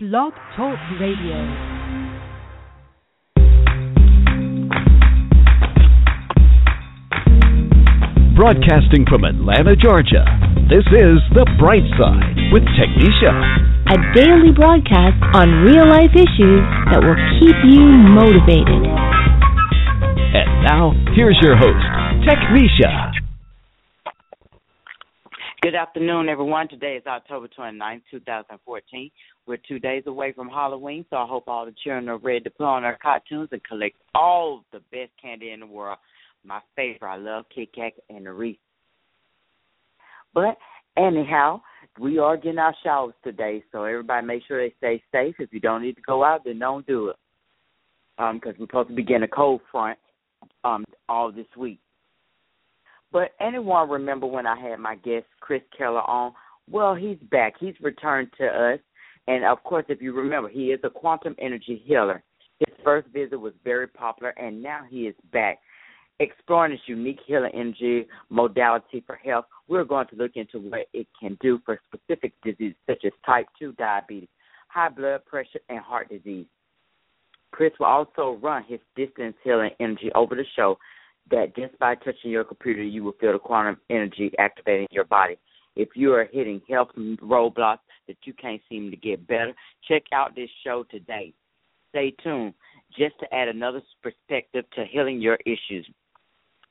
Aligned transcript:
Blog 0.00 0.32
Talk 0.54 0.78
Radio. 1.00 1.34
Broadcasting 8.36 9.06
from 9.10 9.24
Atlanta, 9.24 9.74
Georgia, 9.74 10.22
this 10.70 10.86
is 10.94 11.18
The 11.34 11.42
Bright 11.58 11.82
Side 11.98 12.38
with 12.52 12.62
Technisha. 12.78 13.34
A 13.90 14.14
daily 14.14 14.54
broadcast 14.54 15.18
on 15.34 15.66
real 15.66 15.88
life 15.90 16.14
issues 16.14 16.62
that 16.94 17.02
will 17.02 17.18
keep 17.42 17.58
you 17.66 17.82
motivated. 17.82 18.86
And 20.30 20.62
now, 20.62 20.92
here's 21.16 21.38
your 21.42 21.56
host, 21.56 21.82
Technisha. 22.22 23.18
Good 25.60 25.74
afternoon, 25.74 26.28
everyone. 26.28 26.68
Today 26.68 26.94
is 26.94 27.02
October 27.04 27.48
29th, 27.48 28.02
2014. 28.12 29.10
We're 29.48 29.56
two 29.56 29.78
days 29.78 30.02
away 30.06 30.32
from 30.32 30.50
Halloween, 30.50 31.06
so 31.08 31.16
I 31.16 31.26
hope 31.26 31.44
all 31.48 31.64
the 31.64 31.74
children 31.82 32.10
are 32.10 32.18
ready 32.18 32.40
to 32.40 32.50
put 32.50 32.66
on 32.66 32.82
their 32.82 32.98
cartoons 33.00 33.48
and 33.50 33.64
collect 33.64 33.96
all 34.14 34.62
the 34.72 34.80
best 34.92 35.10
candy 35.20 35.52
in 35.52 35.60
the 35.60 35.66
world. 35.66 35.96
My 36.44 36.60
favorite, 36.76 37.08
I 37.08 37.16
love 37.16 37.46
Kit 37.54 37.74
Kat 37.74 37.94
and 38.10 38.26
the 38.26 38.32
Reese. 38.32 38.58
But 40.34 40.58
anyhow, 40.98 41.62
we 41.98 42.18
are 42.18 42.36
getting 42.36 42.58
our 42.58 42.74
showers 42.84 43.14
today, 43.24 43.64
so 43.72 43.84
everybody 43.84 44.26
make 44.26 44.42
sure 44.46 44.60
they 44.60 44.74
stay 44.76 45.02
safe. 45.10 45.36
If 45.38 45.50
you 45.54 45.60
don't 45.60 45.80
need 45.80 45.96
to 45.96 46.02
go 46.02 46.22
out, 46.22 46.44
then 46.44 46.58
don't 46.58 46.86
do 46.86 47.08
it. 47.08 47.16
Um, 48.18 48.36
because 48.36 48.54
we're 48.58 48.66
supposed 48.66 48.90
to 48.90 48.94
be 48.94 49.02
getting 49.02 49.22
a 49.22 49.28
cold 49.28 49.62
front 49.72 49.98
um 50.64 50.84
all 51.08 51.32
this 51.32 51.46
week. 51.56 51.80
But 53.12 53.30
anyone 53.40 53.88
remember 53.88 54.26
when 54.26 54.46
I 54.46 54.60
had 54.60 54.78
my 54.78 54.96
guest 54.96 55.24
Chris 55.40 55.62
Kehler 55.78 56.06
on? 56.06 56.32
Well, 56.70 56.94
he's 56.94 57.16
back. 57.30 57.54
He's 57.58 57.74
returned 57.80 58.28
to 58.38 58.46
us. 58.46 58.80
And 59.28 59.44
of 59.44 59.62
course, 59.62 59.84
if 59.88 60.00
you 60.00 60.14
remember, 60.14 60.48
he 60.48 60.72
is 60.72 60.80
a 60.82 60.90
quantum 60.90 61.36
energy 61.38 61.82
healer. 61.84 62.24
His 62.58 62.74
first 62.82 63.08
visit 63.08 63.36
was 63.36 63.52
very 63.62 63.86
popular, 63.86 64.30
and 64.30 64.62
now 64.62 64.80
he 64.88 65.02
is 65.02 65.14
back. 65.32 65.58
Exploring 66.18 66.72
this 66.72 66.80
unique 66.86 67.20
healing 67.26 67.52
energy 67.54 68.08
modality 68.30 69.04
for 69.06 69.16
health, 69.16 69.44
we're 69.68 69.84
going 69.84 70.06
to 70.08 70.16
look 70.16 70.32
into 70.34 70.58
what 70.58 70.86
it 70.94 71.06
can 71.20 71.36
do 71.42 71.60
for 71.64 71.78
specific 71.84 72.32
diseases 72.42 72.74
such 72.88 73.04
as 73.04 73.12
type 73.24 73.46
2 73.58 73.72
diabetes, 73.72 74.30
high 74.68 74.88
blood 74.88 75.24
pressure, 75.26 75.60
and 75.68 75.78
heart 75.80 76.08
disease. 76.08 76.46
Chris 77.52 77.72
will 77.78 77.86
also 77.86 78.38
run 78.42 78.64
his 78.66 78.80
distance 78.96 79.36
healing 79.44 79.70
energy 79.78 80.10
over 80.14 80.34
the 80.34 80.44
show 80.56 80.78
that 81.30 81.54
just 81.54 81.78
by 81.78 81.94
touching 81.96 82.30
your 82.30 82.44
computer, 82.44 82.82
you 82.82 83.04
will 83.04 83.14
feel 83.20 83.32
the 83.32 83.38
quantum 83.38 83.78
energy 83.90 84.32
activating 84.38 84.88
your 84.90 85.04
body. 85.04 85.36
If 85.76 85.90
you 85.94 86.14
are 86.14 86.28
hitting 86.32 86.62
health 86.68 86.88
roadblocks 86.96 87.78
that 88.08 88.16
you 88.24 88.32
can't 88.32 88.60
seem 88.68 88.90
to 88.90 88.96
get 88.96 89.26
better, 89.26 89.54
check 89.86 90.02
out 90.12 90.34
this 90.34 90.50
show 90.64 90.84
today. 90.90 91.32
Stay 91.90 92.12
tuned 92.22 92.54
just 92.98 93.18
to 93.20 93.34
add 93.34 93.48
another 93.48 93.82
perspective 94.02 94.64
to 94.74 94.84
healing 94.84 95.20
your 95.20 95.38
issues. 95.46 95.88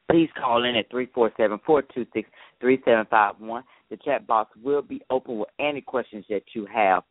Please 0.09 0.30
call 0.39 0.63
in 0.63 0.75
at 0.75 0.89
347-426-3751. 0.91 3.63
The 3.89 3.97
chat 4.03 4.27
box 4.27 4.52
will 4.61 4.81
be 4.81 5.02
open 5.09 5.39
with 5.39 5.49
any 5.59 5.81
questions 5.81 6.25
that 6.30 6.43
you 6.53 6.65
have. 6.73 7.03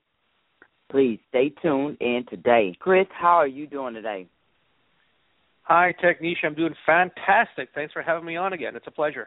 Please 0.91 1.19
stay 1.29 1.51
tuned 1.63 1.97
in 2.01 2.25
today. 2.29 2.75
Chris, 2.79 3.07
how 3.11 3.37
are 3.37 3.47
you 3.47 3.67
doing 3.67 3.95
today? 3.95 4.27
Hi, 5.63 5.95
Technisha. 6.03 6.45
I'm 6.45 6.55
doing 6.55 6.75
fantastic. 6.87 7.71
Thanks 7.75 7.93
for 7.93 8.03
having 8.03 8.25
me 8.25 8.37
on 8.37 8.53
again. 8.53 8.77
It's 8.77 8.87
a 8.87 8.93
pleasure. 8.93 9.27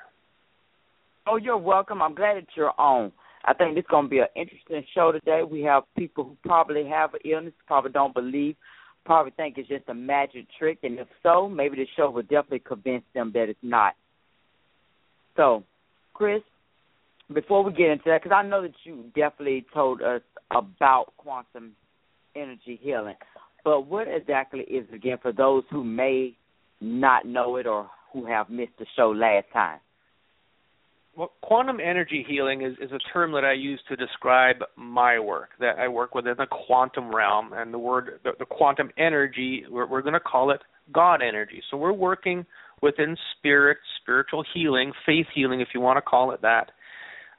Oh, 1.27 1.35
you're 1.35 1.57
welcome. 1.57 2.01
I'm 2.01 2.15
glad 2.15 2.37
that 2.37 2.47
you're 2.55 2.71
on. 2.79 3.11
I 3.45 3.53
think 3.53 3.77
it's 3.77 3.87
going 3.87 4.05
to 4.05 4.09
be 4.09 4.19
an 4.19 4.27
interesting 4.35 4.83
show 4.93 5.11
today. 5.11 5.41
We 5.49 5.61
have 5.63 5.83
people 5.97 6.23
who 6.23 6.37
probably 6.43 6.85
have 6.87 7.13
an 7.13 7.21
illness, 7.23 7.53
probably 7.67 7.91
don't 7.91 8.13
believe, 8.13 8.55
probably 9.05 9.31
think 9.31 9.57
it's 9.57 9.69
just 9.69 9.87
a 9.87 9.93
magic 9.93 10.45
trick, 10.57 10.79
and 10.83 10.99
if 10.99 11.07
so, 11.23 11.47
maybe 11.47 11.77
the 11.77 11.87
show 11.95 12.09
will 12.09 12.21
definitely 12.23 12.59
convince 12.59 13.03
them 13.13 13.31
that 13.33 13.49
it's 13.49 13.59
not. 13.61 13.93
So, 15.35 15.63
Chris, 16.13 16.41
before 17.33 17.63
we 17.63 17.71
get 17.71 17.91
into 17.91 18.03
that, 18.07 18.21
because 18.21 18.35
I 18.35 18.47
know 18.47 18.61
that 18.61 18.73
you 18.83 19.05
definitely 19.15 19.65
told 19.73 20.01
us 20.01 20.21
about 20.51 21.13
quantum 21.17 21.71
energy 22.35 22.79
healing, 22.81 23.15
but 23.63 23.87
what 23.87 24.07
exactly 24.07 24.61
is 24.61 24.85
it 24.91 24.95
again 24.95 25.17
for 25.21 25.31
those 25.31 25.63
who 25.71 25.83
may 25.83 26.35
not 26.81 27.25
know 27.25 27.55
it 27.55 27.67
or 27.67 27.89
who 28.11 28.25
have 28.25 28.49
missed 28.49 28.77
the 28.79 28.85
show 28.95 29.11
last 29.11 29.45
time? 29.53 29.79
Well, 31.19 31.33
quantum 31.41 31.81
energy 31.81 32.25
healing 32.25 32.61
is, 32.61 32.75
is 32.81 32.93
a 32.93 33.11
term 33.11 33.33
that 33.33 33.43
I 33.43 33.51
use 33.51 33.81
to 33.89 33.97
describe 33.97 34.55
my 34.77 35.19
work. 35.19 35.49
That 35.59 35.77
I 35.77 35.89
work 35.89 36.15
within 36.15 36.35
the 36.37 36.45
quantum 36.45 37.13
realm, 37.13 37.51
and 37.51 37.73
the 37.73 37.77
word 37.77 38.21
the, 38.23 38.31
the 38.39 38.45
quantum 38.45 38.89
energy 38.97 39.65
we're, 39.69 39.85
we're 39.85 40.01
going 40.01 40.13
to 40.13 40.21
call 40.21 40.51
it 40.51 40.61
God 40.93 41.21
energy. 41.21 41.61
So 41.69 41.75
we're 41.75 41.91
working 41.91 42.45
within 42.81 43.17
spirit, 43.37 43.79
spiritual 44.01 44.45
healing, 44.53 44.93
faith 45.05 45.25
healing, 45.35 45.59
if 45.59 45.67
you 45.73 45.81
want 45.81 45.97
to 45.97 46.01
call 46.01 46.31
it 46.31 46.41
that. 46.41 46.71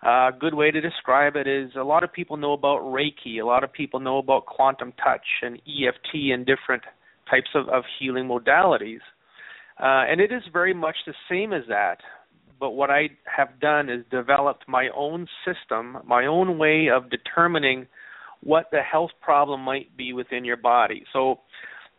A 0.05 0.09
uh, 0.09 0.31
good 0.33 0.53
way 0.53 0.71
to 0.71 0.81
describe 0.83 1.37
it 1.37 1.49
is 1.49 1.71
a 1.75 1.83
lot 1.83 2.05
of 2.05 2.13
people 2.13 2.37
know 2.37 2.53
about 2.53 2.83
Reiki, 2.83 3.41
a 3.41 3.47
lot 3.47 3.65
of 3.65 3.73
people 3.73 3.99
know 3.99 4.19
about 4.19 4.45
quantum 4.45 4.93
touch 5.03 5.25
and 5.41 5.55
EFT 5.57 6.35
and 6.35 6.45
different 6.45 6.83
types 7.31 7.49
of, 7.55 7.67
of 7.71 7.85
healing 7.99 8.29
modalities. 8.29 9.01
Uh, 9.83 10.05
and 10.07 10.21
it 10.21 10.31
is 10.31 10.43
very 10.53 10.75
much 10.75 10.97
the 11.07 11.15
same 11.31 11.55
as 11.55 11.63
that. 11.69 11.97
But 12.61 12.73
what 12.73 12.91
I 12.91 13.09
have 13.25 13.59
done 13.59 13.89
is 13.89 14.05
developed 14.11 14.69
my 14.69 14.91
own 14.95 15.27
system, 15.47 15.99
my 16.07 16.27
own 16.27 16.59
way 16.59 16.89
of 16.95 17.11
determining 17.11 17.87
what 18.43 18.67
the 18.71 18.83
health 18.83 19.11
problem 19.21 19.63
might 19.63 19.97
be 19.97 20.13
within 20.13 20.45
your 20.45 20.59
body. 20.59 21.05
So 21.13 21.41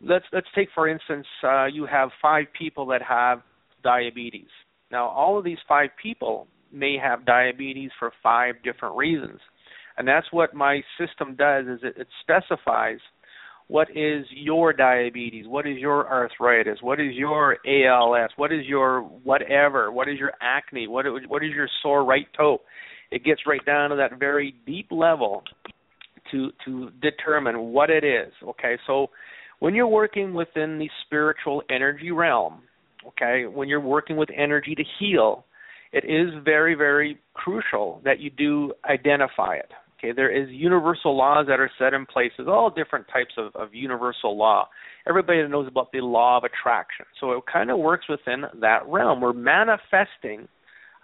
let's 0.00 0.24
let's 0.32 0.46
take 0.54 0.68
for 0.74 0.88
instance, 0.88 1.26
uh, 1.42 1.66
you 1.66 1.86
have 1.86 2.10
five 2.20 2.46
people 2.56 2.86
that 2.86 3.02
have 3.02 3.42
diabetes. 3.82 4.48
Now, 4.90 5.08
all 5.08 5.38
of 5.38 5.44
these 5.44 5.58
five 5.68 5.90
people 6.00 6.46
may 6.72 6.96
have 7.02 7.26
diabetes 7.26 7.90
for 7.98 8.12
five 8.22 8.54
different 8.62 8.96
reasons. 8.96 9.40
And 9.98 10.08
that's 10.08 10.26
what 10.30 10.54
my 10.54 10.80
system 10.98 11.34
does 11.36 11.66
is 11.66 11.80
it, 11.82 11.94
it 11.98 12.08
specifies 12.22 12.98
what 13.72 13.88
is 13.96 14.26
your 14.28 14.74
diabetes, 14.74 15.46
what 15.48 15.66
is 15.66 15.78
your 15.78 16.06
arthritis, 16.06 16.76
what 16.82 17.00
is 17.00 17.14
your 17.14 17.56
ALS, 17.66 18.28
what 18.36 18.52
is 18.52 18.66
your 18.66 19.00
whatever, 19.00 19.90
what 19.90 20.10
is 20.10 20.18
your 20.18 20.32
acne, 20.42 20.86
what 20.86 21.06
what 21.26 21.42
is 21.42 21.52
your 21.54 21.66
sore 21.82 22.04
right 22.04 22.26
toe. 22.36 22.58
It 23.10 23.24
gets 23.24 23.40
right 23.46 23.64
down 23.64 23.88
to 23.88 23.96
that 23.96 24.18
very 24.18 24.54
deep 24.66 24.88
level 24.90 25.42
to 26.30 26.50
to 26.66 26.90
determine 27.00 27.72
what 27.72 27.88
it 27.88 28.04
is. 28.04 28.30
Okay, 28.46 28.76
so 28.86 29.06
when 29.60 29.74
you're 29.74 29.88
working 29.88 30.34
within 30.34 30.78
the 30.78 30.90
spiritual 31.06 31.62
energy 31.70 32.10
realm, 32.10 32.60
okay, 33.08 33.46
when 33.46 33.70
you're 33.70 33.80
working 33.80 34.18
with 34.18 34.28
energy 34.36 34.74
to 34.74 34.84
heal, 34.98 35.46
it 35.94 36.04
is 36.04 36.34
very, 36.44 36.74
very 36.74 37.18
crucial 37.32 38.02
that 38.04 38.20
you 38.20 38.28
do 38.28 38.74
identify 38.84 39.54
it. 39.54 39.70
Okay, 40.02 40.12
there 40.12 40.30
is 40.30 40.48
universal 40.50 41.16
laws 41.16 41.46
that 41.48 41.60
are 41.60 41.70
set 41.78 41.94
in 41.94 42.06
place. 42.06 42.32
There's 42.36 42.48
all 42.48 42.70
different 42.70 43.06
types 43.12 43.34
of, 43.38 43.54
of 43.54 43.72
universal 43.72 44.36
law. 44.36 44.68
Everybody 45.08 45.46
knows 45.46 45.68
about 45.68 45.92
the 45.92 46.00
law 46.00 46.38
of 46.38 46.44
attraction. 46.44 47.06
So 47.20 47.32
it 47.32 47.44
kind 47.50 47.70
of 47.70 47.78
works 47.78 48.06
within 48.08 48.44
that 48.60 48.80
realm. 48.88 49.20
We're 49.20 49.32
manifesting 49.32 50.48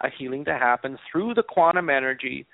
a 0.01 0.07
healing 0.17 0.43
to 0.45 0.53
happen 0.53 0.97
through 1.09 1.33
the 1.35 1.43
quantum 1.43 1.89
energy, 1.89 2.45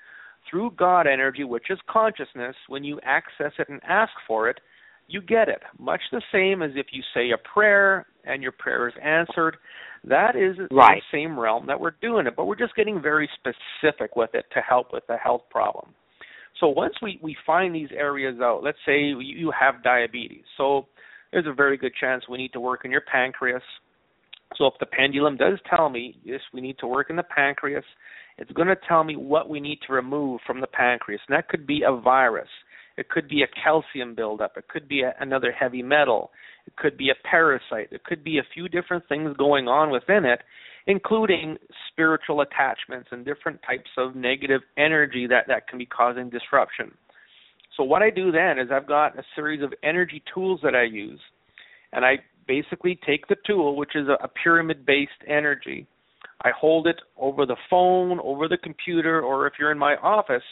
through 0.48 0.72
God 0.76 1.08
energy, 1.08 1.42
which 1.42 1.68
is 1.68 1.78
consciousness. 1.90 2.54
When 2.68 2.84
you 2.84 3.00
access 3.04 3.52
it 3.58 3.68
and 3.68 3.80
ask 3.88 4.12
for 4.26 4.48
it, 4.48 4.60
you 5.08 5.20
get 5.20 5.48
it. 5.48 5.62
Much 5.78 6.00
the 6.12 6.22
same 6.32 6.62
as 6.62 6.72
if 6.76 6.86
you 6.92 7.02
say 7.12 7.30
a 7.30 7.48
prayer 7.52 8.06
and 8.24 8.40
your 8.40 8.52
prayer 8.52 8.86
is 8.86 8.94
answered. 9.02 9.56
That 10.04 10.36
is 10.36 10.56
right. 10.70 11.02
the 11.12 11.18
same 11.18 11.38
realm 11.38 11.66
that 11.66 11.80
we're 11.80 11.96
doing 12.00 12.28
it, 12.28 12.34
but 12.36 12.46
we're 12.46 12.56
just 12.56 12.76
getting 12.76 13.02
very 13.02 13.28
specific 13.34 14.14
with 14.14 14.30
it 14.34 14.44
to 14.54 14.60
help 14.60 14.92
with 14.92 15.04
the 15.08 15.16
health 15.16 15.42
problem. 15.50 15.92
So 16.60 16.68
once 16.68 16.94
we, 17.02 17.18
we 17.22 17.36
find 17.46 17.74
these 17.74 17.90
areas 17.92 18.36
out, 18.40 18.62
let's 18.62 18.78
say 18.86 18.98
you 18.98 19.52
have 19.58 19.82
diabetes. 19.82 20.44
So 20.56 20.86
there's 21.32 21.46
a 21.46 21.52
very 21.52 21.76
good 21.76 21.92
chance 22.00 22.24
we 22.28 22.38
need 22.38 22.52
to 22.52 22.60
work 22.60 22.84
in 22.84 22.90
your 22.90 23.02
pancreas. 23.02 23.62
So 24.56 24.66
if 24.66 24.74
the 24.80 24.86
pendulum 24.86 25.36
does 25.36 25.58
tell 25.68 25.88
me, 25.88 26.18
yes, 26.24 26.40
we 26.54 26.60
need 26.60 26.78
to 26.78 26.86
work 26.86 27.10
in 27.10 27.16
the 27.16 27.24
pancreas, 27.24 27.84
it's 28.38 28.50
going 28.52 28.68
to 28.68 28.76
tell 28.88 29.04
me 29.04 29.16
what 29.16 29.48
we 29.48 29.60
need 29.60 29.80
to 29.86 29.92
remove 29.92 30.40
from 30.46 30.60
the 30.60 30.66
pancreas. 30.66 31.20
And 31.28 31.36
that 31.36 31.48
could 31.48 31.66
be 31.66 31.82
a 31.86 31.94
virus. 31.94 32.48
It 32.96 33.08
could 33.08 33.28
be 33.28 33.42
a 33.42 33.62
calcium 33.62 34.14
buildup. 34.14 34.56
It 34.56 34.68
could 34.68 34.88
be 34.88 35.02
a, 35.02 35.14
another 35.20 35.52
heavy 35.52 35.82
metal. 35.82 36.30
It 36.66 36.76
could 36.76 36.96
be 36.96 37.10
a 37.10 37.28
parasite. 37.28 37.88
It 37.90 38.04
could 38.04 38.24
be 38.24 38.38
a 38.38 38.46
few 38.54 38.68
different 38.68 39.06
things 39.08 39.36
going 39.36 39.68
on 39.68 39.90
within 39.90 40.24
it, 40.24 40.40
including 40.86 41.56
spiritual 41.90 42.42
attachments 42.42 43.08
and 43.10 43.24
different 43.24 43.60
types 43.66 43.90
of 43.98 44.14
negative 44.14 44.60
energy 44.76 45.26
that, 45.26 45.46
that 45.48 45.68
can 45.68 45.78
be 45.78 45.86
causing 45.86 46.30
disruption. 46.30 46.92
So, 47.76 47.84
what 47.84 48.02
I 48.02 48.10
do 48.10 48.30
then 48.30 48.58
is 48.58 48.68
I've 48.72 48.86
got 48.86 49.18
a 49.18 49.22
series 49.34 49.62
of 49.62 49.72
energy 49.82 50.22
tools 50.32 50.60
that 50.62 50.74
I 50.74 50.84
use, 50.84 51.20
and 51.92 52.04
I 52.04 52.18
basically 52.46 52.98
take 53.06 53.26
the 53.28 53.36
tool, 53.46 53.76
which 53.76 53.94
is 53.94 54.08
a, 54.08 54.24
a 54.24 54.28
pyramid 54.28 54.86
based 54.86 55.10
energy. 55.26 55.86
I 56.42 56.50
hold 56.58 56.86
it 56.86 56.96
over 57.16 57.46
the 57.46 57.56
phone, 57.68 58.20
over 58.20 58.48
the 58.48 58.58
computer, 58.58 59.20
or 59.20 59.46
if 59.46 59.54
you're 59.58 59.72
in 59.72 59.78
my 59.78 59.96
office, 59.96 60.42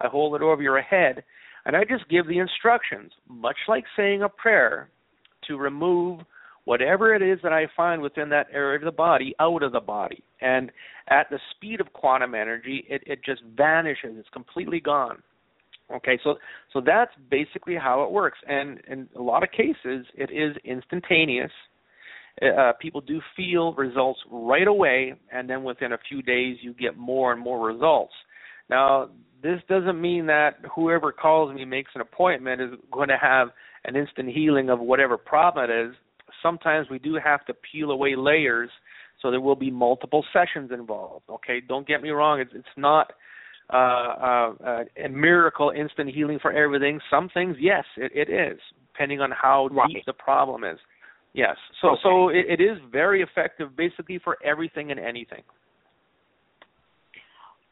I 0.00 0.08
hold 0.08 0.34
it 0.34 0.42
over 0.42 0.62
your 0.62 0.80
head 0.80 1.22
And 1.64 1.76
I 1.76 1.84
just 1.84 2.08
give 2.08 2.26
the 2.26 2.38
instructions, 2.38 3.12
much 3.28 3.56
like 3.68 3.84
saying 3.96 4.22
a 4.22 4.28
prayer, 4.28 4.88
to 5.46 5.56
remove 5.56 6.20
whatever 6.64 7.14
it 7.14 7.22
is 7.22 7.38
that 7.42 7.52
I 7.52 7.66
find 7.76 8.00
within 8.02 8.28
that 8.30 8.46
area 8.52 8.78
of 8.78 8.84
the 8.84 8.92
body 8.92 9.34
out 9.40 9.62
of 9.62 9.72
the 9.72 9.80
body. 9.80 10.22
And 10.40 10.70
at 11.08 11.28
the 11.30 11.38
speed 11.50 11.80
of 11.80 11.92
quantum 11.92 12.34
energy, 12.34 12.84
it, 12.88 13.02
it 13.06 13.24
just 13.24 13.42
vanishes. 13.56 14.16
It's 14.18 14.28
completely 14.32 14.80
gone. 14.80 15.22
Okay, 15.94 16.18
so 16.24 16.36
so 16.72 16.80
that's 16.84 17.10
basically 17.30 17.74
how 17.74 18.02
it 18.02 18.10
works. 18.10 18.38
And 18.48 18.80
in 18.88 19.08
a 19.16 19.20
lot 19.20 19.42
of 19.42 19.50
cases, 19.50 20.06
it 20.14 20.30
is 20.30 20.56
instantaneous. 20.64 21.50
Uh, 22.40 22.72
people 22.80 23.02
do 23.02 23.20
feel 23.36 23.74
results 23.74 24.20
right 24.30 24.66
away, 24.66 25.14
and 25.30 25.50
then 25.50 25.64
within 25.64 25.92
a 25.92 25.98
few 26.08 26.22
days, 26.22 26.56
you 26.62 26.72
get 26.72 26.96
more 26.96 27.30
and 27.32 27.40
more 27.42 27.66
results. 27.66 28.14
Now, 28.70 29.10
this 29.42 29.60
doesn't 29.68 30.00
mean 30.00 30.26
that 30.26 30.56
whoever 30.74 31.12
calls 31.12 31.54
me 31.54 31.66
makes 31.66 31.90
an 31.94 32.00
appointment 32.00 32.62
is 32.62 32.70
going 32.90 33.08
to 33.08 33.18
have 33.20 33.48
an 33.84 33.96
instant 33.96 34.30
healing 34.30 34.70
of 34.70 34.80
whatever 34.80 35.18
problem 35.18 35.68
it 35.68 35.88
is 35.88 35.94
sometimes 36.42 36.88
we 36.90 36.98
do 36.98 37.18
have 37.22 37.44
to 37.46 37.54
peel 37.54 37.90
away 37.90 38.14
layers, 38.16 38.70
so 39.20 39.30
there 39.30 39.40
will 39.40 39.56
be 39.56 39.70
multiple 39.70 40.24
sessions 40.32 40.70
involved. 40.72 41.24
Okay, 41.28 41.60
don't 41.66 41.86
get 41.86 42.02
me 42.02 42.10
wrong; 42.10 42.40
it's 42.40 42.52
it's 42.54 42.66
not 42.76 43.12
uh, 43.72 43.76
uh, 43.76 44.52
uh, 44.64 44.84
a 45.04 45.08
miracle 45.08 45.70
instant 45.70 46.10
healing 46.14 46.38
for 46.40 46.52
everything. 46.52 47.00
Some 47.10 47.28
things, 47.32 47.56
yes, 47.58 47.84
it, 47.96 48.12
it 48.14 48.30
is, 48.30 48.58
depending 48.92 49.20
on 49.20 49.30
how 49.30 49.68
right. 49.68 49.88
deep 49.88 50.04
the 50.04 50.12
problem 50.12 50.64
is. 50.64 50.78
Yes, 51.32 51.56
so 51.80 51.90
okay. 51.90 52.00
so 52.02 52.28
it, 52.28 52.60
it 52.60 52.62
is 52.62 52.76
very 52.90 53.22
effective, 53.22 53.74
basically 53.76 54.20
for 54.22 54.36
everything 54.44 54.90
and 54.90 55.00
anything. 55.00 55.42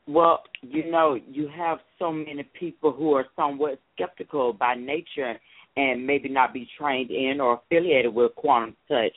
Well, 0.07 0.43
you 0.63 0.91
know, 0.91 1.19
you 1.31 1.49
have 1.57 1.79
so 1.99 2.11
many 2.11 2.45
people 2.59 2.93
who 2.93 3.13
are 3.13 3.27
somewhat 3.37 3.79
skeptical 3.95 4.53
by 4.53 4.75
nature 4.75 5.39
and 5.77 6.07
maybe 6.07 6.29
not 6.29 6.53
be 6.53 6.69
trained 6.79 7.11
in 7.11 7.41
or 7.41 7.55
affiliated 7.55 8.15
with 8.15 8.35
quantum 8.35 8.77
touch. 8.89 9.15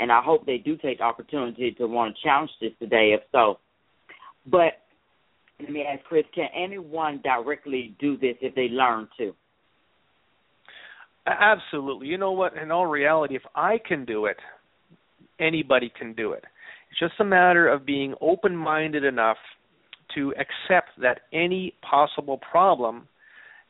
And 0.00 0.10
I 0.10 0.20
hope 0.22 0.46
they 0.46 0.58
do 0.58 0.76
take 0.76 0.98
the 0.98 1.04
opportunity 1.04 1.72
to 1.72 1.86
want 1.86 2.16
to 2.16 2.22
challenge 2.22 2.50
this 2.60 2.72
today, 2.78 3.14
if 3.14 3.20
so. 3.30 3.58
But 4.50 4.72
let 5.60 5.70
me 5.70 5.84
ask 5.84 6.04
Chris, 6.04 6.24
can 6.34 6.48
anyone 6.56 7.20
directly 7.22 7.94
do 8.00 8.16
this 8.16 8.36
if 8.40 8.54
they 8.54 8.68
learn 8.68 9.08
to? 9.18 9.32
Absolutely. 11.26 12.08
You 12.08 12.18
know 12.18 12.32
what? 12.32 12.56
In 12.56 12.72
all 12.72 12.86
reality, 12.86 13.36
if 13.36 13.42
I 13.54 13.78
can 13.86 14.04
do 14.04 14.26
it, 14.26 14.36
anybody 15.38 15.92
can 15.96 16.14
do 16.14 16.32
it. 16.32 16.44
It's 16.90 16.98
just 16.98 17.20
a 17.20 17.24
matter 17.24 17.68
of 17.68 17.86
being 17.86 18.14
open 18.20 18.56
minded 18.56 19.04
enough 19.04 19.36
to 20.16 20.32
accept 20.32 20.90
that 21.00 21.20
any 21.32 21.74
possible 21.88 22.38
problem 22.50 23.06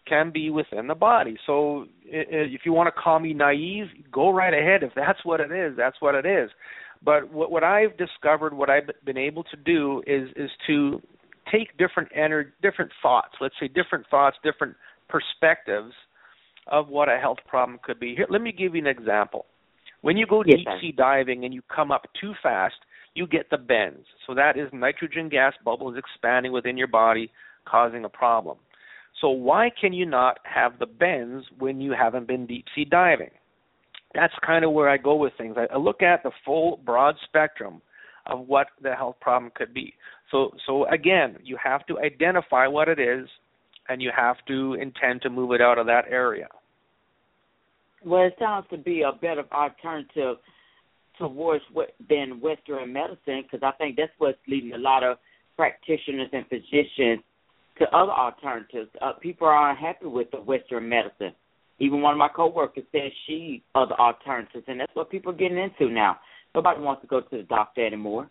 can 0.06 0.30
be 0.30 0.50
within 0.50 0.86
the 0.86 0.94
body. 0.94 1.36
So 1.46 1.86
if 2.04 2.62
you 2.64 2.72
want 2.72 2.94
to 2.94 3.00
call 3.00 3.20
me 3.20 3.32
naive, 3.32 3.86
go 4.10 4.30
right 4.30 4.52
ahead. 4.52 4.82
If 4.82 4.92
that's 4.94 5.24
what 5.24 5.40
it 5.40 5.52
is, 5.52 5.76
that's 5.76 5.96
what 6.00 6.14
it 6.14 6.26
is. 6.26 6.50
But 7.04 7.32
what, 7.32 7.50
what 7.50 7.64
I've 7.64 7.96
discovered, 7.96 8.54
what 8.54 8.70
I've 8.70 8.90
been 9.04 9.18
able 9.18 9.44
to 9.44 9.56
do 9.56 10.02
is 10.06 10.28
is 10.36 10.50
to 10.66 11.00
take 11.50 11.76
different 11.78 12.10
ener- 12.16 12.52
different 12.62 12.92
thoughts. 13.02 13.34
Let's 13.40 13.54
say 13.60 13.68
different 13.68 14.06
thoughts, 14.10 14.36
different 14.42 14.76
perspectives 15.08 15.92
of 16.68 16.88
what 16.88 17.08
a 17.08 17.18
health 17.18 17.38
problem 17.46 17.78
could 17.82 17.98
be. 17.98 18.14
Here, 18.14 18.26
let 18.30 18.40
me 18.40 18.52
give 18.52 18.74
you 18.74 18.80
an 18.80 18.86
example. 18.86 19.46
When 20.02 20.16
you 20.16 20.26
go 20.26 20.42
yes, 20.46 20.58
deep 20.58 20.68
sea 20.80 20.92
diving 20.92 21.44
and 21.44 21.52
you 21.52 21.62
come 21.74 21.90
up 21.90 22.06
too 22.20 22.32
fast, 22.42 22.74
you 23.14 23.26
get 23.26 23.50
the 23.50 23.58
bends. 23.58 24.06
So 24.26 24.34
that 24.34 24.56
is 24.56 24.68
nitrogen 24.72 25.28
gas 25.28 25.54
bubbles 25.64 25.96
expanding 25.96 26.52
within 26.52 26.76
your 26.76 26.88
body, 26.88 27.30
causing 27.66 28.04
a 28.04 28.08
problem. 28.08 28.58
So 29.20 29.28
why 29.30 29.70
can 29.80 29.92
you 29.92 30.06
not 30.06 30.38
have 30.44 30.78
the 30.78 30.86
bends 30.86 31.46
when 31.58 31.80
you 31.80 31.92
haven't 31.92 32.26
been 32.26 32.46
deep 32.46 32.64
sea 32.74 32.84
diving? 32.84 33.30
That's 34.14 34.34
kind 34.44 34.64
of 34.64 34.72
where 34.72 34.88
I 34.88 34.96
go 34.96 35.14
with 35.14 35.32
things. 35.38 35.56
I, 35.56 35.76
look 35.76 36.02
at 36.02 36.22
the 36.22 36.32
full 36.44 36.78
broad 36.84 37.14
spectrum 37.24 37.80
of 38.26 38.46
what 38.46 38.68
the 38.82 38.94
health 38.94 39.16
problem 39.20 39.50
could 39.54 39.72
be. 39.72 39.94
So 40.30 40.50
so 40.66 40.86
again, 40.88 41.38
you 41.42 41.56
have 41.62 41.86
to 41.86 41.98
identify 41.98 42.66
what 42.66 42.88
it 42.88 42.98
is 42.98 43.28
and 43.88 44.02
you 44.02 44.10
have 44.14 44.36
to 44.48 44.74
intend 44.74 45.22
to 45.22 45.30
move 45.30 45.52
it 45.52 45.60
out 45.60 45.78
of 45.78 45.86
that 45.86 46.04
area. 46.10 46.48
Well, 48.04 48.26
it 48.26 48.36
sounds 48.38 48.66
to 48.70 48.76
be 48.76 49.02
a 49.02 49.12
better 49.12 49.44
alternative 49.52 50.36
towards 51.18 51.62
what, 51.72 51.94
than 52.08 52.40
Western 52.40 52.92
medicine 52.92 53.42
because 53.42 53.60
I 53.62 53.72
think 53.78 53.96
that's 53.96 54.12
what's 54.18 54.38
leading 54.48 54.72
a 54.72 54.78
lot 54.78 55.04
of 55.04 55.18
practitioners 55.56 56.28
and 56.32 56.46
physicians 56.48 57.22
to 57.82 57.96
other 57.96 58.12
alternatives. 58.12 58.90
Uh, 59.00 59.12
people 59.20 59.46
are 59.46 59.70
unhappy 59.70 60.06
with 60.06 60.30
the 60.30 60.38
Western 60.38 60.88
medicine. 60.88 61.34
Even 61.78 62.00
one 62.00 62.12
of 62.12 62.18
my 62.18 62.28
coworkers 62.28 62.84
said 62.92 63.10
she 63.26 63.62
other 63.74 63.94
alternatives, 63.98 64.64
and 64.68 64.78
that's 64.78 64.94
what 64.94 65.10
people 65.10 65.32
are 65.32 65.36
getting 65.36 65.58
into 65.58 65.92
now. 65.92 66.18
Nobody 66.54 66.80
wants 66.80 67.02
to 67.02 67.08
go 67.08 67.20
to 67.20 67.36
the 67.36 67.42
doctor 67.42 67.84
anymore. 67.84 68.30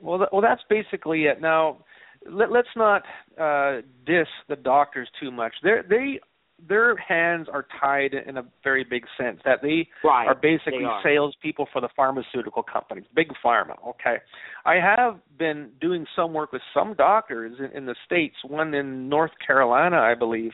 Well, 0.00 0.18
th- 0.18 0.28
well, 0.32 0.42
that's 0.42 0.62
basically 0.68 1.24
it. 1.24 1.40
Now, 1.40 1.78
let, 2.30 2.50
us 2.50 2.66
not 2.76 3.02
uh, 3.40 3.80
diss 4.06 4.28
the 4.48 4.56
doctors 4.56 5.08
too 5.20 5.32
much. 5.32 5.52
They 5.62 5.78
they 5.88 6.20
their 6.68 6.96
hands 6.96 7.48
are 7.52 7.66
tied 7.80 8.14
in 8.14 8.36
a 8.36 8.44
very 8.62 8.84
big 8.84 9.04
sense 9.18 9.40
that 9.44 9.60
they 9.62 9.88
right. 10.04 10.26
are 10.26 10.34
basically 10.34 10.80
they 10.80 10.84
are. 10.84 11.02
salespeople 11.02 11.66
for 11.72 11.80
the 11.80 11.88
pharmaceutical 11.96 12.62
companies, 12.62 13.04
big 13.14 13.28
pharma. 13.44 13.76
Okay, 13.86 14.16
I 14.64 14.74
have 14.74 15.18
been 15.38 15.70
doing 15.80 16.06
some 16.14 16.32
work 16.32 16.52
with 16.52 16.62
some 16.72 16.94
doctors 16.94 17.58
in, 17.58 17.76
in 17.76 17.86
the 17.86 17.96
states. 18.06 18.36
One 18.46 18.74
in 18.74 19.08
North 19.08 19.32
Carolina, 19.44 19.98
I 19.98 20.14
believe, 20.14 20.52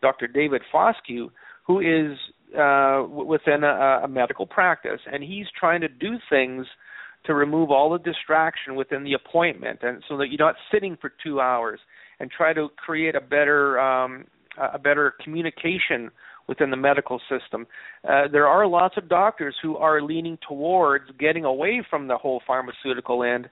Dr. 0.00 0.26
David 0.26 0.62
Foscue, 0.72 1.30
who 1.66 1.80
is 1.80 2.18
uh, 2.58 3.04
within 3.08 3.64
a, 3.64 4.02
a 4.04 4.08
medical 4.08 4.46
practice, 4.46 5.00
and 5.10 5.22
he's 5.22 5.46
trying 5.58 5.80
to 5.80 5.88
do 5.88 6.16
things 6.28 6.66
to 7.24 7.34
remove 7.34 7.70
all 7.70 7.90
the 7.90 7.98
distraction 7.98 8.74
within 8.74 9.04
the 9.04 9.14
appointment, 9.14 9.78
and 9.82 10.02
so 10.08 10.16
that 10.18 10.28
you're 10.28 10.44
not 10.44 10.56
sitting 10.72 10.96
for 11.00 11.12
two 11.22 11.40
hours 11.40 11.80
and 12.20 12.30
try 12.30 12.52
to 12.52 12.68
create 12.76 13.14
a 13.14 13.20
better 13.20 13.80
um, 13.80 14.24
a 14.58 14.78
better 14.78 15.14
communication 15.22 16.10
within 16.48 16.70
the 16.70 16.76
medical 16.76 17.20
system. 17.30 17.66
Uh, 18.08 18.24
there 18.30 18.46
are 18.46 18.66
lots 18.66 18.96
of 18.96 19.08
doctors 19.08 19.54
who 19.62 19.76
are 19.76 20.02
leaning 20.02 20.38
towards 20.46 21.04
getting 21.18 21.44
away 21.44 21.84
from 21.88 22.08
the 22.08 22.16
whole 22.16 22.42
pharmaceutical 22.46 23.22
end 23.22 23.48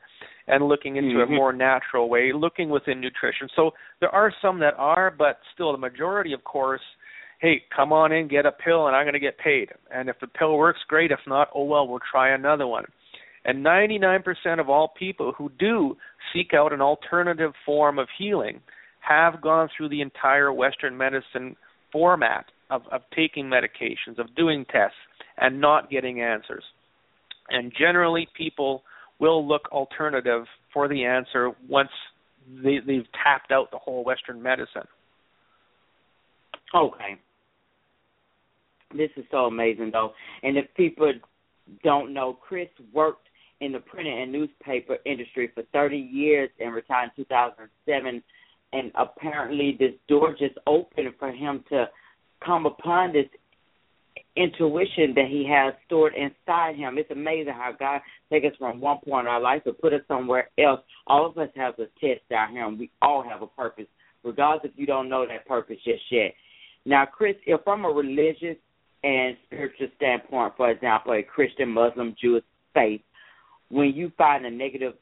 and 0.48 0.66
looking 0.66 0.96
into 0.96 1.14
mm-hmm. 1.16 1.32
a 1.32 1.36
more 1.36 1.52
natural 1.52 2.08
way, 2.08 2.32
looking 2.34 2.68
within 2.68 3.00
nutrition. 3.00 3.48
So 3.54 3.70
there 4.00 4.10
are 4.10 4.32
some 4.42 4.58
that 4.60 4.74
are, 4.76 5.14
but 5.16 5.38
still 5.54 5.72
the 5.72 5.78
majority, 5.78 6.32
of 6.32 6.42
course, 6.44 6.80
hey, 7.40 7.62
come 7.74 7.92
on 7.92 8.12
in, 8.12 8.28
get 8.28 8.46
a 8.46 8.52
pill, 8.52 8.86
and 8.86 8.96
I'm 8.96 9.04
going 9.04 9.14
to 9.14 9.20
get 9.20 9.38
paid. 9.38 9.70
And 9.94 10.08
if 10.08 10.16
the 10.20 10.26
pill 10.26 10.58
works, 10.58 10.80
great. 10.88 11.10
If 11.10 11.20
not, 11.26 11.48
oh 11.54 11.64
well, 11.64 11.86
we'll 11.86 12.00
try 12.10 12.34
another 12.34 12.66
one. 12.66 12.84
And 13.44 13.64
99% 13.64 14.22
of 14.60 14.68
all 14.68 14.92
people 14.98 15.32
who 15.36 15.50
do 15.58 15.96
seek 16.32 16.52
out 16.52 16.74
an 16.74 16.82
alternative 16.82 17.52
form 17.64 17.98
of 17.98 18.08
healing 18.18 18.60
have 19.00 19.40
gone 19.40 19.68
through 19.76 19.88
the 19.88 20.00
entire 20.00 20.52
Western 20.52 20.96
medicine 20.96 21.56
format 21.92 22.46
of, 22.70 22.82
of 22.92 23.02
taking 23.14 23.46
medications, 23.46 24.18
of 24.18 24.34
doing 24.36 24.64
tests, 24.70 24.96
and 25.38 25.60
not 25.60 25.90
getting 25.90 26.20
answers. 26.20 26.64
And 27.48 27.72
generally, 27.76 28.28
people 28.36 28.82
will 29.18 29.46
look 29.46 29.62
alternative 29.72 30.44
for 30.72 30.88
the 30.88 31.04
answer 31.04 31.50
once 31.68 31.90
they, 32.62 32.78
they've 32.86 33.06
tapped 33.24 33.50
out 33.50 33.70
the 33.70 33.78
whole 33.78 34.04
Western 34.04 34.42
medicine. 34.42 34.86
Okay. 36.74 37.18
This 38.96 39.10
is 39.16 39.24
so 39.30 39.46
amazing, 39.46 39.90
though. 39.92 40.12
And 40.42 40.56
if 40.56 40.66
people 40.76 41.12
don't 41.84 42.12
know, 42.12 42.32
Chris 42.32 42.68
worked 42.92 43.26
in 43.60 43.72
the 43.72 43.78
printing 43.78 44.22
and 44.22 44.32
newspaper 44.32 44.96
industry 45.04 45.50
for 45.54 45.62
30 45.72 45.96
years 45.96 46.50
and 46.58 46.74
retired 46.74 47.10
in 47.16 47.24
2007 47.24 48.22
and 48.72 48.92
apparently 48.94 49.76
this 49.78 49.92
door 50.08 50.34
just 50.38 50.54
opened 50.66 51.14
for 51.18 51.32
him 51.32 51.64
to 51.70 51.86
come 52.44 52.66
upon 52.66 53.12
this 53.12 53.26
intuition 54.36 55.12
that 55.14 55.26
he 55.28 55.46
has 55.50 55.74
stored 55.86 56.14
inside 56.14 56.76
him. 56.76 56.96
It's 56.98 57.10
amazing 57.10 57.52
how 57.52 57.72
God 57.78 58.00
takes 58.30 58.46
us 58.46 58.52
from 58.58 58.80
one 58.80 58.98
point 59.04 59.26
in 59.26 59.32
our 59.32 59.40
life 59.40 59.64
to 59.64 59.72
put 59.72 59.92
us 59.92 60.02
somewhere 60.08 60.48
else. 60.58 60.80
All 61.06 61.26
of 61.26 61.36
us 61.36 61.48
have 61.56 61.74
a 61.74 61.86
test 62.00 62.20
down 62.30 62.52
here, 62.52 62.66
and 62.66 62.78
we 62.78 62.90
all 63.02 63.22
have 63.22 63.42
a 63.42 63.46
purpose, 63.46 63.86
regardless 64.22 64.70
if 64.72 64.78
you 64.78 64.86
don't 64.86 65.08
know 65.08 65.26
that 65.26 65.46
purpose 65.46 65.76
just 65.84 66.02
yet. 66.10 66.32
Now, 66.86 67.06
Chris, 67.06 67.36
if 67.44 67.62
from 67.64 67.84
a 67.84 67.88
religious 67.88 68.56
and 69.02 69.36
spiritual 69.46 69.88
standpoint, 69.96 70.54
for 70.56 70.70
example, 70.70 71.12
a 71.12 71.22
Christian, 71.22 71.70
Muslim, 71.70 72.14
Jewish 72.20 72.44
faith, 72.72 73.02
when 73.68 73.92
you 73.94 74.12
find 74.16 74.46
a 74.46 74.50
negative 74.50 74.94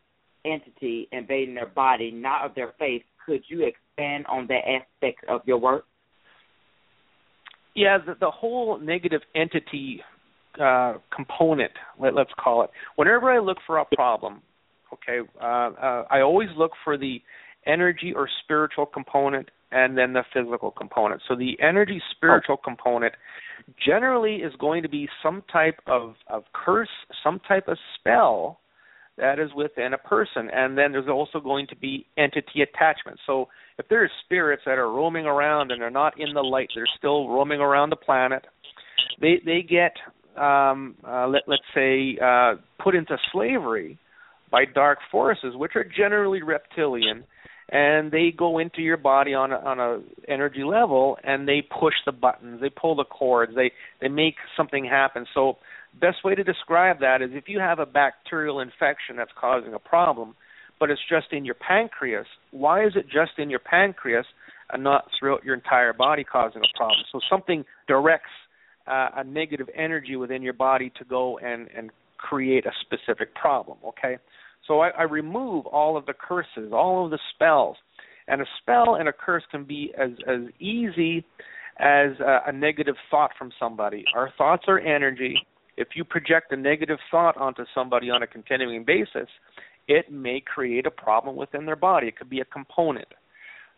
entity 0.45 1.09
invading 1.13 1.55
their 1.55 1.67
body, 1.67 2.11
not 2.11 2.45
of 2.45 2.55
their 2.55 2.75
faith, 2.79 3.03
could 3.29 3.43
you 3.49 3.67
expand 3.67 4.25
on 4.27 4.47
that 4.47 4.63
aspect 4.67 5.23
of 5.29 5.43
your 5.45 5.59
work? 5.59 5.85
Yeah, 7.77 7.99
the, 8.05 8.15
the 8.19 8.31
whole 8.31 8.81
negative 8.81 9.21
entity 9.37 10.01
uh, 10.61 10.95
component, 11.15 11.71
let, 12.01 12.17
us 12.17 12.27
call 12.43 12.65
it. 12.65 12.71
Whenever 12.97 13.31
I 13.31 13.39
look 13.39 13.59
for 13.67 13.79
a 13.79 13.85
problem, 13.95 14.41
okay, 14.95 15.29
uh, 15.41 15.45
uh, 15.45 16.05
I 16.11 16.23
always 16.23 16.49
look 16.57 16.73
for 16.83 16.97
the 16.97 17.21
energy 17.67 18.15
or 18.17 18.29
spiritual 18.43 18.87
component 18.87 19.51
and 19.71 19.97
then 19.97 20.15
the 20.15 20.23
physical 20.33 20.71
component. 20.71 21.21
So 21.29 21.37
the 21.37 21.59
energy 21.61 22.01
spiritual 22.17 22.57
oh. 22.59 22.65
component 22.65 23.13
generally 23.87 24.37
is 24.37 24.55
going 24.59 24.83
to 24.83 24.89
be 24.89 25.07
some 25.23 25.43
type 25.53 25.79
of, 25.87 26.15
of 26.29 26.45
curse, 26.55 26.89
some 27.23 27.41
type 27.47 27.69
of 27.69 27.77
spell 27.99 28.61
that 29.19 29.39
is 29.39 29.51
within 29.55 29.95
a 29.95 29.99
person. 29.99 30.49
And 30.53 30.77
then 30.79 30.93
there's 30.93 31.09
also 31.09 31.41
going 31.41 31.67
to 31.69 31.77
be 31.77 32.07
entity 32.17 32.63
attachment. 32.63 33.19
So 33.27 33.49
if 33.79 33.87
there's 33.89 34.11
spirits 34.25 34.63
that 34.67 34.79
are 34.79 34.91
roaming 34.91 35.27
around 35.27 35.71
and 35.71 35.81
they're 35.81 35.91
not 35.91 36.19
in 36.19 36.35
the 36.35 36.43
light, 36.43 36.69
they're 36.75 36.87
still 36.97 37.29
roaming 37.29 37.61
around 37.61 37.91
the 37.91 37.97
planet, 37.97 38.45
they 39.21 39.41
they 39.45 39.63
get 39.63 39.93
um, 40.41 40.95
uh, 41.07 41.27
let, 41.27 41.43
let's 41.47 41.63
say 41.75 42.17
uh, 42.23 42.55
put 42.83 42.95
into 42.95 43.17
slavery 43.33 43.99
by 44.51 44.65
dark 44.65 44.99
forces, 45.11 45.55
which 45.57 45.73
are 45.75 45.85
generally 45.85 46.43
reptilian, 46.43 47.25
and 47.71 48.11
they 48.11 48.33
go 48.37 48.59
into 48.59 48.81
your 48.81 48.97
body 48.97 49.35
on 49.35 49.53
a, 49.53 49.57
on 49.57 49.79
a 49.79 50.01
energy 50.27 50.65
level 50.65 51.19
and 51.23 51.47
they 51.47 51.63
push 51.81 51.95
the 52.07 52.13
buttons, 52.13 52.61
they 52.61 52.71
pull 52.71 52.97
the 52.97 53.05
cords, 53.05 53.53
they 53.55 53.73
they 54.01 54.09
make 54.09 54.37
something 54.57 54.85
happen. 54.85 55.27
So 55.35 55.59
best 56.01 56.25
way 56.25 56.35
to 56.35 56.45
describe 56.45 57.01
that 57.01 57.23
is 57.23 57.31
if 57.33 57.45
you 57.49 57.59
have 57.59 57.79
a 57.79 57.87
bacterial 57.87 58.61
infection 58.61 59.17
that's 59.17 59.31
causing 59.39 59.75
a 59.75 59.79
problem, 59.79 60.35
but 60.81 60.91
it's 60.91 61.01
just 61.09 61.33
in 61.33 61.45
your 61.45 61.57
pancreas, 61.57 62.27
why 62.51 62.85
is 62.85 62.93
it 62.95 63.07
just 63.07 63.33
in 63.39 63.51
your 63.51 63.59
pancreas 63.59 64.27
and 64.73 64.83
not 64.83 65.07
throughout 65.19 65.45
your 65.45 65.55
entire 65.55 65.93
body 65.93 66.25
causing 66.25 66.63
a 66.63 66.79
problem? 66.79 67.01
So 67.13 67.21
something 67.29 67.65
directs 67.87 68.31
uh, 68.87 69.09
a 69.17 69.25
negative 69.25 69.69
energy 69.75 70.17
within 70.17 70.43
your 70.43 70.53
body 70.53 70.93
to 70.99 71.05
go 71.05 71.39
and 71.39 71.69
and 71.77 71.91
create 72.17 72.67
a 72.67 72.73
specific 72.81 73.35
problem. 73.35 73.79
Okay, 73.87 74.19
so 74.67 74.81
I, 74.81 74.89
I 74.91 75.03
remove 75.03 75.67
all 75.67 75.97
of 75.97 76.07
the 76.07 76.15
curses, 76.15 76.73
all 76.73 77.05
of 77.05 77.11
the 77.11 77.19
spells, 77.35 77.77
and 78.27 78.41
a 78.41 78.47
spell 78.61 78.97
and 78.97 79.09
a 79.09 79.13
curse 79.13 79.45
can 79.51 79.65
be 79.65 79.93
as 79.99 80.11
as 80.27 80.41
easy 80.61 81.25
as 81.79 82.19
a, 82.21 82.41
a 82.49 82.53
negative 82.53 82.97
thought 83.11 83.31
from 83.39 83.51
somebody. 83.59 84.05
Our 84.15 84.33
thoughts 84.37 84.65
are 84.69 84.81
energy. 84.81 85.37
If 85.79 85.89
you 85.95 86.05
project 86.05 86.53
a 86.53 86.57
negative 86.57 86.99
thought 87.11 87.37
onto 87.37 87.65
somebody 87.75 88.11
on 88.11 88.23
a 88.23 88.27
continuing 88.27 88.85
basis, 88.85 89.29
it 89.87 90.13
may 90.13 90.41
create 90.41 90.87
a 90.87 90.91
problem 90.91 91.37
within 91.37 91.65
their 91.65 91.77
body. 91.77 92.09
It 92.09 92.17
could 92.17 92.31
be 92.31 92.41
a 92.41 92.45
component. 92.45 93.09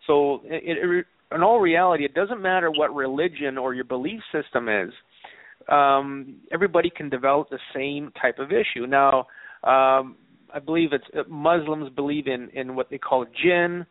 So, 0.06 0.40
it, 0.44 0.78
it, 0.78 1.06
in 1.32 1.42
all 1.42 1.60
reality, 1.60 2.04
it 2.04 2.14
doesn't 2.14 2.42
matter 2.42 2.70
what 2.70 2.94
religion 2.94 3.58
or 3.58 3.74
your 3.74 3.84
belief 3.84 4.20
system 4.32 4.68
is. 4.68 4.92
Um, 5.68 6.36
everybody 6.52 6.90
can 6.90 7.08
develop 7.08 7.50
the 7.50 7.58
same 7.74 8.12
type 8.20 8.38
of 8.38 8.50
issue. 8.50 8.86
Now, 8.86 9.26
um, 9.62 10.16
I 10.52 10.58
believe 10.64 10.92
it's 10.92 11.04
uh, 11.16 11.22
Muslims 11.28 11.90
believe 11.94 12.26
in 12.26 12.48
in 12.50 12.74
what 12.74 12.90
they 12.90 12.98
call 12.98 13.24
jinn, 13.42 13.86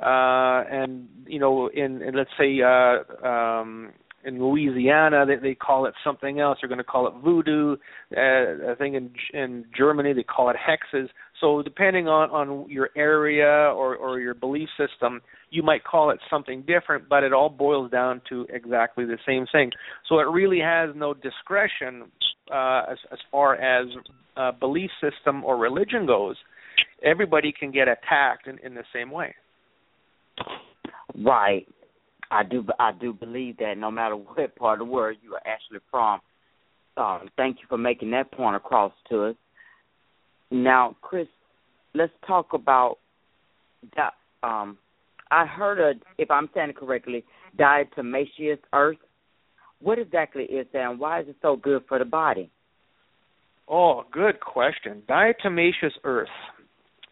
uh, 0.00 0.62
and 0.70 1.08
you 1.26 1.38
know, 1.38 1.68
in, 1.68 2.02
in 2.02 2.14
let's 2.14 2.30
say 2.38 2.60
uh, 2.62 3.26
um, 3.26 3.92
in 4.24 4.42
Louisiana 4.42 5.24
they, 5.26 5.36
they 5.36 5.54
call 5.54 5.86
it 5.86 5.94
something 6.02 6.40
else. 6.40 6.58
They're 6.60 6.68
going 6.68 6.78
to 6.78 6.84
call 6.84 7.06
it 7.06 7.14
voodoo. 7.22 7.76
Uh, 8.16 8.72
I 8.72 8.74
think 8.78 8.94
in 8.94 9.10
in 9.32 9.64
Germany 9.76 10.12
they 10.12 10.22
call 10.22 10.50
it 10.50 10.56
hexes. 10.56 11.08
So 11.40 11.62
depending 11.62 12.08
on 12.08 12.30
on 12.30 12.70
your 12.70 12.90
area 12.96 13.72
or 13.74 13.96
or 13.96 14.20
your 14.20 14.34
belief 14.34 14.68
system, 14.78 15.20
you 15.50 15.62
might 15.62 15.84
call 15.84 16.10
it 16.10 16.18
something 16.30 16.62
different, 16.62 17.08
but 17.08 17.22
it 17.22 17.32
all 17.32 17.48
boils 17.48 17.90
down 17.90 18.20
to 18.28 18.46
exactly 18.50 19.04
the 19.04 19.18
same 19.26 19.46
thing. 19.52 19.70
So 20.08 20.18
it 20.18 20.24
really 20.24 20.60
has 20.60 20.90
no 20.94 21.14
discretion 21.14 22.04
uh, 22.52 22.82
as 22.90 22.98
as 23.12 23.18
far 23.30 23.56
as 23.56 23.86
uh, 24.36 24.52
belief 24.52 24.90
system 25.00 25.44
or 25.44 25.56
religion 25.56 26.06
goes. 26.06 26.36
Everybody 27.04 27.52
can 27.52 27.70
get 27.70 27.86
attacked 27.88 28.46
in, 28.46 28.58
in 28.58 28.74
the 28.74 28.84
same 28.92 29.10
way. 29.10 29.34
Right. 31.16 31.66
I 32.30 32.42
do 32.42 32.64
I 32.78 32.92
do 32.92 33.12
believe 33.12 33.58
that 33.58 33.76
no 33.76 33.90
matter 33.90 34.16
what 34.16 34.56
part 34.56 34.80
of 34.80 34.86
the 34.86 34.92
world 34.92 35.16
you 35.22 35.34
are 35.34 35.42
actually 35.46 35.80
from. 35.90 36.20
Um, 36.96 37.28
thank 37.36 37.58
you 37.60 37.66
for 37.68 37.78
making 37.78 38.12
that 38.12 38.30
point 38.30 38.54
across 38.54 38.92
to 39.08 39.24
us. 39.24 39.36
Now, 40.50 40.94
Chris, 41.02 41.26
let's 41.92 42.12
talk 42.26 42.52
about 42.52 42.98
that. 43.96 44.12
Um, 44.46 44.78
I 45.30 45.46
heard 45.46 45.80
a, 45.80 45.94
if 46.18 46.30
I'm 46.30 46.48
saying 46.54 46.70
it 46.70 46.76
correctly, 46.76 47.24
diatomaceous 47.58 48.58
earth. 48.72 48.98
What 49.80 49.98
exactly 49.98 50.44
is 50.44 50.66
that, 50.72 50.90
and 50.90 51.00
why 51.00 51.20
is 51.20 51.28
it 51.28 51.36
so 51.42 51.56
good 51.56 51.82
for 51.88 51.98
the 51.98 52.04
body? 52.04 52.50
Oh, 53.68 54.04
good 54.12 54.40
question. 54.40 55.02
Diatomaceous 55.08 55.92
earth. 56.04 56.28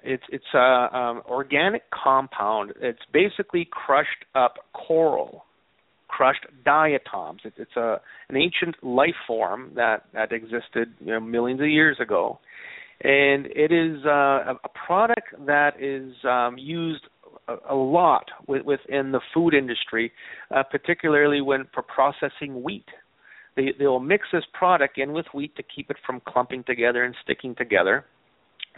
It's 0.05 0.25
it's 0.31 0.45
a 0.55 0.97
um, 0.97 1.23
organic 1.29 1.83
compound. 1.91 2.73
It's 2.81 3.03
basically 3.13 3.69
crushed 3.71 4.25
up 4.35 4.55
coral, 4.73 5.45
crushed 6.09 6.47
diatoms. 6.65 7.41
It, 7.45 7.55
it's 7.57 7.77
a 7.77 8.01
an 8.29 8.37
ancient 8.37 8.83
life 8.83 9.15
form 9.27 9.73
that 9.77 10.05
that 10.13 10.33
existed 10.33 10.95
you 11.01 11.13
know, 11.13 11.21
millions 11.21 11.61
of 11.61 11.69
years 11.69 11.99
ago, 12.01 12.39
and 13.03 13.47
it 13.47 13.73
is 13.73 14.05
uh, 14.05 14.55
a 14.65 14.69
product 14.87 15.29
that 15.47 15.81
is 15.81 16.13
um, 16.25 16.57
used 16.59 17.05
a, 17.49 17.57
a 17.71 17.75
lot 17.75 18.27
with, 18.47 18.65
within 18.65 19.13
the 19.13 19.21
food 19.33 19.55
industry, 19.55 20.13
uh, 20.55 20.63
particularly 20.63 21.41
when 21.41 21.67
for 21.73 21.83
processing 21.83 22.63
wheat. 22.63 22.87
They 23.55 23.73
they 23.79 23.87
will 23.87 24.01
mix 24.01 24.27
this 24.33 24.45
product 24.53 24.99
in 24.99 25.13
with 25.13 25.27
wheat 25.33 25.55
to 25.57 25.63
keep 25.63 25.91
it 25.91 25.97
from 26.05 26.21
clumping 26.27 26.65
together 26.65 27.05
and 27.05 27.15
sticking 27.23 27.55
together 27.55 28.05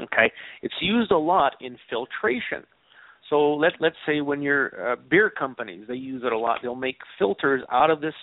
Okay, 0.00 0.32
it's 0.62 0.74
used 0.80 1.10
a 1.10 1.18
lot 1.18 1.54
in 1.60 1.76
filtration. 1.88 2.64
So 3.30 3.54
let 3.54 3.72
let's 3.80 3.96
say 4.06 4.20
when 4.20 4.42
you're 4.42 4.92
uh, 4.92 4.96
beer 5.10 5.30
companies, 5.30 5.84
they 5.88 5.94
use 5.94 6.22
it 6.24 6.32
a 6.32 6.38
lot. 6.38 6.60
They'll 6.62 6.74
make 6.74 6.98
filters 7.18 7.62
out 7.70 7.90
of 7.90 8.00
this 8.00 8.14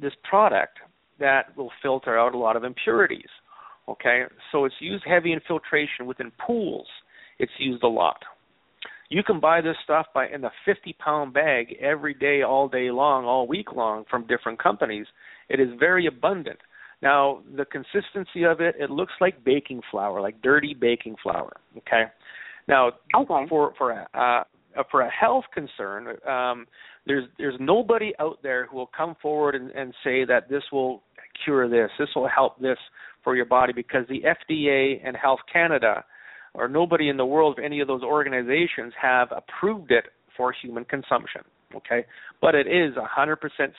this 0.00 0.12
product 0.28 0.78
that 1.18 1.56
will 1.56 1.72
filter 1.82 2.18
out 2.18 2.34
a 2.34 2.38
lot 2.38 2.56
of 2.56 2.64
impurities. 2.64 3.28
Okay, 3.88 4.24
so 4.52 4.64
it's 4.64 4.74
used 4.80 5.04
heavy 5.06 5.32
in 5.32 5.40
filtration 5.48 6.06
within 6.06 6.30
pools. 6.46 6.86
It's 7.38 7.52
used 7.58 7.82
a 7.82 7.88
lot. 7.88 8.18
You 9.08 9.22
can 9.22 9.40
buy 9.40 9.62
this 9.62 9.76
stuff 9.82 10.06
by 10.12 10.28
in 10.28 10.44
a 10.44 10.50
50 10.66 10.94
pound 10.98 11.32
bag 11.32 11.74
every 11.80 12.12
day, 12.12 12.42
all 12.42 12.68
day 12.68 12.90
long, 12.90 13.24
all 13.24 13.46
week 13.46 13.72
long 13.74 14.04
from 14.10 14.26
different 14.26 14.62
companies. 14.62 15.06
It 15.48 15.60
is 15.60 15.68
very 15.78 16.06
abundant. 16.06 16.58
Now, 17.00 17.42
the 17.56 17.64
consistency 17.64 18.44
of 18.44 18.60
it, 18.60 18.74
it 18.78 18.90
looks 18.90 19.12
like 19.20 19.44
baking 19.44 19.82
flour, 19.90 20.20
like 20.20 20.42
dirty 20.42 20.74
baking 20.74 21.16
flour. 21.22 21.52
Okay. 21.76 22.04
Now, 22.66 22.92
okay. 23.14 23.46
for 23.48 23.72
for 23.78 23.92
a, 23.92 24.08
uh, 24.14 24.82
for 24.90 25.02
a 25.02 25.10
health 25.10 25.44
concern, 25.54 26.16
um, 26.28 26.66
there's 27.06 27.24
there's 27.38 27.54
nobody 27.60 28.12
out 28.18 28.38
there 28.42 28.66
who 28.66 28.76
will 28.76 28.90
come 28.96 29.16
forward 29.22 29.54
and, 29.54 29.70
and 29.70 29.94
say 30.04 30.24
that 30.24 30.48
this 30.50 30.62
will 30.72 31.02
cure 31.44 31.68
this, 31.68 31.90
this 31.98 32.08
will 32.16 32.28
help 32.28 32.60
this 32.60 32.78
for 33.24 33.36
your 33.36 33.44
body, 33.44 33.72
because 33.72 34.04
the 34.08 34.22
FDA 34.22 35.00
and 35.04 35.16
Health 35.16 35.40
Canada, 35.52 36.04
or 36.54 36.68
nobody 36.68 37.08
in 37.08 37.16
the 37.16 37.26
world, 37.26 37.58
of 37.58 37.64
any 37.64 37.80
of 37.80 37.88
those 37.88 38.02
organizations, 38.02 38.92
have 39.00 39.28
approved 39.30 39.90
it 39.90 40.06
for 40.36 40.52
human 40.52 40.84
consumption. 40.84 41.42
Okay, 41.74 42.04
but 42.40 42.54
it 42.54 42.66
is 42.66 42.94
100% 42.94 43.36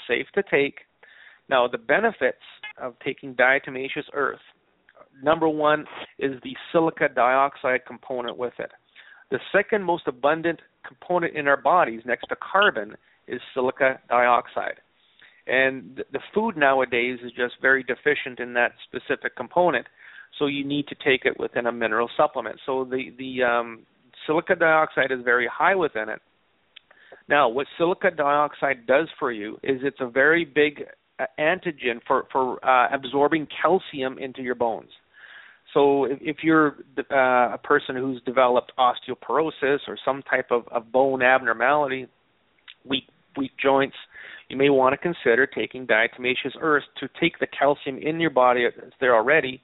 safe 0.07 0.27
to 0.35 0.43
take. 0.49 0.79
Now, 1.49 1.67
the 1.67 1.79
benefits 1.79 2.38
of 2.79 2.95
taking 3.03 3.36
diatomaceous 3.36 4.05
earth. 4.13 4.39
Number 5.21 5.50
one 5.50 5.86
is 6.17 6.33
the 6.43 6.55
silica 6.71 7.09
dioxide 7.13 7.81
component 7.86 8.38
with 8.38 8.53
it. 8.59 8.71
The 9.31 9.39
second 9.51 9.83
most 9.83 10.07
abundant 10.07 10.59
component 10.88 11.36
in 11.36 11.48
our 11.48 11.62
bodies, 11.62 12.01
next 12.05 12.27
to 12.29 12.36
carbon, 12.36 12.95
is 13.27 13.41
silica 13.53 14.00
dioxide. 14.09 14.79
And 15.48 16.03
the 16.12 16.19
food 16.33 16.57
nowadays 16.57 17.19
is 17.24 17.31
just 17.31 17.55
very 17.62 17.83
deficient 17.83 18.39
in 18.39 18.53
that 18.53 18.74
specific 18.88 19.36
component, 19.36 19.88
so 20.38 20.45
you 20.45 20.63
need 20.63 20.88
to 20.88 20.95
take 20.95 21.25
it 21.25 21.39
within 21.39 21.65
a 21.65 21.71
mineral 21.71 22.09
supplement. 22.15 22.59
So 22.65 22.86
the 22.86 23.12
the 23.17 23.43
um, 23.43 23.86
silica 24.25 24.55
dioxide 24.55 25.12
is 25.12 25.19
very 25.24 25.48
high 25.51 25.75
within 25.75 26.09
it. 26.09 26.21
Now, 27.27 27.50
what 27.50 27.67
silica 27.77 28.12
dioxide 28.12 28.86
does 28.88 29.07
for 29.17 29.31
you 29.31 29.55
is 29.63 29.81
it's 29.83 30.01
a 30.01 30.09
very 30.09 30.45
big 30.45 30.86
antigen 31.39 31.99
for 32.07 32.25
for 32.31 32.63
uh, 32.65 32.88
absorbing 32.93 33.47
calcium 33.61 34.17
into 34.17 34.41
your 34.41 34.55
bones. 34.55 34.89
So 35.73 36.05
if, 36.05 36.17
if 36.21 36.38
you're 36.43 36.77
uh, 36.97 37.53
a 37.53 37.59
person 37.63 37.95
who's 37.95 38.21
developed 38.23 38.71
osteoporosis 38.77 39.79
or 39.88 39.97
some 40.03 40.23
type 40.23 40.47
of, 40.51 40.67
of 40.69 40.91
bone 40.91 41.21
abnormality, 41.21 42.07
weak 42.85 43.03
weak 43.38 43.51
joints, 43.61 43.95
you 44.49 44.57
may 44.57 44.69
want 44.69 44.93
to 44.93 44.97
consider 44.97 45.45
taking 45.45 45.85
diatomaceous 45.85 46.55
earth 46.59 46.83
to 46.99 47.07
take 47.19 47.39
the 47.39 47.47
calcium 47.47 47.97
in 47.97 48.19
your 48.19 48.31
body 48.31 48.65
that's 48.75 48.93
there 48.99 49.15
already 49.15 49.61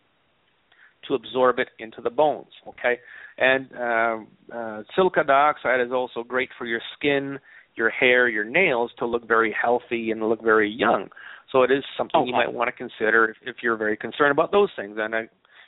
to 1.08 1.16
absorb 1.16 1.60
it 1.60 1.70
into 1.80 2.02
the 2.02 2.10
bones. 2.10 2.52
Okay, 2.68 2.98
and 3.38 3.70
uh, 3.74 4.18
uh, 4.56 4.84
silica 4.96 5.24
dioxide 5.24 5.82
is 5.82 5.92
also 5.92 6.24
great 6.24 6.50
for 6.58 6.66
your 6.66 6.82
skin, 6.98 7.40
your 7.76 7.90
hair, 7.90 8.28
your 8.28 8.44
nails 8.46 8.92
to 9.00 9.06
look 9.06 9.28
very 9.28 9.56
healthy 9.60 10.12
and 10.12 10.28
look 10.28 10.44
very 10.44 10.70
young. 10.70 11.10
So 11.56 11.64
it 11.64 11.72
is 11.72 11.86
something 11.98 12.20
okay. 12.20 12.28
you 12.28 12.34
might 12.34 12.52
want 12.52 12.68
to 12.68 12.74
consider 12.74 13.30
if, 13.30 13.38
if 13.42 13.56
you're 13.64 13.78
very 13.78 13.96
concerned 13.96 14.32
about 14.32 14.52
those 14.52 14.68
things. 14.76 14.98
And 15.00 15.16
I, 15.16 15.22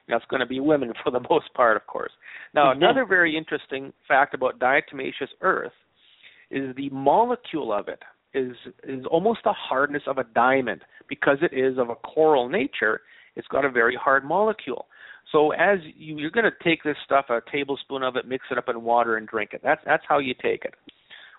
it's 0.10 0.26
going 0.30 0.42
to 0.42 0.46
be 0.46 0.60
women 0.60 0.92
for 1.02 1.12
the 1.12 1.22
most 1.30 1.54
part, 1.54 1.78
of 1.78 1.88
course. 1.88 2.12
Now, 2.54 2.66
mm-hmm. 2.66 2.84
another 2.84 3.06
very 3.06 3.38
interesting 3.38 3.94
fact 4.06 4.34
about 4.34 4.60
diatomaceous 4.60 5.30
earth 5.40 5.72
is 6.52 6.76
the 6.76 6.90
molecule 6.90 7.72
of 7.72 7.88
it 7.88 8.00
is 8.34 8.54
is 8.84 9.06
almost 9.10 9.40
the 9.46 9.54
hardness 9.54 10.04
of 10.08 10.18
a 10.18 10.26
diamond 10.36 10.82
because 11.08 11.38
it 11.42 11.58
is 11.58 11.78
of 11.78 11.90
a 11.90 11.96
coral 11.96 12.50
nature. 12.50 13.00
It's 13.38 13.48
got 13.48 13.64
a 13.64 13.72
very 13.72 13.96
hard 13.96 14.26
molecule. 14.26 14.88
So 15.32 15.52
as 15.52 15.80
you, 15.96 16.18
you're 16.18 16.32
going 16.32 16.52
to 16.52 16.64
take 16.70 16.84
this 16.84 16.98
stuff, 17.06 17.28
a 17.30 17.40
tablespoon 17.50 18.04
of 18.04 18.18
it, 18.18 18.28
mix 18.28 18.44
it 18.52 18.58
up 18.58 18.68
in 18.68 18.82
water, 18.84 19.16
and 19.16 19.26
drink 19.26 19.52
it. 19.54 19.62
That's 19.64 19.82
that's 19.86 20.04
how 20.10 20.20
you 20.20 20.34
take 20.34 20.66
it. 20.66 20.74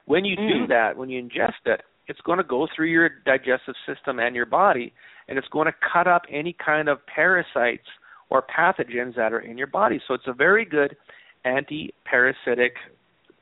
When 0.07 0.25
you 0.25 0.39
mm. 0.39 0.49
do 0.49 0.67
that, 0.69 0.97
when 0.97 1.11
you 1.11 1.23
ingest 1.23 1.67
it, 1.67 1.83
it's 2.09 2.21
going 2.23 2.39
to 2.39 2.45
go 2.45 2.67
through 2.75 2.87
your 2.87 3.11
digestive 3.25 3.75
system 3.87 4.19
and 4.19 4.35
your 4.35 4.47
body, 4.47 4.93
and 5.29 5.39
it's 5.39 5.49
going 5.49 5.67
to 5.67 5.75
cut 5.93 6.07
up 6.07 6.23
any 6.31 6.57
kind 6.65 6.89
of 6.89 6.99
parasites 7.07 7.87
or 8.31 8.43
pathogens 8.43 9.15
that 9.17 9.33
are 9.33 9.41
in 9.41 9.57
your 9.57 9.67
body. 9.67 10.01
So 10.07 10.15
it's 10.15 10.27
a 10.27 10.33
very 10.33 10.65
good 10.65 10.97
anti-parasitic 11.45 12.73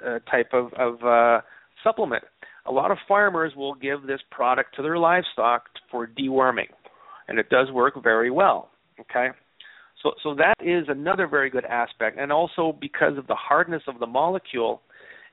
uh, 0.04 0.18
type 0.30 0.50
of, 0.52 0.72
of 0.74 1.02
uh, 1.04 1.40
supplement. 1.82 2.24
A 2.66 2.72
lot 2.72 2.90
of 2.90 2.98
farmers 3.06 3.52
will 3.56 3.74
give 3.74 4.06
this 4.06 4.20
product 4.30 4.74
to 4.76 4.82
their 4.82 4.98
livestock 4.98 5.64
for 5.90 6.06
deworming, 6.06 6.68
and 7.28 7.38
it 7.38 7.48
does 7.48 7.70
work 7.70 8.02
very 8.02 8.30
well. 8.30 8.70
Okay, 8.98 9.28
so 10.02 10.12
so 10.22 10.34
that 10.34 10.54
is 10.60 10.86
another 10.88 11.26
very 11.28 11.50
good 11.50 11.64
aspect, 11.64 12.18
and 12.18 12.32
also 12.32 12.76
because 12.80 13.16
of 13.18 13.26
the 13.28 13.36
hardness 13.36 13.82
of 13.86 14.00
the 14.00 14.06
molecule 14.06 14.80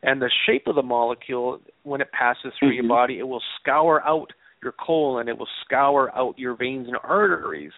and 0.03 0.21
the 0.21 0.29
shape 0.45 0.67
of 0.67 0.75
the 0.75 0.83
molecule, 0.83 1.59
when 1.83 2.01
it 2.01 2.11
passes 2.11 2.51
through 2.59 2.69
mm-hmm. 2.69 2.75
your 2.75 2.87
body, 2.87 3.19
it 3.19 3.27
will 3.27 3.41
scour 3.59 4.01
out 4.05 4.31
your 4.61 4.73
colon, 4.73 5.27
it 5.27 5.37
will 5.37 5.47
scour 5.65 6.15
out 6.15 6.37
your 6.37 6.55
veins 6.55 6.87
and 6.87 6.97
arteries, 7.03 7.71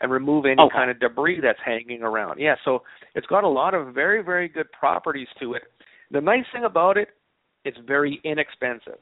and 0.00 0.12
remove 0.12 0.44
any 0.44 0.60
okay. 0.60 0.74
kind 0.74 0.90
of 0.90 1.00
debris 1.00 1.40
that's 1.40 1.58
hanging 1.64 2.02
around. 2.02 2.38
Yeah, 2.38 2.54
so 2.64 2.82
it's 3.14 3.26
got 3.26 3.44
a 3.44 3.48
lot 3.48 3.74
of 3.74 3.94
very 3.94 4.22
very 4.22 4.48
good 4.48 4.70
properties 4.72 5.28
to 5.40 5.54
it. 5.54 5.62
The 6.10 6.20
nice 6.20 6.44
thing 6.52 6.64
about 6.64 6.96
it, 6.96 7.08
it's 7.64 7.78
very 7.86 8.20
inexpensive. 8.24 8.98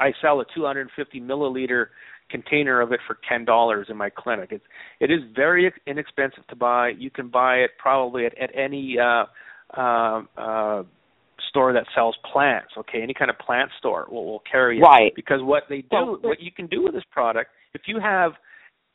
I 0.00 0.12
sell 0.22 0.40
a 0.40 0.44
250 0.54 1.20
milliliter 1.20 1.86
container 2.30 2.80
of 2.80 2.92
it 2.92 3.00
for 3.06 3.18
ten 3.28 3.44
dollars 3.44 3.86
in 3.90 3.96
my 3.96 4.10
clinic. 4.10 4.50
It's 4.52 4.64
it 5.00 5.10
is 5.10 5.20
very 5.34 5.72
inexpensive 5.86 6.46
to 6.48 6.56
buy. 6.56 6.90
You 6.90 7.10
can 7.10 7.28
buy 7.28 7.56
it 7.56 7.70
probably 7.78 8.26
at, 8.26 8.36
at 8.38 8.50
any 8.54 8.96
uh, 8.98 9.24
uh, 9.76 10.22
uh, 10.36 10.82
store 11.58 11.72
that 11.72 11.84
sells 11.94 12.16
plants. 12.32 12.68
Okay, 12.78 13.02
any 13.02 13.14
kind 13.14 13.30
of 13.30 13.38
plant 13.38 13.70
store 13.78 14.06
will, 14.10 14.24
will 14.24 14.42
carry 14.50 14.78
it. 14.78 14.82
Right. 14.82 15.12
Because 15.16 15.40
what 15.42 15.64
they 15.68 15.82
do, 15.90 16.18
what 16.22 16.40
you 16.40 16.52
can 16.52 16.66
do 16.68 16.84
with 16.84 16.94
this 16.94 17.02
product, 17.10 17.50
if 17.74 17.82
you 17.86 17.98
have 18.00 18.32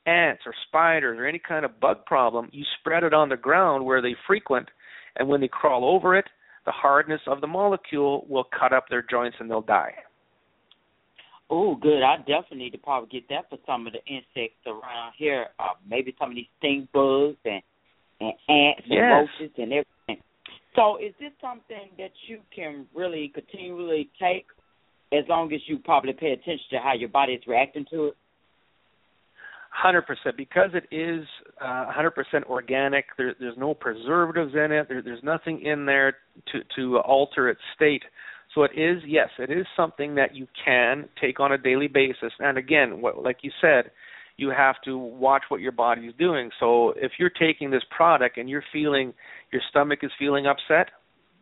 ants 0.05 0.43
or 0.45 0.53
spiders 0.67 1.19
or 1.19 1.27
any 1.27 1.39
kind 1.45 1.65
of 1.65 1.79
bug 1.79 2.05
problem, 2.05 2.49
you 2.53 2.63
spread 2.79 3.03
it 3.03 3.13
on 3.13 3.27
the 3.29 3.37
ground 3.37 3.85
where 3.85 4.01
they 4.01 4.15
frequent, 4.25 4.69
and 5.17 5.27
when 5.27 5.41
they 5.41 5.49
crawl 5.49 5.83
over 5.85 6.17
it, 6.17 6.25
the 6.65 6.71
hardness 6.71 7.19
of 7.27 7.41
the 7.41 7.47
molecule 7.47 8.25
will 8.29 8.45
cut 8.57 8.71
up 8.71 8.85
their 8.89 9.05
joints 9.09 9.35
and 9.39 9.49
they'll 9.51 9.61
die. 9.61 9.93
Oh, 11.49 11.75
good. 11.75 12.01
I 12.01 12.17
definitely 12.19 12.59
need 12.59 12.71
to 12.71 12.77
probably 12.77 13.09
get 13.09 13.27
that 13.29 13.49
for 13.49 13.57
some 13.67 13.85
of 13.85 13.93
the 13.93 13.99
insects 14.07 14.65
around 14.65 15.13
here. 15.17 15.47
Uh, 15.59 15.75
maybe 15.87 16.15
some 16.17 16.29
of 16.29 16.35
these 16.35 16.47
stink 16.57 16.89
bugs 16.93 17.35
and, 17.43 17.61
and 18.21 18.33
ants 18.47 18.81
and 18.85 18.93
yes. 18.93 19.27
roaches 19.39 19.53
and 19.57 19.73
everything. 19.73 19.92
So, 20.75 20.97
is 20.97 21.13
this 21.19 21.31
something 21.39 21.89
that 21.97 22.11
you 22.27 22.39
can 22.55 22.87
really 22.95 23.31
continually 23.33 24.09
take 24.19 24.45
as 25.11 25.23
long 25.29 25.53
as 25.53 25.61
you 25.67 25.77
probably 25.77 26.13
pay 26.13 26.31
attention 26.31 26.65
to 26.71 26.79
how 26.79 26.93
your 26.93 27.09
body 27.09 27.33
is 27.33 27.43
reacting 27.47 27.85
to 27.91 28.07
it? 28.07 28.13
Hundred 29.69 30.03
percent, 30.03 30.37
because 30.37 30.69
it 30.73 30.85
is 30.95 31.25
uh, 31.59 31.91
hundred 31.91 32.11
percent 32.11 32.45
organic. 32.45 33.05
There, 33.17 33.35
there's 33.39 33.57
no 33.57 33.73
preservatives 33.73 34.53
in 34.53 34.71
it. 34.71 34.87
There, 34.87 35.01
there's 35.01 35.23
nothing 35.23 35.61
in 35.63 35.85
there 35.85 36.13
to 36.51 36.59
to 36.75 36.97
alter 36.99 37.49
its 37.49 37.61
state. 37.75 38.03
So 38.53 38.63
it 38.63 38.71
is, 38.77 39.01
yes, 39.07 39.29
it 39.39 39.49
is 39.49 39.65
something 39.75 40.15
that 40.15 40.35
you 40.35 40.47
can 40.63 41.09
take 41.19 41.39
on 41.39 41.51
a 41.51 41.57
daily 41.57 41.87
basis. 41.87 42.31
And 42.39 42.57
again, 42.57 43.01
what, 43.01 43.23
like 43.23 43.37
you 43.41 43.51
said, 43.59 43.89
you 44.37 44.49
have 44.49 44.75
to 44.85 44.97
watch 44.97 45.43
what 45.49 45.61
your 45.61 45.71
body 45.71 46.03
is 46.03 46.13
doing. 46.17 46.49
So 46.59 46.93
if 46.95 47.13
you're 47.19 47.29
taking 47.29 47.69
this 47.69 47.83
product 47.95 48.37
and 48.37 48.49
you're 48.49 48.63
feeling 48.73 49.13
your 49.51 49.61
stomach 49.69 49.99
is 50.01 50.11
feeling 50.17 50.47
upset, 50.47 50.89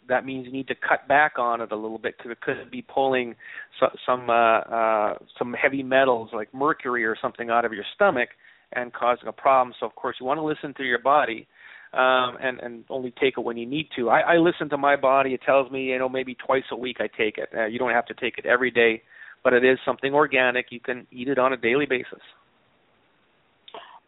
that 0.09 0.25
means 0.25 0.45
you 0.45 0.51
need 0.51 0.67
to 0.67 0.75
cut 0.75 1.07
back 1.07 1.33
on 1.37 1.61
it 1.61 1.71
a 1.71 1.75
little 1.75 1.97
bit 1.97 2.15
because 2.17 2.31
it 2.31 2.41
could 2.41 2.69
be 2.69 2.81
pulling 2.81 3.35
so, 3.79 3.87
some 4.05 4.29
uh, 4.29 4.59
uh, 4.59 5.13
some 5.39 5.53
heavy 5.53 5.83
metals 5.83 6.29
like 6.33 6.53
mercury 6.53 7.05
or 7.05 7.15
something 7.21 7.49
out 7.49 7.65
of 7.65 7.71
your 7.71 7.85
stomach 7.95 8.29
and 8.73 8.91
causing 8.93 9.27
a 9.27 9.31
problem. 9.31 9.73
So 9.79 9.85
of 9.85 9.95
course 9.95 10.17
you 10.19 10.25
want 10.25 10.39
to 10.39 10.43
listen 10.43 10.73
to 10.77 10.83
your 10.83 10.99
body 10.99 11.47
um, 11.93 12.37
and 12.41 12.59
and 12.59 12.83
only 12.89 13.13
take 13.21 13.35
it 13.37 13.41
when 13.41 13.57
you 13.57 13.65
need 13.65 13.87
to. 13.95 14.09
I, 14.09 14.19
I 14.19 14.37
listen 14.37 14.69
to 14.69 14.77
my 14.77 14.95
body. 14.95 15.33
It 15.33 15.41
tells 15.45 15.71
me, 15.71 15.85
you 15.85 15.99
know, 15.99 16.09
maybe 16.09 16.35
twice 16.35 16.63
a 16.71 16.75
week 16.75 16.97
I 16.99 17.07
take 17.07 17.37
it. 17.37 17.49
Uh, 17.55 17.67
you 17.67 17.79
don't 17.79 17.91
have 17.91 18.05
to 18.07 18.13
take 18.13 18.37
it 18.37 18.45
every 18.45 18.71
day, 18.71 19.03
but 19.43 19.53
it 19.53 19.63
is 19.63 19.77
something 19.85 20.13
organic. 20.13 20.67
You 20.71 20.79
can 20.79 21.07
eat 21.11 21.29
it 21.29 21.39
on 21.39 21.53
a 21.53 21.57
daily 21.57 21.85
basis. 21.85 22.21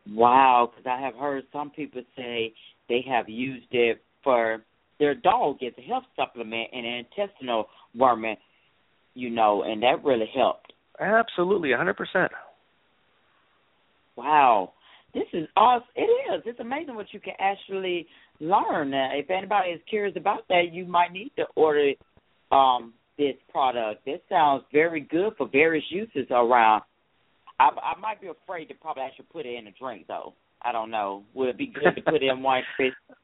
Wow, 0.09 0.71
because 0.71 0.89
I 0.89 1.01
have 1.01 1.15
heard 1.15 1.43
some 1.53 1.69
people 1.69 2.01
say 2.15 2.53
they 2.89 3.03
have 3.09 3.29
used 3.29 3.67
it 3.71 4.01
for 4.23 4.63
their 4.99 5.15
dog 5.15 5.57
as 5.65 5.73
a 5.77 5.81
health 5.81 6.03
supplement 6.15 6.69
and 6.73 6.85
an 6.85 7.05
intestinal 7.05 7.67
worming, 7.95 8.37
you 9.13 9.29
know, 9.29 9.63
and 9.63 9.81
that 9.83 10.03
really 10.03 10.29
helped. 10.35 10.73
Absolutely, 10.99 11.71
a 11.71 11.77
hundred 11.77 11.97
percent. 11.97 12.31
Wow. 14.15 14.73
This 15.13 15.23
is 15.31 15.47
awesome. 15.55 15.87
It 15.95 16.01
is. 16.01 16.41
It's 16.45 16.59
amazing 16.59 16.95
what 16.95 17.07
you 17.11 17.19
can 17.19 17.33
actually 17.39 18.07
learn. 18.39 18.93
Uh, 18.93 19.09
if 19.13 19.29
anybody 19.29 19.69
is 19.69 19.81
curious 19.87 20.15
about 20.17 20.47
that, 20.49 20.69
you 20.71 20.85
might 20.85 21.11
need 21.11 21.31
to 21.37 21.43
order 21.55 21.91
um, 22.51 22.93
this 23.17 23.35
product. 23.51 24.05
This 24.05 24.19
sounds 24.27 24.63
very 24.71 25.01
good 25.01 25.33
for 25.37 25.47
various 25.51 25.85
uses 25.89 26.25
around. 26.31 26.81
I, 27.63 27.93
I 27.93 27.99
might 27.99 28.19
be 28.19 28.27
afraid 28.27 28.65
to 28.65 28.73
probably 28.73 29.03
actually 29.03 29.27
put 29.31 29.45
it 29.45 29.55
in 29.57 29.67
a 29.67 29.71
drink, 29.71 30.05
though. 30.07 30.33
I 30.61 30.71
don't 30.71 30.91
know. 30.91 31.23
Would 31.33 31.49
it 31.49 31.57
be 31.57 31.67
good 31.67 31.95
to 31.95 32.01
put 32.01 32.15
it 32.15 32.23
in 32.23 32.43
white 32.43 32.63
fish? 32.77 32.93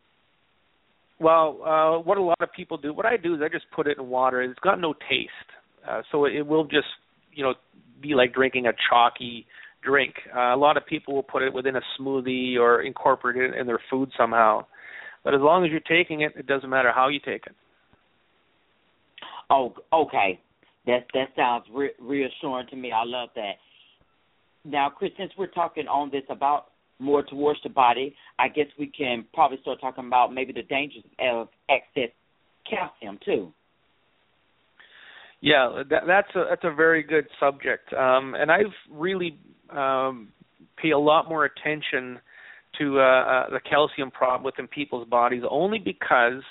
Well, 1.21 1.59
uh, 1.65 2.01
what 2.01 2.17
a 2.17 2.21
lot 2.21 2.37
of 2.39 2.47
people 2.55 2.77
do, 2.77 2.93
what 2.93 3.05
I 3.05 3.17
do 3.17 3.35
is 3.35 3.41
I 3.43 3.49
just 3.49 3.65
put 3.75 3.87
it 3.87 3.97
in 3.97 4.07
water. 4.07 4.41
It's 4.41 4.57
got 4.61 4.79
no 4.79 4.93
taste, 4.93 5.29
uh, 5.85 6.01
so 6.13 6.23
it 6.23 6.47
will 6.47 6.63
just, 6.63 6.87
you 7.33 7.43
know, 7.43 7.55
be 8.01 8.15
like 8.15 8.33
drinking 8.33 8.67
a 8.67 8.71
chalky 8.89 9.45
drink. 9.83 10.13
Uh, 10.33 10.55
a 10.55 10.55
lot 10.55 10.77
of 10.77 10.85
people 10.85 11.13
will 11.13 11.23
put 11.23 11.41
it 11.41 11.53
within 11.53 11.75
a 11.75 11.81
smoothie 11.99 12.57
or 12.57 12.83
incorporate 12.83 13.35
it 13.35 13.59
in 13.59 13.67
their 13.67 13.81
food 13.89 14.09
somehow. 14.17 14.65
But 15.25 15.33
as 15.33 15.41
long 15.41 15.65
as 15.65 15.71
you're 15.71 15.81
taking 15.81 16.21
it, 16.21 16.31
it 16.37 16.47
doesn't 16.47 16.69
matter 16.69 16.93
how 16.95 17.09
you 17.09 17.19
take 17.19 17.45
it. 17.47 17.55
Oh, 19.49 19.73
okay. 19.91 20.39
That 20.85 21.05
that 21.13 21.27
sounds 21.35 21.65
re- 21.73 21.91
reassuring 21.99 22.67
to 22.69 22.77
me. 22.77 22.93
I 22.93 23.03
love 23.03 23.27
that. 23.35 23.55
Now, 24.69 24.89
Chris, 24.89 25.11
since 25.17 25.31
we're 25.37 25.47
talking 25.47 25.87
on 25.87 26.11
this 26.11 26.23
about 26.29 26.67
more 26.99 27.23
towards 27.23 27.59
the 27.63 27.69
body, 27.69 28.15
I 28.37 28.49
guess 28.49 28.67
we 28.77 28.87
can 28.87 29.25
probably 29.33 29.57
start 29.61 29.79
talking 29.81 30.05
about 30.05 30.33
maybe 30.33 30.53
the 30.53 30.63
dangers 30.63 31.03
of 31.19 31.47
excess 31.69 32.11
calcium 32.69 33.19
too. 33.25 33.51
Yeah, 35.41 35.83
that, 35.89 36.03
that's 36.05 36.35
a 36.35 36.45
that's 36.49 36.63
a 36.65 36.75
very 36.75 37.01
good 37.01 37.25
subject, 37.39 37.93
um, 37.93 38.35
and 38.35 38.51
I've 38.51 38.75
really 38.91 39.39
um, 39.69 40.33
pay 40.81 40.91
a 40.91 40.99
lot 40.99 41.29
more 41.29 41.45
attention 41.45 42.19
to 42.77 42.99
uh, 42.99 43.03
uh, 43.03 43.49
the 43.49 43.59
calcium 43.67 44.11
problem 44.11 44.43
within 44.43 44.67
people's 44.67 45.07
bodies, 45.07 45.43
only 45.49 45.79
because 45.79 46.43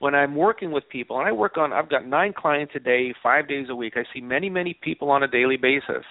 when 0.00 0.14
I'm 0.14 0.36
working 0.36 0.70
with 0.70 0.86
people, 0.90 1.18
and 1.18 1.26
I 1.26 1.32
work 1.32 1.56
on, 1.56 1.72
I've 1.72 1.88
got 1.88 2.06
nine 2.06 2.34
clients 2.36 2.74
a 2.76 2.80
day, 2.80 3.14
five 3.22 3.48
days 3.48 3.68
a 3.70 3.74
week. 3.74 3.94
I 3.96 4.04
see 4.14 4.20
many, 4.20 4.50
many 4.50 4.78
people 4.82 5.10
on 5.10 5.22
a 5.22 5.28
daily 5.28 5.56
basis, 5.56 6.04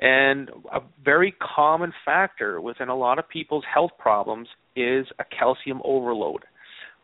and 0.00 0.50
a 0.72 0.80
very 1.04 1.34
common 1.56 1.92
factor 2.04 2.60
within 2.60 2.88
a 2.88 2.96
lot 2.96 3.18
of 3.18 3.28
people's 3.28 3.64
health 3.72 3.92
problems 3.98 4.48
is 4.76 5.06
a 5.18 5.24
calcium 5.24 5.80
overload. 5.84 6.44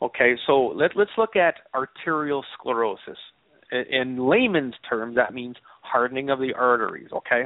Okay, 0.02 0.35
so 0.46 0.66
let, 0.68 0.92
let's 0.96 1.11
look 1.16 1.37
at 1.37 1.54
arterial 1.74 2.44
sclerosis 2.59 3.18
in 3.72 4.28
layman's 4.28 4.74
terms, 4.88 5.16
that 5.16 5.35
means 5.35 5.57
hardening 5.83 6.30
of 6.30 6.38
the 6.38 6.52
arteries. 6.54 7.09
Okay. 7.12 7.44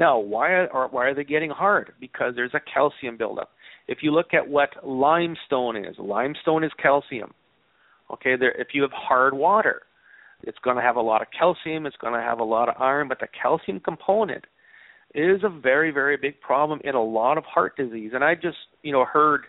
Now, 0.00 0.18
why 0.18 0.52
are 0.52 0.88
why 0.88 1.06
are 1.06 1.14
they 1.14 1.24
getting 1.24 1.50
hard? 1.50 1.92
Because 2.00 2.34
there's 2.34 2.54
a 2.54 2.60
calcium 2.72 3.16
buildup. 3.16 3.50
If 3.86 3.98
you 4.02 4.12
look 4.12 4.34
at 4.34 4.46
what 4.46 4.70
limestone 4.86 5.76
is, 5.76 5.96
limestone 5.98 6.64
is 6.64 6.72
calcium. 6.80 7.32
Okay. 8.12 8.36
There, 8.36 8.52
if 8.60 8.68
you 8.74 8.82
have 8.82 8.92
hard 8.92 9.34
water, 9.34 9.82
it's 10.42 10.58
going 10.62 10.76
to 10.76 10.82
have 10.82 10.96
a 10.96 11.00
lot 11.00 11.22
of 11.22 11.28
calcium. 11.36 11.86
It's 11.86 11.96
going 11.96 12.14
to 12.14 12.20
have 12.20 12.38
a 12.38 12.44
lot 12.44 12.68
of 12.68 12.80
iron, 12.80 13.08
but 13.08 13.20
the 13.20 13.28
calcium 13.40 13.80
component 13.80 14.44
is 15.14 15.42
a 15.42 15.48
very 15.48 15.90
very 15.90 16.16
big 16.16 16.40
problem 16.40 16.80
in 16.84 16.94
a 16.94 17.02
lot 17.02 17.38
of 17.38 17.44
heart 17.44 17.76
disease. 17.76 18.12
And 18.14 18.24
I 18.24 18.34
just 18.34 18.58
you 18.82 18.92
know 18.92 19.04
heard, 19.04 19.42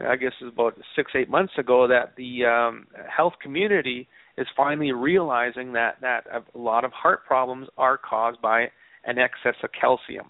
I 0.00 0.16
guess 0.16 0.32
it 0.40 0.44
was 0.44 0.52
about 0.52 0.74
six 0.94 1.12
eight 1.14 1.30
months 1.30 1.54
ago 1.58 1.86
that 1.88 2.14
the 2.16 2.44
um, 2.44 2.86
health 3.14 3.34
community 3.42 4.08
is 4.38 4.46
finally 4.56 4.92
realizing 4.92 5.72
that 5.72 5.96
that 6.00 6.24
a 6.32 6.58
lot 6.58 6.84
of 6.84 6.92
heart 6.92 7.24
problems 7.26 7.68
are 7.78 7.98
caused 7.98 8.40
by 8.42 8.66
an 9.04 9.18
excess 9.18 9.54
of 9.62 9.70
calcium 9.78 10.26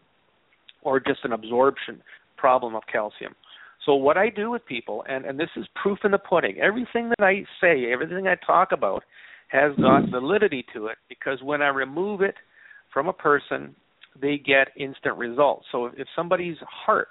or 0.82 1.00
just 1.00 1.20
an 1.24 1.32
absorption 1.32 2.00
problem 2.36 2.74
of 2.74 2.82
calcium. 2.90 3.34
So 3.84 3.94
what 3.94 4.16
I 4.16 4.30
do 4.30 4.50
with 4.50 4.66
people, 4.66 5.04
and, 5.08 5.24
and 5.24 5.38
this 5.38 5.48
is 5.56 5.64
proof 5.80 5.98
in 6.04 6.10
the 6.10 6.18
pudding, 6.18 6.58
everything 6.58 7.08
that 7.10 7.24
I 7.24 7.44
say, 7.60 7.92
everything 7.92 8.26
I 8.26 8.34
talk 8.44 8.72
about 8.72 9.04
has 9.48 9.72
got 9.76 10.10
validity 10.10 10.64
to 10.74 10.88
it 10.88 10.96
because 11.08 11.38
when 11.42 11.62
I 11.62 11.68
remove 11.68 12.20
it 12.20 12.34
from 12.92 13.08
a 13.08 13.12
person, 13.12 13.76
they 14.20 14.38
get 14.38 14.68
instant 14.76 15.16
results. 15.16 15.66
So 15.72 15.86
if 15.86 16.06
somebody's 16.14 16.56
heart, 16.60 17.08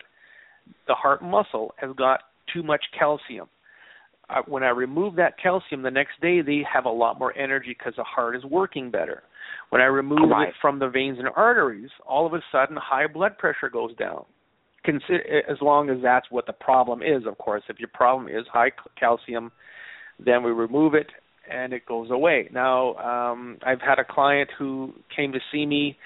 the 0.88 0.96
heart 0.96 1.22
muscle, 1.22 1.74
has 1.78 1.96
got 1.96 2.22
too 2.54 2.63
much 2.63 2.84
calcium, 2.98 3.48
uh, 4.30 4.41
when 4.48 4.63
I 4.63 4.70
remove 4.70 5.15
that 5.15 5.36
calcium 5.41 5.84
the 5.84 5.91
next 5.91 6.20
day, 6.22 6.41
they 6.41 6.63
have 6.72 6.86
a 6.86 6.89
lot 6.89 7.20
more 7.20 7.38
energy 7.38 7.76
because 7.78 7.94
the 7.96 8.04
heart 8.04 8.36
is 8.36 8.44
working 8.44 8.89
better. 8.89 9.24
When 9.70 9.82
I 9.82 9.86
remove 9.86 10.30
right. 10.32 10.50
it 10.50 10.56
from 10.62 10.80
the 10.80 10.89
veins 10.89 11.20
and 11.20 11.28
arteries, 11.36 11.89
all 12.08 12.26
of 12.26 12.34
a 12.34 12.41
sudden 12.52 12.78
high 12.78 13.08
blood 13.08 13.38
pressure 13.38 13.70
goes 13.72 13.96
down. 13.98 14.26
Consider, 14.84 15.44
as 15.50 15.58
long 15.62 15.89
as 15.89 15.98
that's 16.02 16.28
what 16.30 16.46
the 16.46 16.54
problem 16.54 17.02
is, 17.02 17.26
of 17.28 17.38
course. 17.38 17.63
If 17.70 17.80
your 17.80 17.89
problem 17.94 18.28
is 18.28 18.46
high 18.52 18.72
calcium, 19.00 19.52
then 20.24 20.44
we 20.44 20.52
remove 20.52 20.94
it 20.94 21.08
and 21.52 21.74
it 21.74 21.86
goes 21.86 22.10
away. 22.12 22.50
Now, 22.52 22.96
um, 22.96 23.58
I've 23.65 23.82
had 23.82 24.00
a 24.00 24.06
client 24.06 24.50
who 24.58 24.94
came 25.15 25.32
to 25.32 25.39
see 25.52 25.65
me 25.65 25.98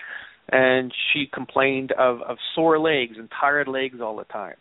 and 0.51 0.93
she 1.12 1.25
complained 1.31 1.91
of, 1.93 2.21
of 2.21 2.38
sore 2.55 2.79
legs 2.79 3.15
and 3.17 3.29
tired 3.39 3.67
legs 3.67 3.99
all 4.01 4.17
the 4.17 4.23
time 4.25 4.55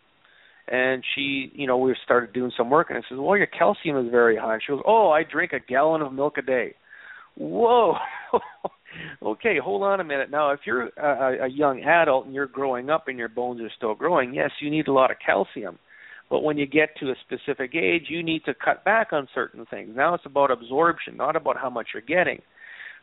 and 0.71 1.03
she, 1.15 1.51
you 1.53 1.65
know, 1.65 1.77
we 1.77 1.95
started 2.03 2.31
doing 2.31 2.51
some 2.55 2.69
work, 2.69 2.89
and 2.89 2.97
I 2.99 3.01
said, 3.09 3.17
"Well, 3.17 3.37
your 3.37 3.47
calcium 3.47 3.97
is 4.05 4.11
very 4.11 4.37
high." 4.37 4.59
She 4.59 4.71
goes, 4.71 4.83
"Oh, 4.85 5.09
I 5.09 5.23
drink 5.23 5.51
a 5.51 5.59
gallon 5.59 6.01
of 6.01 6.13
milk 6.13 6.37
a 6.37 6.43
day." 6.43 6.75
Whoa. 7.35 7.95
okay, 9.23 9.57
hold 9.63 9.83
on 9.83 9.99
a 9.99 10.03
minute. 10.03 10.29
Now, 10.29 10.51
if 10.51 10.59
you're 10.65 10.89
a, 10.97 11.45
a 11.45 11.47
young 11.47 11.81
adult 11.81 12.25
and 12.25 12.35
you're 12.35 12.47
growing 12.47 12.89
up 12.89 13.07
and 13.07 13.17
your 13.17 13.29
bones 13.29 13.61
are 13.61 13.71
still 13.75 13.95
growing, 13.95 14.33
yes, 14.33 14.51
you 14.61 14.69
need 14.69 14.87
a 14.87 14.93
lot 14.93 15.09
of 15.09 15.17
calcium. 15.25 15.79
But 16.29 16.43
when 16.43 16.57
you 16.57 16.67
get 16.67 16.89
to 16.99 17.09
a 17.09 17.15
specific 17.25 17.73
age, 17.73 18.05
you 18.09 18.21
need 18.21 18.43
to 18.45 18.53
cut 18.53 18.83
back 18.85 19.13
on 19.13 19.27
certain 19.33 19.65
things. 19.65 19.95
Now 19.95 20.13
it's 20.13 20.25
about 20.25 20.51
absorption, 20.51 21.17
not 21.17 21.35
about 21.35 21.57
how 21.57 21.69
much 21.69 21.87
you're 21.93 22.03
getting. 22.03 22.41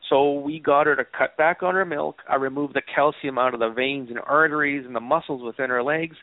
So 0.09 0.35
we 0.35 0.61
got 0.61 0.87
her 0.87 0.95
to 0.97 1.05
cut 1.05 1.37
back 1.37 1.62
on 1.62 1.75
her 1.75 1.85
milk. 1.85 2.16
I 2.29 2.37
removed 2.37 2.75
the 2.75 2.83
calcium 2.95 3.38
out 3.38 3.55
of 3.55 3.61
the 3.61 3.71
veins 3.71 4.09
and 4.09 4.19
arteries 4.21 4.85
and 4.87 4.95
the 4.95 5.01
muscles 5.01 5.42
within 5.42 5.71
her 5.71 5.83
legs 5.83 6.16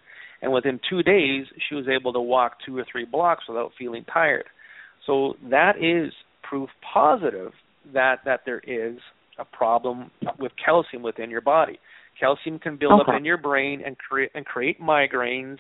and 0.43 0.51
within 0.51 0.79
two 0.89 1.01
days 1.01 1.45
she 1.67 1.73
was 1.73 1.85
able 1.87 2.13
to 2.13 2.19
walk 2.19 2.57
two 2.65 2.77
or 2.77 2.85
three 2.91 3.05
blocks 3.05 3.45
without 3.47 3.71
feeling 3.79 4.05
tired. 4.13 4.45
So 5.07 5.35
that 5.49 5.77
is 5.77 6.13
proof 6.47 6.69
positive 6.93 7.53
that 7.93 8.17
that 8.25 8.41
there 8.45 8.59
is 8.59 8.97
a 9.39 9.45
problem 9.45 10.11
with 10.37 10.51
calcium 10.63 11.01
within 11.01 11.29
your 11.29 11.41
body. 11.41 11.79
Calcium 12.19 12.59
can 12.59 12.77
build 12.77 13.01
okay. 13.01 13.11
up 13.11 13.17
in 13.17 13.25
your 13.25 13.37
brain 13.37 13.81
and 13.85 13.97
create 13.97 14.31
and 14.35 14.45
create 14.45 14.79
migraines. 14.79 15.57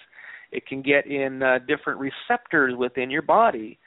It 0.51 0.67
can 0.67 0.81
get 0.81 1.07
in 1.07 1.41
uh, 1.41 1.59
different 1.59 1.99
receptors 1.99 2.75
within 2.77 3.09
your 3.09 3.23
body, 3.23 3.79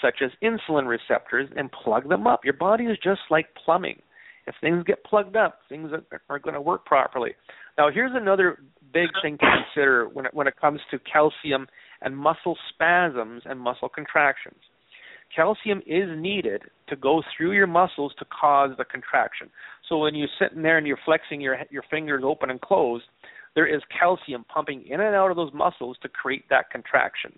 such 0.00 0.22
as 0.22 0.30
insulin 0.42 0.86
receptors, 0.86 1.48
and 1.56 1.70
plug 1.72 2.08
them 2.08 2.26
up. 2.26 2.44
Your 2.44 2.54
body 2.54 2.84
is 2.84 2.98
just 3.02 3.20
like 3.30 3.46
plumbing. 3.64 4.00
If 4.46 4.54
things 4.60 4.84
get 4.84 5.04
plugged 5.04 5.36
up, 5.36 5.58
things 5.68 5.90
are, 5.92 6.20
are 6.30 6.38
going 6.38 6.54
to 6.54 6.60
work 6.60 6.86
properly. 6.86 7.32
Now, 7.76 7.90
here's 7.92 8.12
another 8.14 8.58
big 8.92 9.08
thing 9.22 9.36
to 9.38 9.46
consider 9.64 10.08
when 10.08 10.26
it, 10.26 10.34
when 10.34 10.46
it 10.46 10.54
comes 10.60 10.80
to 10.90 10.98
calcium 11.00 11.66
and 12.00 12.16
muscle 12.16 12.56
spasms 12.72 13.42
and 13.44 13.58
muscle 13.60 13.88
contractions. 13.88 14.60
Calcium 15.34 15.82
is 15.86 16.08
needed 16.16 16.62
to 16.88 16.96
go 16.96 17.22
through 17.36 17.52
your 17.52 17.66
muscles 17.66 18.12
to 18.18 18.24
cause 18.24 18.70
the 18.78 18.84
contraction. 18.84 19.50
So 19.88 19.98
when 19.98 20.14
you're 20.14 20.28
sitting 20.40 20.62
there 20.62 20.78
and 20.78 20.86
you're 20.86 20.98
flexing 21.04 21.40
your 21.40 21.58
your 21.70 21.82
fingers 21.90 22.22
open 22.24 22.50
and 22.50 22.60
closed, 22.60 23.04
there 23.54 23.66
is 23.66 23.82
calcium 23.98 24.44
pumping 24.44 24.86
in 24.86 25.00
and 25.00 25.14
out 25.14 25.30
of 25.30 25.36
those 25.36 25.52
muscles 25.52 25.96
to 26.02 26.08
create 26.08 26.44
that 26.50 26.70
contraction. 26.70 27.36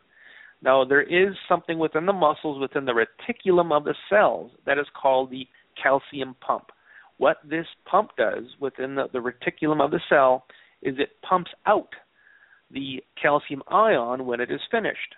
Now 0.62 0.85
there 0.85 1.03
is 1.03 1.35
something 1.49 1.79
within 1.79 2.07
the 2.07 2.12
muscles 2.12 2.61
within 2.61 2.85
the 2.85 2.92
reticulum 2.92 3.73
of 3.73 3.85
the 3.85 3.94
cells 4.11 4.51
that 4.66 4.79
is 4.79 4.87
called 5.01 5.31
the 5.31 5.47
calcium 5.81 6.35
pump. 6.40 6.71
What 7.18 7.38
this 7.49 7.66
pump 7.85 8.11
does 8.16 8.44
within 8.61 8.94
the, 8.94 9.07
the 9.12 9.18
reticulum 9.18 9.85
of 9.85 9.90
the 9.90 10.01
cell 10.09 10.44
is 10.83 10.94
it 10.99 11.11
pumps 11.29 11.51
out 11.66 11.90
the 12.71 13.03
calcium 13.21 13.62
ion 13.68 14.27
when 14.27 14.40
it 14.40 14.51
is 14.51 14.61
finished. 14.71 15.14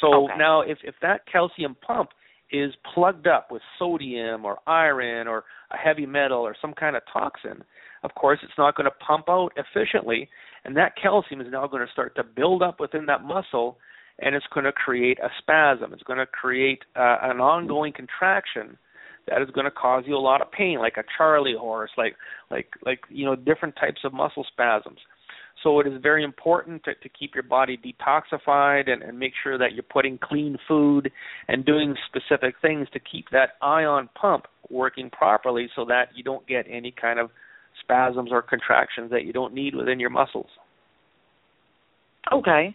So 0.00 0.24
okay. 0.24 0.34
now 0.38 0.62
if, 0.62 0.78
if 0.84 0.94
that 1.02 1.22
calcium 1.30 1.76
pump 1.86 2.10
is 2.52 2.72
plugged 2.94 3.26
up 3.26 3.50
with 3.50 3.62
sodium 3.78 4.44
or 4.44 4.58
iron 4.66 5.28
or 5.28 5.44
a 5.70 5.76
heavy 5.76 6.06
metal 6.06 6.40
or 6.40 6.56
some 6.60 6.74
kind 6.74 6.96
of 6.96 7.02
toxin, 7.12 7.62
of 8.02 8.14
course 8.14 8.38
it's 8.42 8.52
not 8.58 8.74
going 8.74 8.86
to 8.86 9.04
pump 9.06 9.28
out 9.28 9.52
efficiently 9.56 10.28
and 10.64 10.76
that 10.76 10.94
calcium 11.00 11.40
is 11.40 11.46
now 11.50 11.66
going 11.66 11.84
to 11.84 11.92
start 11.92 12.14
to 12.16 12.24
build 12.24 12.62
up 12.62 12.80
within 12.80 13.06
that 13.06 13.22
muscle 13.22 13.78
and 14.20 14.34
it's 14.34 14.46
going 14.52 14.64
to 14.64 14.72
create 14.72 15.18
a 15.18 15.28
spasm. 15.38 15.92
It's 15.92 16.02
going 16.02 16.18
to 16.18 16.26
create 16.26 16.80
uh, 16.96 17.18
an 17.22 17.40
ongoing 17.40 17.92
contraction 17.92 18.76
that 19.28 19.42
is 19.42 19.50
going 19.50 19.64
to 19.64 19.70
cause 19.70 20.04
you 20.06 20.16
a 20.16 20.18
lot 20.18 20.40
of 20.40 20.50
pain, 20.50 20.78
like 20.78 20.96
a 20.96 21.04
Charlie 21.16 21.54
horse, 21.58 21.90
like 21.96 22.16
like 22.50 22.68
like 22.84 23.00
you 23.08 23.24
know 23.24 23.36
different 23.36 23.76
types 23.76 24.00
of 24.04 24.12
muscle 24.12 24.44
spasms. 24.52 24.98
So 25.62 25.78
it 25.78 25.86
is 25.86 26.00
very 26.02 26.24
important 26.24 26.84
to, 26.84 26.94
to 26.94 27.08
keep 27.10 27.34
your 27.34 27.42
body 27.42 27.78
detoxified 27.78 28.88
and, 28.88 29.02
and 29.02 29.18
make 29.18 29.32
sure 29.42 29.58
that 29.58 29.72
you're 29.74 29.82
putting 29.82 30.18
clean 30.18 30.56
food 30.66 31.10
and 31.48 31.66
doing 31.66 31.94
specific 32.08 32.54
things 32.62 32.88
to 32.94 32.98
keep 32.98 33.26
that 33.30 33.50
ion 33.60 34.08
pump 34.18 34.46
working 34.70 35.10
properly, 35.10 35.68
so 35.76 35.84
that 35.84 36.08
you 36.14 36.22
don't 36.22 36.46
get 36.46 36.64
any 36.70 36.94
kind 36.98 37.18
of 37.18 37.30
spasms 37.82 38.30
or 38.32 38.40
contractions 38.40 39.10
that 39.10 39.24
you 39.24 39.32
don't 39.32 39.52
need 39.52 39.74
within 39.74 40.00
your 40.00 40.10
muscles. 40.10 40.46
Okay. 42.32 42.74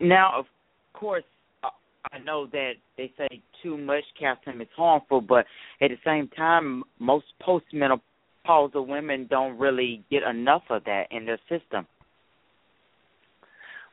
Now, 0.00 0.38
of 0.38 0.46
course, 0.94 1.24
I 1.62 2.18
know 2.18 2.46
that 2.52 2.72
they 2.96 3.12
say 3.18 3.42
too 3.62 3.76
much 3.76 4.04
calcium 4.18 4.60
is 4.60 4.68
harmful, 4.74 5.20
but 5.20 5.44
at 5.80 5.90
the 5.90 5.98
same 6.04 6.28
time, 6.28 6.82
most 6.98 7.26
postmenopausal 7.46 8.86
women 8.86 9.26
don't 9.28 9.58
really 9.58 10.02
get 10.10 10.22
enough 10.22 10.62
of 10.70 10.84
that 10.84 11.04
in 11.10 11.26
their 11.26 11.38
system. 11.48 11.86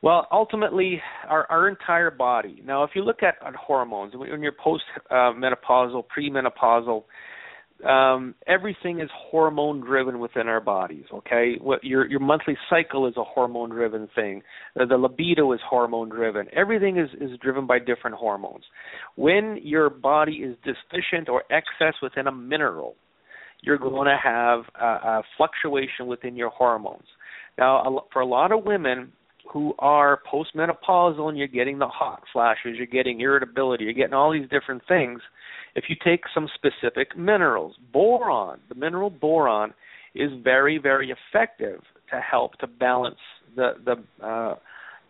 Well, 0.01 0.27
ultimately, 0.31 1.01
our, 1.27 1.47
our 1.49 1.67
entire 1.67 2.11
body. 2.11 2.61
Now, 2.63 2.83
if 2.83 2.91
you 2.93 3.03
look 3.03 3.23
at, 3.23 3.35
at 3.45 3.55
hormones, 3.55 4.13
when 4.15 4.41
you're 4.41 4.51
post-menopausal, 4.51 5.99
uh, 5.99 6.01
premenopausal, 6.17 7.03
um, 7.85 8.33
everything 8.47 8.99
is 8.99 9.09
hormone 9.13 9.81
driven 9.81 10.19
within 10.19 10.47
our 10.47 10.59
bodies. 10.59 11.05
Okay, 11.13 11.55
what 11.61 11.83
your 11.83 12.07
your 12.07 12.19
monthly 12.19 12.57
cycle 12.69 13.07
is 13.07 13.15
a 13.17 13.23
hormone 13.23 13.69
driven 13.69 14.09
thing. 14.15 14.41
The, 14.75 14.85
the 14.85 14.97
libido 14.97 15.51
is 15.53 15.59
hormone 15.67 16.09
driven. 16.09 16.47
Everything 16.55 16.97
is 16.97 17.09
is 17.21 17.37
driven 17.39 17.67
by 17.67 17.79
different 17.79 18.15
hormones. 18.15 18.63
When 19.15 19.59
your 19.61 19.89
body 19.89 20.37
is 20.37 20.55
deficient 20.63 21.29
or 21.29 21.43
excess 21.51 21.95
within 22.01 22.27
a 22.27 22.31
mineral, 22.31 22.95
you're 23.61 23.77
going 23.77 24.07
to 24.07 24.17
have 24.21 24.61
a, 24.79 25.07
a 25.07 25.23
fluctuation 25.37 26.07
within 26.07 26.35
your 26.35 26.49
hormones. 26.49 27.05
Now, 27.57 28.05
for 28.13 28.21
a 28.21 28.25
lot 28.25 28.51
of 28.51 28.65
women, 28.65 29.11
who 29.51 29.73
are 29.79 30.21
postmenopausal 30.31 31.29
and 31.29 31.37
you're 31.37 31.47
getting 31.47 31.79
the 31.79 31.87
hot 31.87 32.23
flashes, 32.33 32.75
you're 32.77 32.85
getting 32.85 33.21
irritability, 33.21 33.85
you're 33.85 33.93
getting 33.93 34.13
all 34.13 34.31
these 34.31 34.49
different 34.49 34.81
things. 34.87 35.21
If 35.77 35.85
you 35.89 35.95
take 36.03 36.21
some 36.33 36.49
specific 36.55 37.15
minerals, 37.15 37.75
boron, 37.93 38.59
the 38.67 38.73
mineral 38.73 39.11
boron 39.11 39.75
is 40.15 40.31
very, 40.43 40.79
very 40.79 41.13
effective 41.13 41.81
to 42.11 42.19
help 42.19 42.57
to 42.57 42.67
balance 42.67 43.19
the 43.55 43.73
the 43.85 44.25
uh, 44.25 44.55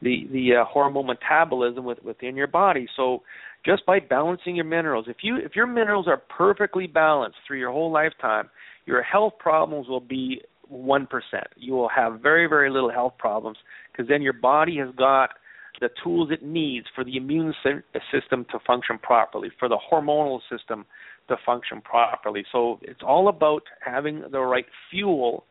the 0.01 0.27
the 0.29 0.55
uh, 0.57 0.65
hormone 0.65 1.07
metabolism 1.07 1.85
with, 1.85 2.03
within 2.03 2.35
your 2.35 2.47
body. 2.47 2.85
So 2.97 3.23
just 3.65 3.85
by 3.85 3.99
balancing 4.01 4.57
your 4.57 4.65
minerals, 4.65 5.05
if 5.07 5.17
you 5.21 5.37
if 5.37 5.55
your 5.55 5.67
minerals 5.67 6.05
are 6.05 6.17
perfectly 6.17 6.85
balanced 6.85 7.37
through 7.47 7.59
your 7.59 7.71
whole 7.71 7.91
lifetime, 7.91 8.49
your 8.85 9.01
health 9.01 9.33
problems 9.39 9.87
will 9.87 10.01
be 10.01 10.41
one 10.67 11.07
percent. 11.07 11.47
You 11.55 11.75
will 11.75 11.89
have 11.89 12.19
very 12.19 12.45
very 12.47 12.69
little 12.69 12.91
health 12.91 13.13
problems 13.17 13.57
because 13.89 14.09
then 14.09 14.21
your 14.21 14.33
body 14.33 14.77
has 14.79 14.93
got 14.97 15.29
the 15.79 15.89
tools 16.03 16.29
it 16.31 16.43
needs 16.43 16.87
for 16.95 17.03
the 17.03 17.17
immune 17.17 17.53
system 18.11 18.45
to 18.51 18.59
function 18.65 18.97
properly, 18.97 19.49
for 19.59 19.69
the 19.69 19.77
hormonal 19.91 20.39
system 20.49 20.85
to 21.27 21.35
function 21.45 21.81
properly. 21.81 22.43
So 22.51 22.79
it's 22.81 23.01
all 23.05 23.27
about 23.27 23.63
having 23.85 24.23
the 24.31 24.39
right 24.39 24.65
fuel 24.89 25.45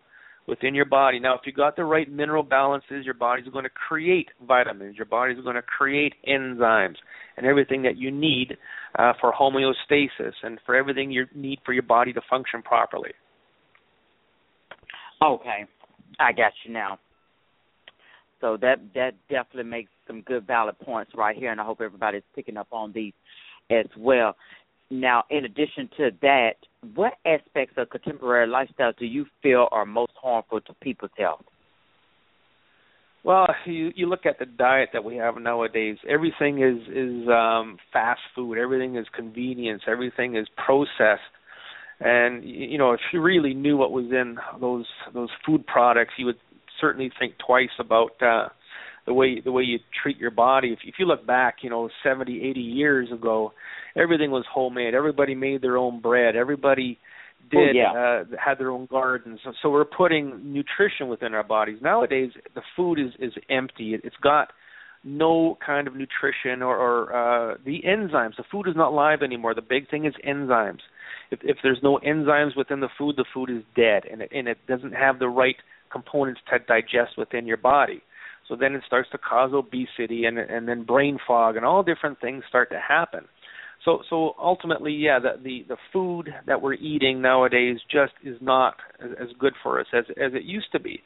within 0.47 0.75
your 0.75 0.85
body. 0.85 1.19
Now, 1.19 1.35
if 1.35 1.41
you 1.45 1.53
got 1.53 1.77
the 1.77 1.85
right 1.85 2.11
mineral 2.11 2.43
balances, 2.43 3.05
your 3.05 3.15
body's 3.15 3.49
going 3.49 3.65
to 3.65 3.71
create 3.71 4.29
vitamins, 4.47 4.97
your 4.97 5.07
body's 5.07 5.43
going 5.43 5.57
to 5.57 5.63
create 5.63 6.15
enzymes, 6.29 6.97
and 7.37 7.47
everything 7.47 7.83
that 7.83 7.97
you 7.97 8.11
need 8.11 8.57
uh, 8.99 9.13
for 9.21 9.33
homeostasis 9.33 10.33
and 10.43 10.59
for 10.65 10.75
everything 10.75 11.11
you 11.11 11.27
need 11.35 11.59
for 11.65 11.73
your 11.73 11.83
body 11.83 12.13
to 12.13 12.21
function 12.31 12.63
properly. 12.63 13.11
Okay, 15.23 15.65
I 16.21 16.33
got 16.33 16.53
you 16.65 16.73
now. 16.73 16.99
So 18.41 18.57
that 18.61 18.81
that 18.95 19.15
definitely 19.29 19.71
makes 19.71 19.91
some 20.07 20.21
good 20.23 20.47
valid 20.47 20.79
points 20.79 21.13
right 21.15 21.37
here, 21.37 21.51
and 21.51 21.61
I 21.61 21.65
hope 21.65 21.81
everybody's 21.81 22.23
picking 22.35 22.57
up 22.57 22.69
on 22.71 22.93
these 22.93 23.15
as 23.71 23.87
well. 23.97 24.37
Now, 24.91 25.25
in 25.31 25.45
addition 25.45 25.91
to 25.97 26.11
that, 26.23 26.55
what 26.95 27.15
aspects 27.25 27.75
of 27.77 27.91
contemporary 27.91 28.47
lifestyle 28.47 28.93
do 28.99 29.05
you 29.05 29.27
feel 29.43 29.69
are 29.73 29.85
most 29.85 30.13
harmful 30.21 30.61
to 30.61 30.75
people's 30.75 31.11
health? 31.19 31.45
Well, 33.25 33.49
you 33.65 33.91
you 33.97 34.07
look 34.07 34.25
at 34.25 34.39
the 34.39 34.47
diet 34.47 34.91
that 34.93 35.03
we 35.03 35.17
have 35.17 35.37
nowadays. 35.37 35.97
Everything 36.09 36.63
is 36.63 36.81
is 36.89 37.29
um 37.29 37.79
fast 37.93 38.21
food. 38.37 38.57
Everything 38.57 38.97
is 38.97 39.07
convenience. 39.15 39.83
Everything 39.89 40.37
is 40.37 40.47
processed. 40.65 41.23
And 41.99 42.45
you 42.45 42.79
know, 42.79 42.93
if 42.93 43.01
you 43.13 43.21
really 43.21 43.53
knew 43.53 43.77
what 43.77 43.91
was 43.91 44.05
in 44.13 44.37
those 44.61 44.87
those 45.13 45.31
food 45.45 45.67
products, 45.67 46.13
you 46.19 46.27
would 46.27 46.39
certainly 46.81 47.11
think 47.19 47.35
twice 47.45 47.71
about 47.79 48.21
uh 48.23 48.49
the 49.07 49.15
way 49.15 49.41
the 49.41 49.53
way 49.53 49.63
you 49.63 49.79
treat 50.03 50.19
your 50.19 50.31
body. 50.33 50.73
If 50.73 50.81
if 50.85 50.95
you 50.99 51.07
look 51.07 51.27
back, 51.27 51.59
you 51.63 51.71
know, 51.71 51.89
70, 52.03 52.43
80 52.43 52.61
years 52.61 53.09
ago, 53.13 53.53
everything 53.97 54.31
was 54.31 54.45
homemade. 54.53 54.95
Everybody 54.95 55.35
made 55.35 55.63
their 55.63 55.77
own 55.77 56.01
bread. 56.01 56.37
Everybody 56.37 56.99
Oh, 57.55 57.59
did 57.65 57.77
yeah. 57.77 57.93
uh, 57.93 58.25
had 58.45 58.59
their 58.59 58.71
own 58.71 58.87
gardens. 58.91 59.39
So, 59.45 59.53
so 59.63 59.71
we're 59.71 59.85
putting 59.85 60.53
nutrition 60.53 61.09
within 61.09 61.35
our 61.35 61.45
bodies. 61.45 61.79
Nowadays, 61.81 62.31
the 62.55 62.63
food 62.75 62.99
is 62.99 63.13
is 63.21 63.33
empty. 63.49 63.95
It, 63.95 64.01
it's 64.05 64.17
got 64.23 64.49
no 65.05 65.57
kind 65.65 65.87
of 65.87 65.95
nutrition 65.95 66.63
or, 66.63 66.77
or 66.77 67.13
uh, 67.53 67.57
the 67.65 67.83
enzymes. 67.87 68.37
The 68.37 68.45
food 68.51 68.67
is 68.67 68.75
not 68.75 68.93
live 68.93 69.23
anymore. 69.23 69.55
The 69.55 69.63
big 69.63 69.89
thing 69.89 70.05
is 70.07 70.15
enzymes. 70.27 70.81
If, 71.31 71.39
if 71.43 71.59
there's 71.63 71.79
no 71.83 72.01
enzymes 72.05 72.57
within 72.57 72.81
the 72.81 72.89
food, 72.99 73.15
the 73.17 73.25
food 73.33 73.51
is 73.51 73.63
dead, 73.77 74.03
and 74.11 74.23
it, 74.23 74.31
and 74.35 74.49
it 74.49 74.59
doesn't 74.67 74.93
have 74.95 75.21
the 75.21 75.29
right 75.29 75.57
components 75.91 76.41
to 76.51 76.59
digest 76.59 77.17
within 77.19 77.47
your 77.47 77.57
body. 77.57 78.03
So 78.49 78.57
then 78.57 78.75
it 78.75 78.83
starts 78.87 79.11
to 79.11 79.19
cause 79.19 79.53
obesity 79.53 80.25
and 80.25 80.39
and 80.39 80.69
then 80.69 80.85
brain 80.85 81.19
fog 81.27 81.57
and 81.57 81.65
all 81.65 81.83
different 81.83 82.21
things 82.21 82.45
start 82.49 82.71
to 82.71 82.81
happen. 82.81 83.25
So 83.85 84.03
so 84.09 84.35
ultimately, 84.41 84.93
yeah, 84.93 85.19
the 85.19 85.43
the, 85.43 85.65
the 85.69 85.77
food 85.93 86.33
that 86.47 86.63
we're 86.63 86.75
eating 86.75 87.21
nowadays 87.21 87.79
just 87.91 88.13
is 88.25 88.37
not 88.41 88.75
as, 89.03 89.11
as 89.21 89.29
good 89.39 89.55
for 89.63 89.81
us 89.81 89.87
as 89.93 90.05
as 90.11 90.33
it 90.35 90.45
used 90.45 90.71
to 90.73 90.81
be. 90.81 91.01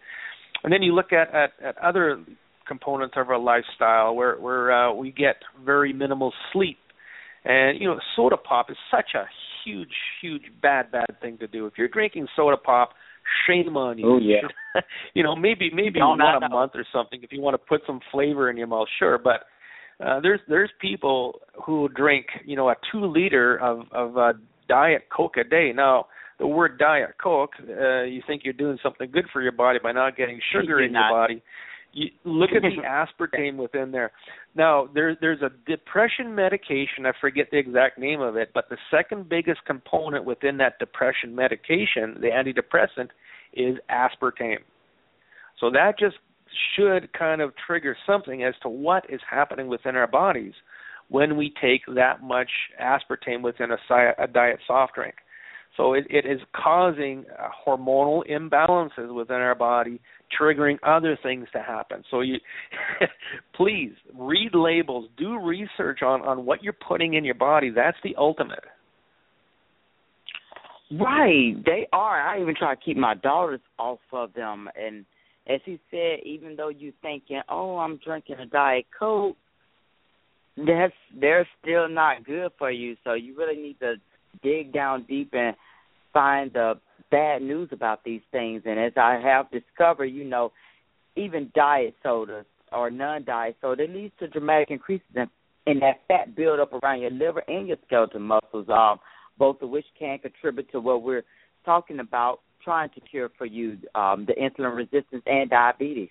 And 0.62 0.72
then 0.72 0.82
you 0.82 0.94
look 0.94 1.12
at 1.12 1.34
at, 1.34 1.52
at 1.64 1.78
other 1.78 2.22
components 2.66 3.14
of 3.16 3.28
our 3.30 3.38
lifestyle 3.38 4.14
where 4.14 4.36
where 4.36 4.72
uh, 4.72 4.92
we 4.92 5.10
get 5.10 5.36
very 5.64 5.92
minimal 5.92 6.32
sleep, 6.52 6.78
and 7.44 7.80
you 7.80 7.86
know, 7.86 7.98
soda 8.14 8.36
pop 8.36 8.70
is 8.70 8.76
such 8.90 9.14
a 9.14 9.24
huge 9.64 9.94
huge 10.20 10.44
bad 10.62 10.92
bad 10.92 11.10
thing 11.20 11.38
to 11.38 11.46
do. 11.46 11.66
If 11.66 11.74
you're 11.76 11.88
drinking 11.88 12.28
soda 12.36 12.56
pop, 12.56 12.90
shame 13.46 13.76
on 13.76 13.98
you. 13.98 14.06
Oh, 14.06 14.18
yeah. 14.18 14.80
you 15.14 15.22
know, 15.22 15.34
maybe 15.36 15.70
maybe 15.74 15.98
Don't 15.98 16.20
a 16.20 16.24
I 16.24 16.36
a 16.36 16.40
know. 16.40 16.48
month 16.48 16.72
or 16.74 16.84
something 16.92 17.20
if 17.22 17.32
you 17.32 17.40
want 17.40 17.54
to 17.54 17.58
put 17.58 17.82
some 17.86 18.00
flavor 18.10 18.50
in 18.50 18.56
your 18.56 18.66
mouth, 18.66 18.88
sure, 18.98 19.18
but 19.18 19.44
uh, 20.04 20.20
there's 20.20 20.40
there's 20.48 20.70
people 20.80 21.40
who 21.64 21.88
drink 21.90 22.26
you 22.44 22.56
know 22.56 22.68
a 22.70 22.74
two 22.90 23.04
liter 23.04 23.56
of 23.58 23.80
of 23.92 24.16
uh, 24.16 24.32
diet 24.68 25.08
coke 25.14 25.36
a 25.36 25.44
day. 25.44 25.72
Now 25.74 26.06
the 26.38 26.46
word 26.46 26.78
diet 26.78 27.10
coke, 27.22 27.50
uh, 27.60 28.02
you 28.04 28.22
think 28.26 28.42
you're 28.44 28.54
doing 28.54 28.78
something 28.82 29.10
good 29.10 29.26
for 29.32 29.42
your 29.42 29.52
body 29.52 29.78
by 29.82 29.92
not 29.92 30.16
getting 30.16 30.40
sugar 30.52 30.64
You're 30.64 30.84
in 30.84 30.92
not. 30.92 31.10
your 31.10 31.18
body. 31.18 31.42
You 31.92 32.08
look 32.24 32.50
at 32.54 32.62
the 32.62 32.82
aspartame 32.82 33.56
within 33.56 33.90
there. 33.90 34.12
Now 34.54 34.88
there's 34.94 35.16
there's 35.20 35.42
a 35.42 35.50
depression 35.68 36.34
medication. 36.34 37.04
I 37.04 37.12
forget 37.20 37.48
the 37.50 37.58
exact 37.58 37.98
name 37.98 38.20
of 38.20 38.36
it, 38.36 38.50
but 38.54 38.68
the 38.68 38.76
second 38.90 39.28
biggest 39.28 39.64
component 39.66 40.24
within 40.24 40.56
that 40.58 40.78
depression 40.78 41.34
medication, 41.34 42.16
the 42.20 42.28
antidepressant, 42.28 43.08
is 43.52 43.76
aspartame. 43.90 44.60
So 45.58 45.70
that 45.70 45.98
just 45.98 46.16
should 46.76 47.12
kind 47.12 47.40
of 47.40 47.52
trigger 47.66 47.96
something 48.06 48.44
as 48.44 48.54
to 48.62 48.68
what 48.68 49.04
is 49.08 49.20
happening 49.28 49.68
within 49.68 49.96
our 49.96 50.06
bodies 50.06 50.54
when 51.08 51.36
we 51.36 51.52
take 51.60 51.82
that 51.94 52.22
much 52.22 52.50
aspartame 52.80 53.42
within 53.42 53.70
a, 53.72 54.12
a 54.18 54.26
diet 54.28 54.60
soft 54.66 54.94
drink. 54.94 55.14
So 55.76 55.94
it, 55.94 56.06
it 56.10 56.26
is 56.26 56.40
causing 56.54 57.24
uh, 57.38 57.48
hormonal 57.66 58.22
imbalances 58.28 59.14
within 59.14 59.36
our 59.36 59.54
body, 59.54 60.00
triggering 60.38 60.78
other 60.82 61.18
things 61.22 61.46
to 61.52 61.62
happen. 61.62 62.02
So 62.10 62.20
you, 62.20 62.36
please 63.54 63.92
read 64.14 64.50
labels, 64.54 65.08
do 65.16 65.38
research 65.40 66.02
on 66.02 66.22
on 66.22 66.44
what 66.44 66.62
you're 66.62 66.72
putting 66.72 67.14
in 67.14 67.24
your 67.24 67.34
body. 67.34 67.70
That's 67.70 67.96
the 68.02 68.14
ultimate. 68.18 68.64
Right, 70.90 71.54
they 71.64 71.86
are. 71.92 72.20
I 72.20 72.40
even 72.40 72.56
try 72.56 72.74
to 72.74 72.80
keep 72.80 72.96
my 72.96 73.14
daughters 73.14 73.60
off 73.78 74.00
of 74.12 74.34
them. 74.34 74.68
And 74.76 75.04
as 75.48 75.60
he 75.64 75.78
said, 75.90 76.18
even 76.24 76.56
though 76.56 76.68
you're 76.68 76.92
thinking, 77.00 77.42
"Oh, 77.48 77.78
I'm 77.78 77.98
drinking 77.98 78.40
a 78.40 78.46
diet 78.46 78.86
coke," 78.98 79.36
that's 80.56 80.92
they're 81.14 81.46
still 81.62 81.88
not 81.88 82.24
good 82.24 82.50
for 82.58 82.72
you. 82.72 82.96
So 83.04 83.14
you 83.14 83.36
really 83.36 83.60
need 83.60 83.78
to 83.80 83.94
dig 84.42 84.72
down 84.72 85.04
deep 85.08 85.32
and 85.32 85.56
find 86.12 86.52
the 86.52 86.74
bad 87.10 87.42
news 87.42 87.68
about 87.72 88.04
these 88.04 88.22
things. 88.30 88.62
And 88.64 88.78
as 88.78 88.92
I 88.96 89.20
have 89.22 89.50
discovered, 89.50 90.06
you 90.06 90.24
know, 90.24 90.52
even 91.16 91.50
diet 91.54 91.94
sodas 92.02 92.46
or 92.72 92.90
non-diet 92.90 93.56
soda 93.60 93.82
it 93.82 93.90
leads 93.90 94.14
to 94.20 94.28
dramatic 94.28 94.70
increases 94.70 95.06
in, 95.14 95.28
in 95.66 95.80
that 95.80 96.00
fat 96.08 96.36
buildup 96.36 96.72
around 96.72 97.00
your 97.00 97.10
liver 97.10 97.42
and 97.48 97.66
your 97.66 97.76
skeletal 97.86 98.20
muscles. 98.20 98.68
Um, 98.68 99.00
both 99.38 99.62
of 99.62 99.70
which 99.70 99.86
can 99.98 100.18
contribute 100.18 100.70
to 100.70 100.80
what 100.80 101.02
we're 101.02 101.24
talking 101.64 102.00
about 102.00 102.40
trying 102.62 102.90
to 102.90 103.00
cure 103.00 103.30
for 103.38 103.46
you 103.46 103.78
um, 103.94 104.26
the 104.26 104.34
insulin 104.34 104.76
resistance 104.76 105.22
and 105.26 105.48
diabetes. 105.50 106.10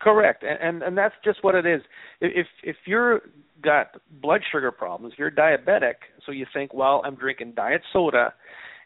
Correct, 0.00 0.42
and, 0.42 0.58
and 0.60 0.82
and 0.82 0.96
that's 0.96 1.14
just 1.24 1.44
what 1.44 1.54
it 1.54 1.66
is. 1.66 1.82
If 2.20 2.46
if 2.62 2.76
you're 2.86 3.20
got 3.62 3.96
blood 4.22 4.40
sugar 4.50 4.70
problems, 4.72 5.14
you're 5.18 5.30
diabetic, 5.30 5.94
so 6.24 6.32
you 6.32 6.46
think, 6.54 6.72
well, 6.72 7.02
I'm 7.04 7.14
drinking 7.14 7.52
diet 7.54 7.82
soda, 7.92 8.32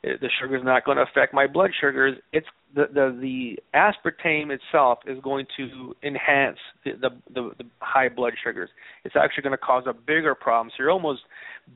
eh, 0.03 0.15
the 0.21 0.29
sugar's 0.41 0.65
not 0.65 0.85
going 0.85 0.97
to 0.97 1.05
affect 1.05 1.33
my 1.33 1.47
blood 1.47 1.71
sugars. 1.81 2.17
It's 2.33 2.47
the 2.75 2.87
the 2.93 3.17
the 3.21 3.59
aspartame 3.79 4.51
itself 4.51 4.99
is 5.07 5.19
going 5.23 5.47
to 5.57 5.95
enhance 6.03 6.59
the 6.85 6.93
the, 7.01 7.11
the, 7.33 7.51
the 7.59 7.65
high 7.79 8.09
blood 8.09 8.33
sugars. 8.43 8.71
It's 9.05 9.15
actually 9.17 9.43
going 9.45 9.53
to 9.53 9.59
cause 9.59 9.85
a 9.87 9.93
bigger 9.93 10.35
problem. 10.35 10.71
So 10.77 10.83
you're 10.83 10.91
almost 10.91 11.21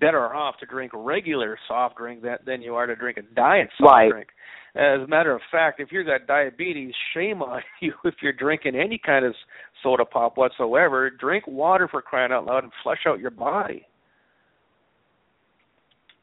better 0.01 0.35
off 0.35 0.57
to 0.59 0.67
drink 0.67 0.91
regular 0.95 1.57
soft 1.69 1.97
drink 1.97 2.23
than 2.23 2.39
than 2.45 2.61
you 2.63 2.75
are 2.75 2.87
to 2.87 2.97
drink 2.97 3.19
a 3.19 3.23
diet 3.23 3.69
soft 3.79 3.89
Right. 3.93 4.11
drink. 4.11 4.29
As 4.75 5.01
a 5.01 5.07
matter 5.07 5.35
of 5.35 5.41
fact, 5.51 5.81
if 5.81 5.89
you've 5.91 6.07
got 6.07 6.27
diabetes, 6.27 6.93
shame 7.15 7.43
on 7.43 7.63
you 7.81 7.93
if 8.05 8.15
you're 8.23 8.33
drinking 8.33 8.75
any 8.75 9.01
kind 9.05 9.25
of 9.25 9.35
soda 9.83 10.05
pop 10.05 10.37
whatsoever. 10.37 11.11
Drink 11.11 11.47
water 11.47 11.89
for 11.89 12.03
crying 12.03 12.33
out 12.33 12.47
loud 12.47 12.65
and 12.65 12.73
flush 12.83 12.99
out 13.07 13.21
your 13.21 13.31
body. 13.31 13.87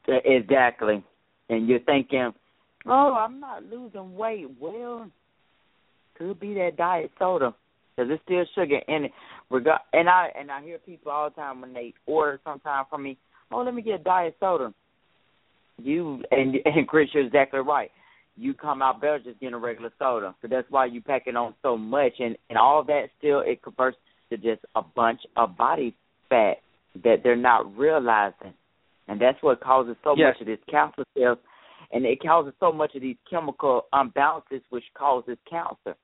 Exactly. 0.08 1.02
And 1.48 1.68
you're 1.68 1.80
thinking, 1.80 2.32
oh, 2.86 3.14
I'm 3.18 3.40
not 3.40 3.64
losing 3.64 4.14
weight. 4.14 4.46
Well, 4.60 5.10
could 6.16 6.40
be 6.40 6.54
that 6.54 6.76
diet 6.76 7.10
soda 7.18 7.54
because 7.96 8.10
it's 8.10 8.22
still 8.24 8.44
sugar 8.54 8.80
in 8.88 9.06
it. 9.06 9.12
And 9.92 10.08
I 10.08 10.28
and 10.38 10.50
I 10.50 10.62
hear 10.62 10.78
people 10.78 11.12
all 11.12 11.30
the 11.30 11.36
time 11.36 11.60
when 11.60 11.72
they 11.72 11.94
order 12.06 12.40
sometime 12.44 12.84
from 12.88 13.02
me, 13.02 13.16
oh, 13.50 13.62
let 13.62 13.74
me 13.74 13.82
get 13.82 14.00
a 14.00 14.04
diet 14.04 14.36
soda. 14.40 14.72
You 15.78 16.22
and 16.30 16.56
and 16.64 16.88
Chris, 16.88 17.08
you're 17.12 17.26
exactly 17.26 17.60
right. 17.60 17.90
You 18.36 18.52
come 18.54 18.82
out 18.82 19.00
better 19.00 19.18
just 19.18 19.40
getting 19.40 19.54
a 19.54 19.58
regular 19.58 19.90
soda. 19.98 20.34
So 20.42 20.48
that's 20.48 20.70
why 20.70 20.86
you 20.86 21.00
pack 21.00 21.22
it 21.26 21.36
on 21.36 21.54
so 21.62 21.76
much, 21.76 22.12
and 22.18 22.36
and 22.50 22.58
all 22.58 22.84
that 22.84 23.06
still 23.18 23.40
it 23.40 23.62
converts 23.62 23.96
to 24.30 24.36
just 24.36 24.62
a 24.74 24.82
bunch 24.82 25.20
of 25.36 25.56
body 25.56 25.94
fat 26.28 26.58
that 27.02 27.22
they're 27.22 27.36
not 27.36 27.76
realizing, 27.76 28.54
and 29.08 29.20
that's 29.20 29.42
what 29.42 29.60
causes 29.60 29.96
so 30.02 30.14
Yes. 30.16 30.34
much 30.34 30.40
of 30.40 30.46
this 30.46 30.58
cancer 30.68 31.04
cells, 31.16 31.38
and 31.92 32.04
it 32.04 32.20
causes 32.22 32.52
so 32.60 32.72
much 32.72 32.94
of 32.94 33.02
these 33.02 33.16
chemical 33.28 33.86
imbalances, 33.92 34.62
which 34.70 34.84
causes 34.94 35.38
cancer. 35.48 35.96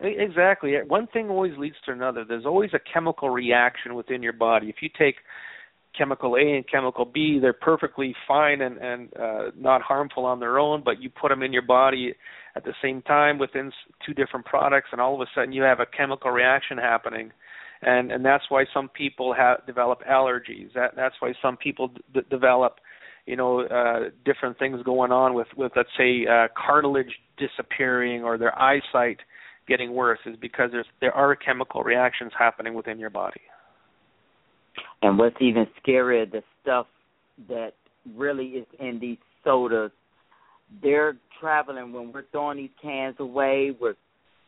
Exactly. 0.00 0.74
One 0.86 1.06
thing 1.06 1.30
always 1.30 1.56
leads 1.56 1.76
to 1.86 1.92
another. 1.92 2.24
There's 2.24 2.44
always 2.44 2.70
a 2.74 2.78
chemical 2.92 3.30
reaction 3.30 3.94
within 3.94 4.22
your 4.22 4.34
body. 4.34 4.68
If 4.68 4.82
you 4.82 4.90
take 4.98 5.16
chemical 5.96 6.36
A 6.36 6.56
and 6.56 6.64
chemical 6.68 7.04
B, 7.04 7.38
they're 7.40 7.52
perfectly 7.52 8.14
fine 8.26 8.60
and 8.60 8.78
and 8.78 9.16
uh, 9.16 9.50
not 9.56 9.82
harmful 9.82 10.24
on 10.24 10.40
their 10.40 10.58
own, 10.58 10.82
but 10.84 11.02
you 11.02 11.10
put 11.10 11.28
them 11.28 11.42
in 11.42 11.52
your 11.52 11.62
body 11.62 12.14
at 12.54 12.64
the 12.64 12.74
same 12.82 13.02
time 13.02 13.38
within 13.38 13.70
two 14.04 14.14
different 14.14 14.46
products, 14.46 14.88
and 14.92 15.00
all 15.00 15.14
of 15.14 15.20
a 15.20 15.26
sudden 15.34 15.52
you 15.52 15.62
have 15.62 15.80
a 15.80 15.86
chemical 15.86 16.30
reaction 16.30 16.78
happening. 16.78 17.30
And 17.82 18.10
and 18.10 18.24
that's 18.24 18.44
why 18.48 18.64
some 18.72 18.88
people 18.88 19.34
have 19.34 19.66
develop 19.66 20.00
allergies. 20.08 20.72
That 20.74 20.92
that's 20.96 21.16
why 21.20 21.34
some 21.42 21.56
people 21.56 21.88
d- 22.14 22.20
develop 22.30 22.76
you 23.26 23.36
know 23.36 23.60
uh 23.60 24.10
different 24.24 24.58
things 24.58 24.82
going 24.84 25.12
on 25.12 25.34
with 25.34 25.48
with 25.56 25.72
let's 25.76 25.90
say 25.98 26.26
uh 26.26 26.48
cartilage 26.56 27.12
disappearing 27.36 28.24
or 28.24 28.38
their 28.38 28.56
eyesight 28.58 29.18
getting 29.68 29.92
worse 29.92 30.20
is 30.26 30.36
because 30.40 30.70
there's 30.72 30.86
there 31.00 31.12
are 31.12 31.34
chemical 31.36 31.82
reactions 31.82 32.32
happening 32.38 32.74
within 32.74 32.98
your 32.98 33.10
body. 33.10 33.40
And 35.02 35.18
what's 35.18 35.36
even 35.40 35.66
scarier, 35.84 36.30
the 36.30 36.42
stuff 36.62 36.86
that 37.48 37.72
really 38.14 38.46
is 38.46 38.66
in 38.78 38.98
these 39.00 39.18
sodas, 39.44 39.90
they're 40.82 41.16
traveling 41.40 41.92
when 41.92 42.12
we're 42.12 42.24
throwing 42.32 42.58
these 42.58 42.70
cans 42.80 43.16
away, 43.18 43.76
we're 43.80 43.94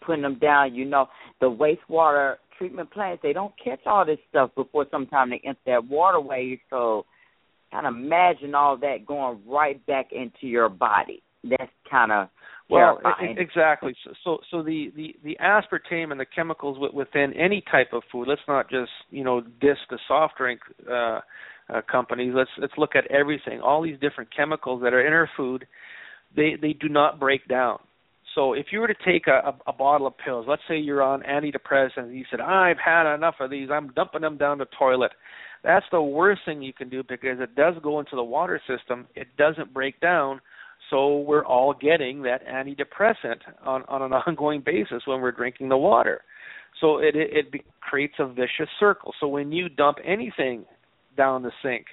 putting 0.04 0.22
them 0.22 0.38
down. 0.38 0.74
You 0.74 0.84
know, 0.84 1.06
the 1.40 1.46
wastewater 1.46 2.36
treatment 2.56 2.90
plants, 2.90 3.22
they 3.22 3.32
don't 3.32 3.54
catch 3.62 3.80
all 3.86 4.04
this 4.04 4.18
stuff 4.30 4.50
before 4.54 4.86
sometime 4.90 5.30
they 5.30 5.40
enter 5.44 5.60
that 5.66 5.84
waterway. 5.88 6.60
So 6.70 7.04
kind 7.70 7.86
of 7.86 7.94
imagine 7.94 8.54
all 8.54 8.76
that 8.78 9.06
going 9.06 9.40
right 9.46 9.84
back 9.86 10.06
into 10.12 10.46
your 10.46 10.68
body. 10.68 11.22
That's 11.44 11.70
kind 11.90 12.10
of 12.10 12.28
Well, 12.70 13.00
exactly. 13.38 13.94
So, 14.04 14.11
so, 14.24 14.38
so 14.50 14.62
the, 14.62 14.92
the 14.94 15.16
the 15.24 15.38
aspartame 15.40 16.11
and 16.11 16.20
the 16.20 16.26
chemicals 16.26 16.78
within 16.92 17.33
any 17.33 17.62
type 17.70 17.88
of 17.92 18.02
food. 18.12 18.28
Let's 18.28 18.42
not 18.46 18.68
just 18.68 18.90
you 19.11 19.24
know 19.24 19.40
diss 19.40 19.78
the 19.88 19.98
soft 20.07 20.37
drink 20.37 20.61
uh, 20.90 21.20
uh, 21.70 21.81
companies. 21.90 22.33
Let's 22.37 22.50
let's 22.59 22.74
look 22.76 22.94
at 22.94 23.11
everything. 23.11 23.61
All 23.61 23.83
these 23.83 23.98
different 24.00 24.35
chemicals 24.37 24.83
that 24.83 24.92
are 24.92 25.07
in 25.07 25.12
our 25.14 25.31
food, 25.37 25.66
they 26.37 26.57
they 26.61 26.74
do 26.74 26.88
not 26.88 27.18
break 27.18 27.48
down. 27.48 27.78
So 28.35 28.52
if 28.52 28.66
you 28.70 28.81
were 28.81 28.88
to 28.88 28.94
take 29.04 29.26
a, 29.26 29.48
a, 29.48 29.70
a 29.70 29.72
bottle 29.72 30.07
of 30.07 30.18
pills, 30.18 30.44
let's 30.46 30.62
say 30.68 30.76
you're 30.76 31.02
on 31.02 31.22
antidepressants, 31.22 31.96
and 31.96 32.14
you 32.14 32.24
said, 32.31 32.40
"I've 32.40 32.76
had 32.78 33.12
enough 33.14 33.37
of 33.40 33.50
these. 33.50 33.70
I'm 33.72 33.92
dumping 33.94 34.20
them 34.20 34.37
down 34.37 34.59
the 34.59 34.66
toilet." 34.78 35.12
That's 35.64 35.87
the 35.90 36.02
worst 36.02 36.42
thing 36.44 36.62
you 36.62 36.72
can 36.72 36.88
do 36.88 37.02
because 37.02 37.40
it 37.40 37.54
does 37.57 37.74
go 37.83 37.98
into 37.98 38.14
the 38.14 38.22
water 38.22 38.61
system. 38.68 39.09
It 39.16 39.28
doesn't 39.37 39.74
break 39.74 40.00
down 40.00 40.40
so 40.90 41.18
we're 41.20 41.44
all 41.44 41.74
getting 41.74 42.22
that 42.22 42.46
antidepressant 42.46 43.40
on, 43.64 43.85
on 43.88 44.03
an 44.03 44.12
ongoing 44.27 44.62
basis 44.64 45.03
when 45.07 45.20
we're 45.20 45.33
drinking 45.33 45.68
the 45.68 45.77
water. 45.77 46.22
So 46.81 46.98
it, 46.98 47.16
it, 47.16 47.48
it 47.55 47.64
creates 47.81 48.14
a 48.18 48.27
vicious 48.29 48.68
circle. 48.79 49.12
So 49.20 49.27
when 49.29 49.53
you 49.53 49.68
dump 49.68 49.98
anything 50.05 50.64
down 51.16 51.42
the 51.42 51.51
sink, 51.62 51.87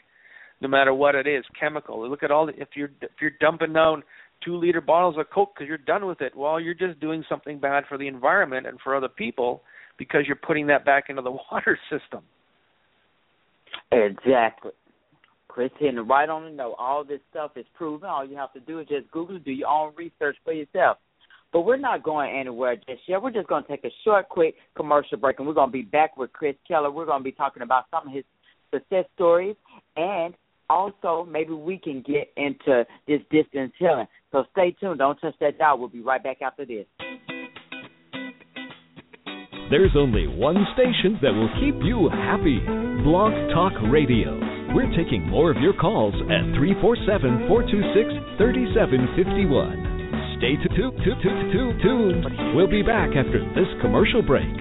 no 0.62 0.68
matter 0.68 0.94
what 0.94 1.16
it 1.16 1.28
is, 1.28 1.44
chemical. 1.60 2.08
Look 2.10 2.24
at 2.24 2.32
all 2.32 2.46
the, 2.46 2.54
if 2.56 2.70
you're 2.76 2.92
if 3.02 3.12
you're 3.20 3.32
dumping 3.42 3.74
down 3.74 4.04
two 4.44 4.56
liter 4.56 4.82
bottles 4.82 5.16
of 5.18 5.30
Coke 5.30 5.54
because 5.54 5.68
you're 5.68 5.78
done 5.78 6.06
with 6.06 6.22
it, 6.22 6.36
well, 6.36 6.60
you're 6.60 6.74
just 6.74 7.00
doing 7.00 7.24
something 7.28 7.60
bad 7.60 7.84
for 7.90 7.98
the 7.98 8.08
environment 8.08 8.68
and 8.68 8.80
for 8.82 8.96
other 8.96 9.10
people 9.10 9.64
because 9.98 10.22
you're 10.28 10.38
putting 10.38 10.68
that 10.68 10.86
back 10.86 11.06
into 11.10 11.22
the 11.22 11.32
water 11.52 11.78
system. 11.90 12.22
Exactly. 13.92 14.72
Chris 15.56 15.72
hitting 15.80 16.06
right 16.06 16.28
on 16.28 16.44
the 16.44 16.50
note. 16.50 16.76
All 16.78 17.06
this 17.06 17.22
stuff 17.30 17.52
is 17.56 17.66
proven. 17.76 18.10
All 18.10 18.28
you 18.28 18.36
have 18.36 18.52
to 18.52 18.60
do 18.60 18.80
is 18.80 18.90
just 18.90 19.10
Google, 19.12 19.40
do 19.40 19.52
your 19.52 19.70
own 19.70 19.94
research 19.96 20.36
for 20.44 20.52
yourself. 20.52 20.98
But 21.54 21.62
we're 21.62 21.78
not 21.78 22.04
going 22.04 22.38
anywhere 22.38 22.76
just 22.76 23.00
yet. 23.08 23.22
We're 23.22 23.32
just 23.32 23.48
going 23.48 23.64
to 23.64 23.70
take 23.70 23.86
a 23.86 23.94
short, 24.04 24.28
quick 24.28 24.56
commercial 24.76 25.18
break, 25.18 25.40
and 25.40 25.48
we're 25.48 25.54
going 25.54 25.70
to 25.70 25.72
be 25.74 25.84
back 25.84 26.18
with 26.18 26.34
Chris 26.34 26.56
Kehler. 26.70 26.94
We're 26.94 27.06
going 27.06 27.22
to 27.22 27.24
be 27.24 27.32
talking 27.32 27.64
about 27.64 27.86
some 27.90 28.06
of 28.06 28.14
his 28.14 28.26
success 28.70 29.06
stories, 29.16 29.56
and 29.96 30.34
also 30.70 31.26
maybe 31.32 31.54
we 31.54 31.78
can 31.78 32.04
get 32.06 32.34
into 32.36 32.86
this 33.08 33.22
distance 33.32 33.72
healing. 33.80 34.08
So 34.34 34.44
stay 34.52 34.76
tuned. 34.78 35.00
Don't 35.00 35.16
touch 35.22 35.36
that 35.40 35.58
dial. 35.58 35.80
We'll 35.80 35.88
be 35.88 36.02
right 36.02 36.22
back 36.22 36.42
after 36.42 36.66
this. 36.66 36.86
There's 39.72 39.96
only 39.96 40.28
one 40.28 40.58
station 40.74 41.18
that 41.22 41.32
will 41.32 41.50
keep 41.62 41.82
you 41.82 42.10
happy 42.10 42.60
Blog 43.06 43.32
Talk 43.54 43.72
Radio. 43.90 44.55
We're 44.76 44.92
taking 44.92 45.24
more 45.30 45.52
of 45.52 45.58
your 45.62 45.72
calls 45.72 46.14
at 46.14 46.44
347 46.60 47.48
426 47.48 48.36
3751. 48.36 50.36
Stay 50.36 50.60
tuned. 51.80 52.28
We'll 52.54 52.68
be 52.68 52.84
back 52.84 53.16
after 53.16 53.40
this 53.56 53.72
commercial 53.80 54.22
break. 54.22 54.52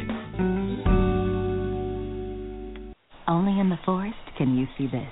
Only 3.26 3.58
in 3.58 3.70
the 3.70 3.78
forest 3.84 4.14
can 4.38 4.56
you 4.56 4.68
see 4.78 4.86
this. 4.86 5.10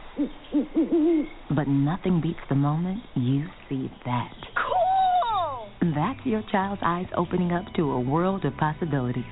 But 1.50 1.66
nothing 1.66 2.20
beats 2.20 2.38
the 2.48 2.54
moment 2.54 3.02
you 3.16 3.48
see 3.68 3.90
that. 4.04 4.32
Cool! 4.54 5.66
That's 5.96 6.24
your 6.24 6.44
child's 6.52 6.82
eyes 6.84 7.08
opening 7.16 7.50
up 7.50 7.64
to 7.74 7.90
a 7.90 8.00
world 8.00 8.44
of 8.44 8.56
possibilities. 8.56 9.24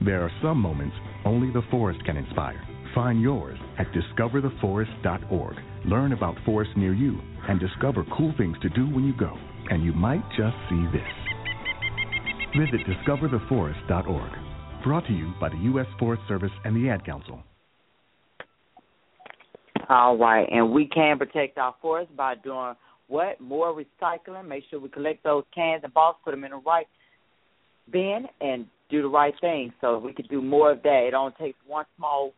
There 0.00 0.22
are 0.22 0.30
some 0.40 0.58
moments 0.58 0.94
only 1.24 1.50
the 1.52 1.62
forest 1.72 2.04
can 2.04 2.16
inspire 2.16 2.69
Find 2.94 3.20
yours 3.20 3.58
at 3.78 3.86
discovertheforest.org. 3.92 5.56
Learn 5.86 6.12
about 6.12 6.36
forests 6.44 6.74
near 6.76 6.92
you 6.92 7.20
and 7.48 7.60
discover 7.60 8.04
cool 8.16 8.34
things 8.36 8.56
to 8.62 8.68
do 8.70 8.86
when 8.88 9.04
you 9.04 9.14
go. 9.16 9.36
And 9.70 9.84
you 9.84 9.92
might 9.92 10.22
just 10.30 10.56
see 10.68 10.84
this. 10.92 11.02
Visit 12.58 12.80
discovertheforest.org. 12.86 14.32
Brought 14.82 15.06
to 15.06 15.12
you 15.12 15.32
by 15.40 15.50
the 15.50 15.56
U.S. 15.56 15.86
Forest 15.98 16.22
Service 16.26 16.50
and 16.64 16.74
the 16.74 16.90
Ad 16.90 17.04
Council. 17.04 17.40
All 19.88 20.16
right, 20.16 20.48
and 20.50 20.72
we 20.72 20.86
can 20.86 21.18
protect 21.18 21.58
our 21.58 21.74
forests 21.82 22.12
by 22.16 22.34
doing 22.36 22.74
what? 23.08 23.40
More 23.40 23.74
recycling. 23.74 24.48
Make 24.48 24.64
sure 24.70 24.80
we 24.80 24.88
collect 24.88 25.22
those 25.24 25.44
cans 25.54 25.82
and 25.84 25.92
bottles, 25.92 26.20
put 26.24 26.30
them 26.30 26.44
in 26.44 26.52
the 26.52 26.58
right 26.58 26.86
bin, 27.92 28.26
and 28.40 28.66
do 28.88 29.02
the 29.02 29.08
right 29.08 29.34
thing. 29.40 29.72
So 29.80 29.98
we 29.98 30.12
could 30.12 30.28
do 30.28 30.40
more 30.42 30.72
of 30.72 30.82
that. 30.82 31.04
It 31.08 31.14
only 31.14 31.34
takes 31.38 31.58
one 31.66 31.86
small 31.96 32.32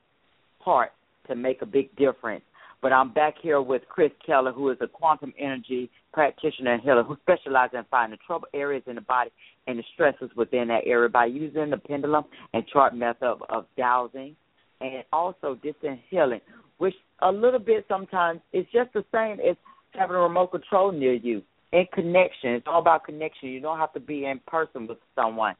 part 0.64 0.92
to 1.28 1.34
make 1.34 1.62
a 1.62 1.66
big 1.66 1.94
difference. 1.96 2.44
But 2.80 2.92
I'm 2.92 3.12
back 3.12 3.34
here 3.40 3.62
with 3.62 3.82
Chris 3.88 4.10
Kehler, 4.26 4.52
who 4.52 4.70
is 4.70 4.78
a 4.80 4.88
quantum 4.88 5.32
energy 5.38 5.88
practitioner 6.12 6.74
and 6.74 6.82
healer 6.82 7.04
who 7.04 7.16
specializes 7.22 7.76
in 7.78 7.84
finding 7.90 8.18
the 8.18 8.26
trouble 8.26 8.48
areas 8.52 8.82
in 8.88 8.96
the 8.96 9.00
body 9.00 9.30
and 9.68 9.78
the 9.78 9.84
stresses 9.94 10.30
within 10.36 10.68
that 10.68 10.82
area 10.84 11.08
by 11.08 11.26
using 11.26 11.70
the 11.70 11.76
pendulum 11.76 12.24
and 12.52 12.66
chart 12.66 12.94
method 12.94 13.36
of, 13.48 13.66
dowsing 13.76 14.34
and 14.80 15.04
also 15.12 15.54
distant 15.62 16.00
healing, 16.10 16.40
which 16.78 16.94
a 17.20 17.30
little 17.30 17.60
bit 17.60 17.84
sometimes 17.88 18.40
is 18.52 18.66
just 18.72 18.92
the 18.94 19.04
same 19.14 19.38
as 19.48 19.56
having 19.92 20.16
a 20.16 20.18
remote 20.18 20.50
control 20.50 20.90
near 20.90 21.14
you. 21.14 21.42
And 21.72 21.90
connection. 21.92 22.50
It's 22.50 22.66
all 22.66 22.80
about 22.80 23.04
connection. 23.04 23.48
You 23.48 23.60
don't 23.60 23.78
have 23.78 23.94
to 23.94 24.00
be 24.00 24.26
in 24.26 24.40
person 24.46 24.86
with 24.86 24.98
someone. 25.14 25.54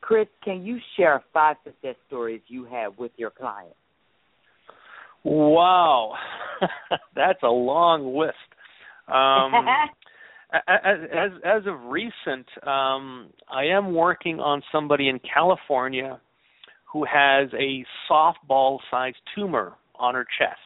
Chris, 0.00 0.26
can 0.42 0.64
you 0.64 0.78
share 0.96 1.22
five 1.34 1.56
success 1.64 1.96
stories 2.06 2.40
you 2.46 2.64
have 2.66 2.96
with 2.96 3.12
your 3.16 3.30
clients? 3.30 3.76
Wow, 5.24 6.14
that's 7.16 7.42
a 7.42 7.48
long 7.48 8.14
list. 8.16 8.34
Um, 9.08 9.52
as, 10.68 10.98
as 11.12 11.30
as 11.44 11.66
of 11.66 11.90
recent, 11.90 12.46
um, 12.66 13.30
I 13.50 13.64
am 13.64 13.94
working 13.94 14.38
on 14.38 14.62
somebody 14.70 15.08
in 15.08 15.20
California 15.20 16.20
who 16.92 17.04
has 17.04 17.48
a 17.58 17.84
softball-sized 18.10 19.16
tumor 19.34 19.72
on 19.96 20.14
her 20.14 20.26
chest, 20.38 20.58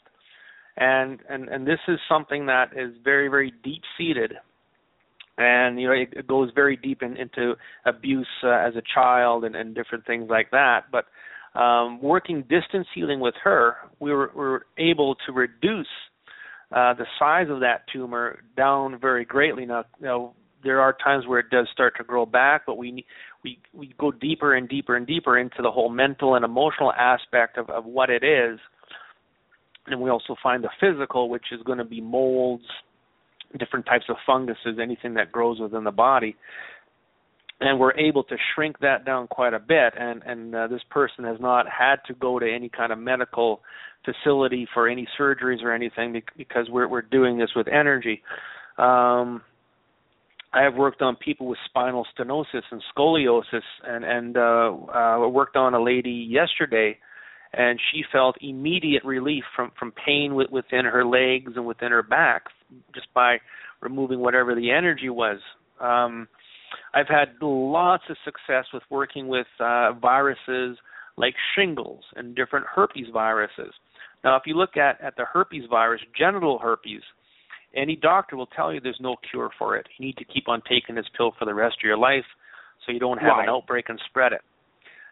and 0.76 1.20
and 1.28 1.48
and 1.48 1.66
this 1.66 1.78
is 1.86 1.98
something 2.08 2.46
that 2.46 2.70
is 2.76 2.92
very 3.04 3.28
very 3.28 3.52
deep-seated, 3.62 4.34
and 5.38 5.80
you 5.80 5.86
know 5.86 5.94
it, 5.94 6.08
it 6.12 6.26
goes 6.26 6.50
very 6.54 6.76
deep 6.76 7.02
in, 7.02 7.16
into 7.16 7.54
abuse 7.86 8.26
uh, 8.42 8.48
as 8.48 8.74
a 8.74 8.82
child 8.92 9.44
and, 9.44 9.54
and 9.54 9.74
different 9.74 10.04
things 10.04 10.28
like 10.28 10.50
that, 10.50 10.86
but 10.90 11.04
um, 11.54 12.00
working 12.02 12.42
distance 12.42 12.86
healing 12.94 13.20
with 13.20 13.34
her, 13.42 13.76
we 14.00 14.12
were, 14.12 14.30
we 14.34 14.40
were 14.40 14.66
able 14.78 15.16
to 15.26 15.32
reduce 15.32 15.86
uh, 16.70 16.94
the 16.94 17.06
size 17.18 17.46
of 17.48 17.60
that 17.60 17.82
tumor 17.92 18.40
down 18.56 18.98
very 19.00 19.24
greatly. 19.24 19.64
Now, 19.64 19.84
you 19.98 20.06
know, 20.06 20.34
there 20.62 20.80
are 20.80 20.92
times 20.92 21.26
where 21.26 21.38
it 21.38 21.50
does 21.50 21.66
start 21.72 21.94
to 21.96 22.04
grow 22.04 22.26
back, 22.26 22.62
but 22.66 22.76
we 22.76 23.04
we 23.44 23.58
we 23.72 23.94
go 23.98 24.10
deeper 24.10 24.54
and 24.54 24.68
deeper 24.68 24.96
and 24.96 25.06
deeper 25.06 25.38
into 25.38 25.62
the 25.62 25.70
whole 25.70 25.88
mental 25.88 26.34
and 26.34 26.44
emotional 26.44 26.92
aspect 26.92 27.56
of, 27.56 27.70
of 27.70 27.84
what 27.84 28.10
it 28.10 28.24
is, 28.24 28.58
and 29.86 30.00
we 30.00 30.10
also 30.10 30.34
find 30.42 30.62
the 30.62 30.70
physical, 30.80 31.30
which 31.30 31.46
is 31.52 31.62
going 31.62 31.78
to 31.78 31.84
be 31.84 32.00
molds, 32.00 32.64
different 33.58 33.86
types 33.86 34.06
of 34.08 34.16
funguses, 34.26 34.78
anything 34.82 35.14
that 35.14 35.30
grows 35.30 35.60
within 35.60 35.84
the 35.84 35.92
body 35.92 36.36
and 37.60 37.80
we're 37.80 37.96
able 37.96 38.22
to 38.24 38.36
shrink 38.54 38.78
that 38.80 39.04
down 39.04 39.26
quite 39.26 39.54
a 39.54 39.58
bit. 39.58 39.94
And 39.98 40.22
and 40.24 40.54
uh, 40.54 40.66
this 40.68 40.82
person 40.90 41.24
has 41.24 41.38
not 41.40 41.66
had 41.68 41.96
to 42.06 42.14
go 42.14 42.38
to 42.38 42.46
any 42.50 42.68
kind 42.68 42.92
of 42.92 42.98
medical 42.98 43.60
facility 44.04 44.66
for 44.72 44.88
any 44.88 45.08
surgeries 45.18 45.62
or 45.62 45.72
anything 45.72 46.20
because 46.36 46.68
we're 46.70 46.88
we're 46.88 47.02
doing 47.02 47.38
this 47.38 47.50
with 47.56 47.68
energy. 47.68 48.22
Um 48.78 49.42
I 50.50 50.62
have 50.62 50.76
worked 50.76 51.02
on 51.02 51.16
people 51.16 51.46
with 51.46 51.58
spinal 51.66 52.06
stenosis 52.16 52.62
and 52.70 52.82
scoliosis 52.96 53.62
and 53.84 54.04
and 54.04 54.36
uh 54.36 54.72
uh 54.94 55.28
worked 55.28 55.56
on 55.56 55.74
a 55.74 55.82
lady 55.82 56.26
yesterday 56.30 56.96
and 57.52 57.80
she 57.90 58.02
felt 58.12 58.36
immediate 58.40 59.04
relief 59.04 59.44
from 59.56 59.72
from 59.78 59.92
pain 59.92 60.34
with, 60.34 60.50
within 60.50 60.84
her 60.84 61.04
legs 61.04 61.52
and 61.56 61.66
within 61.66 61.90
her 61.90 62.02
back 62.02 62.44
just 62.94 63.12
by 63.14 63.38
removing 63.80 64.20
whatever 64.20 64.54
the 64.54 64.70
energy 64.70 65.08
was. 65.08 65.38
Um 65.80 66.28
I've 66.94 67.08
had 67.08 67.34
lots 67.40 68.04
of 68.08 68.16
success 68.24 68.66
with 68.72 68.82
working 68.90 69.28
with 69.28 69.46
uh, 69.60 69.92
viruses 69.92 70.78
like 71.16 71.34
shingles 71.56 72.04
and 72.16 72.34
different 72.34 72.66
herpes 72.66 73.06
viruses. 73.12 73.72
Now, 74.24 74.36
if 74.36 74.42
you 74.46 74.54
look 74.54 74.76
at, 74.76 75.00
at 75.00 75.16
the 75.16 75.24
herpes 75.24 75.64
virus, 75.70 76.00
genital 76.16 76.58
herpes, 76.58 77.02
any 77.74 77.96
doctor 77.96 78.36
will 78.36 78.46
tell 78.46 78.72
you 78.72 78.80
there's 78.80 78.98
no 79.00 79.16
cure 79.30 79.50
for 79.58 79.76
it. 79.76 79.86
You 79.98 80.06
need 80.06 80.16
to 80.16 80.24
keep 80.24 80.48
on 80.48 80.62
taking 80.68 80.94
this 80.94 81.06
pill 81.16 81.32
for 81.38 81.44
the 81.44 81.54
rest 81.54 81.76
of 81.80 81.84
your 81.84 81.98
life 81.98 82.24
so 82.84 82.92
you 82.92 82.98
don't 82.98 83.18
have 83.18 83.36
right. 83.38 83.44
an 83.44 83.50
outbreak 83.50 83.88
and 83.88 84.00
spread 84.08 84.32
it. 84.32 84.40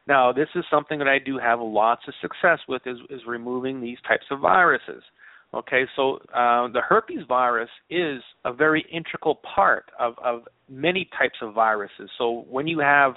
Now, 0.09 0.33
this 0.33 0.49
is 0.55 0.65
something 0.71 0.99
that 0.99 1.09
I 1.09 1.19
do 1.19 1.39
have 1.39 1.61
lots 1.61 2.03
of 2.07 2.15
success 2.23 2.61
with 2.69 2.83
is, 2.87 2.99
is 3.11 3.21
removing 3.27 3.81
these 3.81 3.99
types 4.07 4.25
of 4.31 4.41
viruses. 4.41 5.03
Okay, 5.55 5.85
so 5.95 6.17
uh, 6.35 6.69
the 6.69 6.83
herpes 6.87 7.25
virus 7.29 7.71
is 7.89 8.21
a 8.45 8.53
very 8.53 8.85
integral 8.93 9.41
part 9.55 9.87
of, 9.99 10.15
of 10.23 10.43
many 10.69 11.09
types 11.19 11.37
of 11.41 11.55
viruses. 11.55 12.11
So 12.19 12.45
when 12.51 12.67
you 12.67 12.81
have 12.81 13.15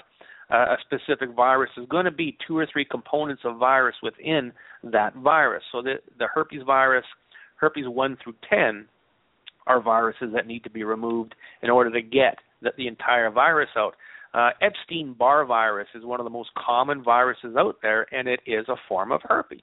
uh, 0.52 0.76
a 0.76 0.78
specific 0.82 1.36
virus, 1.36 1.70
there's 1.76 1.88
going 1.90 2.06
to 2.06 2.12
be 2.12 2.38
two 2.48 2.58
or 2.58 2.68
three 2.72 2.86
components 2.86 3.42
of 3.46 3.58
virus 3.58 3.96
within 4.04 4.54
that 4.84 5.16
virus. 5.16 5.64
So 5.72 5.82
the, 5.82 5.96
the 6.18 6.28
herpes 6.34 6.62
virus, 6.66 7.06
herpes 7.58 7.86
1 7.88 8.18
through 8.24 8.36
10, 8.50 8.86
are 9.68 9.82
viruses 9.82 10.30
that 10.34 10.48
need 10.48 10.64
to 10.64 10.70
be 10.70 10.84
removed 10.84 11.36
in 11.62 11.70
order 11.70 11.92
to 11.92 12.02
get 12.02 12.38
the, 12.62 12.72
the 12.78 12.88
entire 12.88 13.30
virus 13.30 13.70
out. 13.76 13.96
Uh, 14.34 14.52
Epstein 14.62 15.16
Barr 15.18 15.46
virus 15.46 15.88
is 15.96 16.06
one 16.06 16.20
of 16.20 16.24
the 16.24 16.30
most 16.30 16.50
common 16.56 17.04
viruses 17.04 17.56
out 17.58 17.78
there, 17.82 18.06
and 18.14 18.28
it 18.28 18.40
is 18.46 18.66
a 18.70 18.76
form 18.88 19.12
of 19.12 19.22
herpes. 19.24 19.62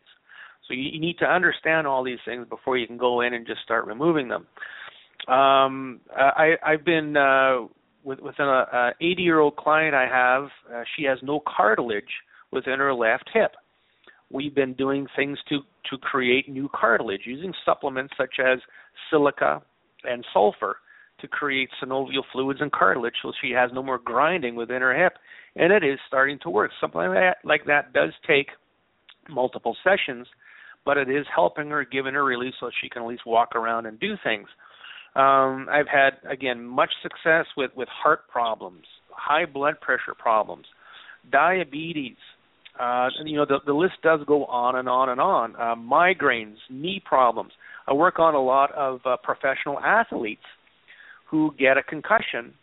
So 0.68 0.74
you, 0.74 0.90
you 0.92 1.00
need 1.00 1.18
to 1.18 1.26
understand 1.26 1.86
all 1.86 2.04
these 2.04 2.18
things 2.24 2.46
before 2.48 2.76
you 2.76 2.86
can 2.86 2.96
go 2.96 3.20
in 3.20 3.34
and 3.34 3.46
just 3.46 3.60
start 3.62 3.86
removing 3.86 4.28
them. 4.28 4.46
Um, 5.28 6.00
I, 6.14 6.54
I've 6.64 6.84
been 6.84 7.16
uh, 7.16 7.66
with, 8.04 8.20
with 8.20 8.36
an 8.38 8.92
80 9.00 9.22
year 9.22 9.40
old 9.40 9.56
client 9.56 9.94
I 9.94 10.06
have. 10.06 10.44
Uh, 10.72 10.84
she 10.96 11.04
has 11.04 11.18
no 11.22 11.40
cartilage 11.46 12.04
within 12.52 12.78
her 12.78 12.94
left 12.94 13.28
hip. 13.32 13.52
We've 14.30 14.54
been 14.54 14.74
doing 14.74 15.06
things 15.16 15.38
to 15.48 15.60
to 15.90 15.98
create 15.98 16.48
new 16.48 16.68
cartilage 16.74 17.22
using 17.24 17.52
supplements 17.64 18.12
such 18.16 18.40
as 18.44 18.58
silica 19.08 19.62
and 20.02 20.24
sulfur 20.32 20.78
to 21.20 21.28
create 21.28 21.68
synovial 21.82 22.22
fluids 22.32 22.60
and 22.60 22.72
cartilage 22.72 23.14
so 23.22 23.30
she 23.40 23.52
has 23.52 23.70
no 23.72 23.84
more 23.84 23.98
grinding 23.98 24.56
within 24.56 24.82
her 24.82 25.00
hip 25.00 25.12
and 25.54 25.72
it 25.72 25.84
is 25.84 25.98
starting 26.08 26.40
to 26.42 26.50
work 26.50 26.72
something 26.80 27.00
like 27.00 27.10
that, 27.10 27.36
like 27.44 27.64
that 27.66 27.92
does 27.92 28.12
take 28.26 28.48
multiple 29.28 29.76
sessions 29.84 30.26
but 30.87 30.97
it 30.97 31.11
is 31.11 31.26
helping 31.34 31.68
her 31.68 31.84
giving 31.84 32.14
her 32.14 32.24
relief 32.24 32.55
so 32.59 32.70
she 32.80 32.89
can 32.89 33.03
at 33.03 33.09
least 33.09 33.26
walk 33.26 33.55
around 33.55 33.84
and 33.84 34.01
do 34.01 34.14
things 34.24 34.49
um, 35.16 35.66
i've 35.70 35.89
had 35.89 36.14
again 36.30 36.64
much 36.64 36.91
success 37.03 37.45
with 37.57 37.70
with 37.76 37.89
heart 37.89 38.28
problems 38.28 38.84
high 39.11 39.45
blood 39.45 39.78
pressure 39.80 40.14
problems 40.16 40.64
diabetes 41.30 42.16
uh, 42.80 43.09
you 43.24 43.37
know 43.37 43.45
the, 43.45 43.59
the 43.66 43.72
list 43.72 43.95
does 44.03 44.20
go 44.26 44.47
on 44.47 44.76
and 44.76 44.89
on 44.89 45.09
and 45.11 45.20
on 45.20 45.55
uh, 45.57 45.74
migraines 45.74 46.57
knee 46.70 47.03
problems 47.05 47.53
i 47.89 47.93
work 47.93 48.18
on 48.18 48.34
a 48.34 48.43
lot 48.43 48.72
of 48.72 49.01
uh, 49.05 49.16
professional 49.22 49.78
athletes 49.80 50.43
who 51.30 51.55
get 51.59 51.76
a 51.76 51.82
concussion. 51.82 52.55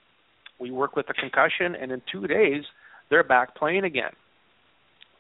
We 0.60 0.72
work 0.72 0.96
with 0.96 1.08
the 1.08 1.14
concussion, 1.14 1.76
and 1.80 1.92
in 1.92 2.02
two 2.12 2.28
days, 2.28 2.64
they're 3.10 3.24
back 3.24 3.56
playing 3.56 3.84
again. 3.84 4.12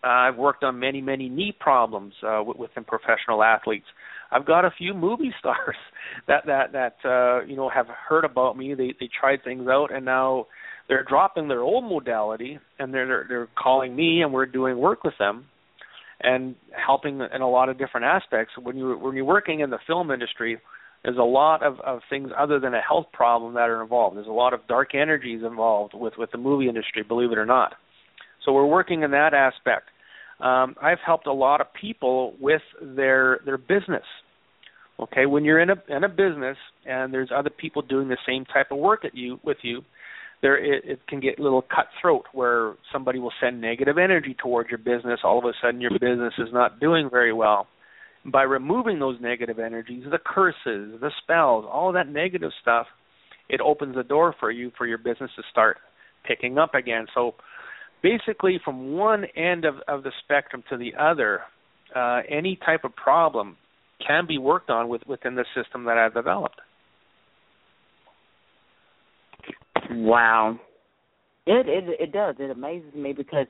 Uh, 0.03 0.07
I've 0.07 0.37
worked 0.37 0.63
on 0.63 0.79
many, 0.79 1.01
many 1.01 1.29
knee 1.29 1.55
problems 1.57 2.13
uh, 2.27 2.43
within 2.43 2.83
professional 2.83 3.43
athletes. 3.43 3.85
I've 4.31 4.45
got 4.45 4.65
a 4.65 4.71
few 4.77 4.93
movie 4.93 5.33
stars 5.39 5.77
that 6.27 6.45
that 6.45 6.71
that 6.73 6.95
uh, 7.05 7.45
you 7.45 7.55
know 7.55 7.69
have 7.69 7.87
heard 7.87 8.25
about 8.25 8.57
me. 8.57 8.73
They 8.73 8.93
they 8.99 9.09
tried 9.19 9.43
things 9.43 9.67
out, 9.67 9.93
and 9.93 10.05
now 10.05 10.47
they're 10.87 11.03
dropping 11.03 11.47
their 11.47 11.61
old 11.61 11.85
modality, 11.85 12.59
and 12.79 12.93
they're, 12.93 13.25
they're 13.29 13.47
calling 13.57 13.95
me, 13.95 14.21
and 14.21 14.33
we're 14.33 14.45
doing 14.45 14.77
work 14.77 15.03
with 15.03 15.13
them, 15.17 15.45
and 16.19 16.55
helping 16.85 17.21
in 17.33 17.41
a 17.41 17.49
lot 17.49 17.69
of 17.69 17.77
different 17.77 18.05
aspects. 18.05 18.53
When 18.61 18.75
you 18.75 18.97
when 18.97 19.15
you're 19.15 19.25
working 19.25 19.61
in 19.61 19.69
the 19.69 19.79
film 19.87 20.11
industry, 20.11 20.59
there's 21.03 21.17
a 21.17 21.23
lot 21.23 21.63
of, 21.63 21.79
of 21.81 21.99
things 22.09 22.29
other 22.37 22.59
than 22.59 22.73
a 22.73 22.81
health 22.81 23.07
problem 23.13 23.53
that 23.53 23.69
are 23.69 23.81
involved. 23.81 24.17
There's 24.17 24.27
a 24.27 24.31
lot 24.31 24.53
of 24.53 24.67
dark 24.67 24.95
energies 24.95 25.41
involved 25.45 25.93
with, 25.93 26.13
with 26.17 26.31
the 26.31 26.37
movie 26.37 26.67
industry, 26.67 27.03
believe 27.03 27.31
it 27.31 27.37
or 27.37 27.45
not. 27.45 27.73
So 28.45 28.53
we're 28.53 28.65
working 28.65 29.03
in 29.03 29.11
that 29.11 29.33
aspect. 29.33 29.89
Um, 30.39 30.75
I've 30.81 30.99
helped 31.05 31.27
a 31.27 31.33
lot 31.33 31.61
of 31.61 31.67
people 31.79 32.35
with 32.39 32.61
their 32.81 33.39
their 33.45 33.57
business. 33.57 34.03
Okay, 34.99 35.25
when 35.25 35.43
you're 35.43 35.59
in 35.59 35.69
a 35.69 35.75
in 35.89 36.03
a 36.03 36.09
business 36.09 36.57
and 36.85 37.13
there's 37.13 37.29
other 37.35 37.49
people 37.49 37.81
doing 37.81 38.07
the 38.07 38.17
same 38.27 38.45
type 38.45 38.67
of 38.71 38.77
work 38.77 39.05
at 39.05 39.15
you 39.15 39.39
with 39.43 39.57
you, 39.61 39.81
there 40.41 40.57
it, 40.57 40.83
it 40.85 41.07
can 41.07 41.19
get 41.19 41.39
a 41.39 41.43
little 41.43 41.63
cutthroat 41.63 42.25
where 42.33 42.73
somebody 42.91 43.19
will 43.19 43.33
send 43.41 43.61
negative 43.61 43.97
energy 43.97 44.35
towards 44.41 44.69
your 44.69 44.79
business. 44.79 45.21
All 45.23 45.39
of 45.39 45.45
a 45.45 45.53
sudden, 45.61 45.81
your 45.81 45.91
business 45.91 46.33
is 46.37 46.49
not 46.51 46.79
doing 46.79 47.09
very 47.11 47.33
well 47.33 47.67
by 48.25 48.43
removing 48.43 48.99
those 48.99 49.19
negative 49.21 49.59
energies, 49.59 50.05
the 50.09 50.19
curses, 50.23 50.99
the 51.01 51.11
spells, 51.21 51.65
all 51.69 51.91
that 51.91 52.07
negative 52.07 52.51
stuff, 52.61 52.87
it 53.49 53.59
opens 53.61 53.95
the 53.95 54.03
door 54.03 54.33
for 54.39 54.49
you 54.49 54.71
for 54.77 54.87
your 54.87 54.97
business 54.97 55.31
to 55.35 55.43
start 55.51 55.77
picking 56.25 56.57
up 56.57 56.73
again. 56.73 57.05
So 57.13 57.35
basically 58.03 58.59
from 58.63 58.93
one 58.93 59.25
end 59.35 59.65
of, 59.65 59.75
of 59.87 60.03
the 60.03 60.11
spectrum 60.23 60.63
to 60.69 60.77
the 60.77 60.93
other, 60.99 61.39
uh, 61.95 62.19
any 62.29 62.59
type 62.63 62.83
of 62.83 62.95
problem 62.95 63.57
can 64.05 64.27
be 64.27 64.37
worked 64.37 64.69
on 64.69 64.89
with, 64.89 65.01
within 65.07 65.35
the 65.35 65.45
system 65.55 65.85
that 65.85 65.97
I've 65.97 66.13
developed. 66.13 66.59
Wow. 69.89 70.59
It 71.45 71.67
it 71.67 71.83
it 71.99 72.11
does. 72.13 72.35
It 72.39 72.51
amazes 72.51 72.93
me 72.93 73.11
because 73.11 73.47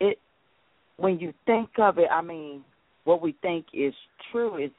it 0.00 0.18
when 0.96 1.18
you 1.20 1.32
think 1.46 1.70
of 1.78 1.98
it, 1.98 2.08
I 2.10 2.22
mean, 2.22 2.64
what 3.04 3.22
we 3.22 3.36
think 3.40 3.66
is 3.72 3.94
true 4.30 4.62
is 4.62 4.70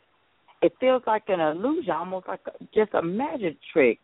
it 0.62 0.74
feels 0.80 1.02
like 1.08 1.24
an 1.30 1.40
illusion, 1.40 1.92
almost 1.92 2.28
like 2.28 2.42
a, 2.48 2.52
just 2.76 2.94
a 2.94 3.02
magic 3.02 3.58
trick. 3.74 4.00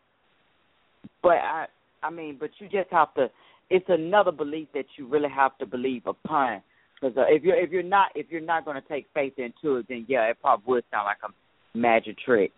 But 1.22 1.36
I, 1.36 1.66
I 2.02 2.10
mean, 2.10 2.36
but 2.40 2.50
you 2.58 2.68
just 2.68 2.90
have 2.90 3.12
to. 3.14 3.30
It's 3.70 3.86
another 3.88 4.32
belief 4.32 4.68
that 4.74 4.86
you 4.96 5.06
really 5.06 5.28
have 5.34 5.56
to 5.58 5.66
believe 5.66 6.06
upon. 6.06 6.62
Because 7.00 7.16
uh, 7.16 7.24
if 7.28 7.42
you're 7.42 7.56
if 7.56 7.70
you're 7.70 7.82
not 7.82 8.10
if 8.14 8.26
you're 8.30 8.40
not 8.40 8.64
going 8.64 8.80
to 8.80 8.88
take 8.88 9.06
faith 9.14 9.34
into 9.36 9.76
it, 9.76 9.86
then 9.88 10.06
yeah, 10.08 10.22
it 10.24 10.38
probably 10.40 10.64
would 10.66 10.84
sound 10.90 11.06
like 11.06 11.18
a 11.24 11.78
magic 11.78 12.16
trick 12.24 12.52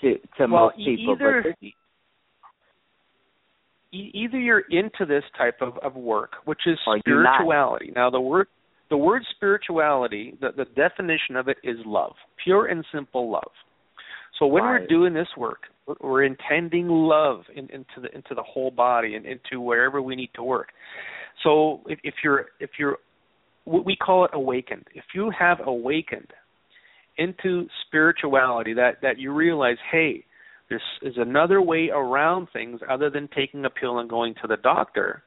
to 0.00 0.14
to 0.36 0.46
well, 0.46 0.66
most 0.66 0.76
people. 0.76 1.14
Either, 1.14 1.44
but 1.44 1.68
either 3.90 4.38
you're 4.38 4.64
into 4.70 5.06
this 5.06 5.24
type 5.36 5.56
of, 5.60 5.78
of 5.78 5.94
work, 5.94 6.32
which 6.44 6.60
is 6.66 6.78
spirituality. 7.00 7.92
Now 7.94 8.10
the 8.10 8.20
word 8.20 8.46
the 8.90 8.96
word 8.96 9.22
spirituality, 9.34 10.34
the, 10.40 10.48
the 10.56 10.64
definition 10.64 11.36
of 11.36 11.48
it 11.48 11.58
is 11.62 11.76
love, 11.84 12.14
pure 12.42 12.66
and 12.66 12.84
simple 12.92 13.30
love. 13.30 13.50
So 14.38 14.46
when 14.46 14.62
Right. 14.64 14.80
we're 14.80 14.86
doing 14.86 15.14
this 15.14 15.28
work, 15.36 15.68
we're- 16.00 16.26
intending 16.26 16.88
love 16.88 17.44
in, 17.54 17.68
into 17.70 18.00
the 18.00 18.14
into 18.14 18.34
the 18.34 18.42
whole 18.42 18.70
body 18.70 19.14
and 19.14 19.24
into 19.26 19.60
wherever 19.60 20.02
we 20.02 20.14
need 20.14 20.32
to 20.34 20.42
work. 20.42 20.72
So 21.42 21.82
if, 21.86 21.98
if 22.02 22.14
you're 22.22 22.46
if 22.60 22.78
you're 22.78 22.98
what 23.64 23.84
we 23.84 23.96
call 23.96 24.24
it 24.24 24.30
awakened. 24.32 24.86
If 24.94 25.04
you 25.14 25.30
have 25.30 25.58
awakened 25.66 26.32
into 27.16 27.68
spirituality, 27.86 28.74
that 28.74 29.00
that 29.02 29.18
you 29.18 29.32
realize, 29.32 29.78
hey, 29.90 30.24
this 30.70 30.82
is 31.02 31.14
another 31.16 31.60
way 31.62 31.90
around 31.90 32.48
things 32.52 32.80
other 32.88 33.10
than 33.10 33.28
taking 33.28 33.64
a 33.64 33.70
pill 33.70 33.98
and 33.98 34.08
going 34.08 34.34
to 34.42 34.46
the 34.46 34.56
doctor 34.58 35.22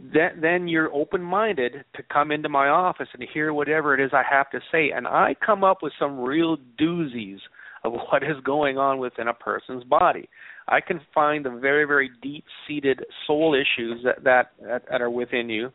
then 0.00 0.40
then 0.40 0.66
you're 0.66 0.92
open 0.92 1.22
minded 1.22 1.84
to 1.94 2.02
come 2.12 2.32
into 2.32 2.48
my 2.48 2.68
office 2.68 3.08
and 3.12 3.22
hear 3.32 3.52
whatever 3.52 3.94
it 3.94 4.04
is 4.04 4.10
I 4.12 4.22
have 4.28 4.50
to 4.50 4.60
say 4.72 4.90
and 4.90 5.06
I 5.06 5.36
come 5.44 5.62
up 5.62 5.78
with 5.82 5.92
some 5.98 6.18
real 6.18 6.56
doozies 6.80 7.38
of 7.84 7.92
what 8.10 8.22
is 8.22 8.36
going 8.44 8.78
on 8.78 8.98
within 8.98 9.28
a 9.28 9.34
person's 9.34 9.84
body. 9.84 10.28
I 10.68 10.80
can 10.80 11.00
find 11.14 11.44
the 11.44 11.50
very 11.50 11.84
very 11.84 12.10
deep 12.22 12.44
seated 12.66 13.00
soul 13.26 13.54
issues 13.54 14.04
that, 14.04 14.24
that 14.24 14.52
that 14.90 15.00
are 15.00 15.10
within 15.10 15.48
you. 15.48 15.70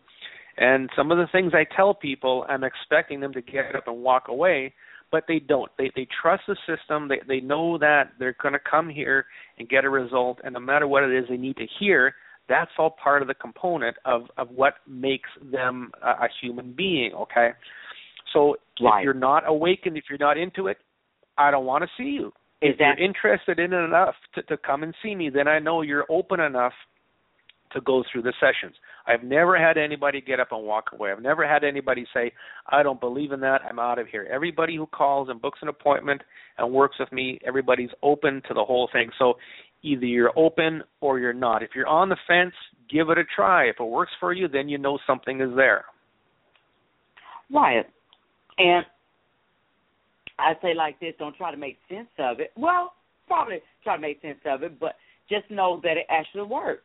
And 0.60 0.90
some 0.96 1.12
of 1.12 1.20
the 1.20 1.28
things 1.32 1.54
I 1.54 1.66
tell 1.76 1.94
people 1.94 2.46
I'm 2.50 2.64
expecting 2.64 3.20
them 3.20 3.34
to 3.34 3.42
get 3.42 3.76
up 3.76 3.88
and 3.88 4.02
walk 4.02 4.28
away, 4.28 4.74
but 5.12 5.26
they 5.28 5.40
don't. 5.40 5.72
They 5.78 5.92
they 5.96 6.08
trust 6.22 6.44
the 6.48 6.56
system. 6.66 7.08
They 7.08 7.20
they 7.28 7.40
know 7.40 7.78
that 7.78 8.12
they're 8.20 8.36
going 8.42 8.54
to 8.54 8.60
come 8.60 8.90
here 8.90 9.26
and 9.60 9.70
get 9.70 9.86
a 9.86 9.90
result 9.90 10.40
and 10.44 10.54
no 10.54 10.60
matter 10.60 10.88
what 10.88 11.04
it 11.04 11.14
is 11.16 11.26
they 11.30 11.38
need 11.38 11.58
to 11.58 11.68
hear, 11.80 12.16
that's 12.50 12.72
all 12.78 12.96
part 13.02 13.22
of 13.22 13.28
the 13.28 13.34
component 13.34 13.98
of 14.06 14.24
of 14.38 14.50
what 14.50 14.76
makes 14.88 15.30
them 15.52 15.92
a, 16.04 16.10
a 16.10 16.28
human 16.42 16.74
being 16.74 17.14
okay 17.14 17.50
so 18.34 18.56
Right. 18.80 19.00
if 19.00 19.06
you're 19.06 19.14
not 19.14 19.48
awakened 19.48 19.98
if 19.98 20.06
you're 20.10 20.20
not 20.20 20.38
into 20.38 20.68
it 20.68 20.78
i 21.38 21.52
don't 21.52 21.66
want 21.66 21.84
to 21.84 21.90
see 21.98 22.10
you 22.10 22.28
is 22.62 22.74
if 22.74 22.80
you're 22.80 22.98
interested 22.98 23.60
in 23.60 23.72
it 23.74 23.86
enough 23.86 24.16
to, 24.34 24.42
to 24.44 24.58
come 24.58 24.84
and 24.84 24.94
see 25.04 25.16
me 25.16 25.30
then 25.30 25.48
i 25.48 25.60
know 25.60 25.82
you're 25.82 26.06
open 26.10 26.40
enough 26.40 26.74
to 27.74 27.82
go 27.82 28.04
through 28.12 28.22
the 28.22 28.34
sessions 28.40 28.76
i've 29.08 29.24
never 29.24 29.58
had 29.58 29.78
anybody 29.78 30.22
get 30.22 30.40
up 30.40 30.48
and 30.52 30.64
walk 30.66 30.86
away 30.94 31.12
i've 31.12 31.22
never 31.22 31.48
had 31.48 31.64
anybody 31.64 32.06
say 32.14 32.32
i 32.70 32.82
don't 32.82 33.00
believe 33.00 33.32
in 33.32 33.40
that 33.40 33.62
i'm 33.70 33.80
out 33.80 34.00
of 34.00 34.08
here 34.08 34.28
everybody 34.32 34.76
who 34.76 34.86
calls 34.88 35.30
and 35.30 35.42
books 35.42 35.60
an 35.62 35.68
appointment 35.68 36.22
and 36.58 36.72
works 36.72 36.96
with 37.00 37.12
me 37.12 37.40
everybody's 37.46 37.90
open 38.02 38.42
to 38.48 38.54
the 38.54 38.64
whole 38.64 38.90
thing 38.94 39.10
so 39.20 39.36
either 39.84 40.06
you're 40.06 40.38
open 40.38 40.84
or 41.02 41.20
you're 41.20 41.34
not. 41.34 41.64
If 41.64 41.72
you're 41.76 41.88
on 41.88 42.10
the 42.10 42.18
fence, 42.28 42.54
give 42.90 43.10
it 43.10 43.18
a 43.18 43.24
try. 43.36 43.66
If 43.66 43.78
it 43.80 43.84
works 43.84 44.12
for 44.20 44.34
you, 44.34 44.48
then 44.48 44.70
you 44.70 44.78
know 44.78 44.98
something 45.06 45.42
is 45.42 45.50
there. 45.56 45.86
Right. 47.52 47.86
And 48.58 48.86
I 50.40 50.54
say 50.62 50.74
like 50.76 51.00
this, 51.00 51.14
don't 51.18 51.36
try 51.36 51.52
to 51.52 51.58
make 51.58 51.78
sense 51.90 52.10
of 52.20 52.40
it. 52.40 52.52
Well, 52.56 52.94
probably 53.28 53.58
try 53.84 53.96
to 53.96 54.02
make 54.02 54.22
sense 54.22 54.40
of 54.46 54.64
it, 54.64 54.80
but 54.80 54.94
just 55.30 55.50
know 55.50 55.80
that 55.84 55.98
it 55.98 56.06
actually 56.10 56.44
works. 56.44 56.84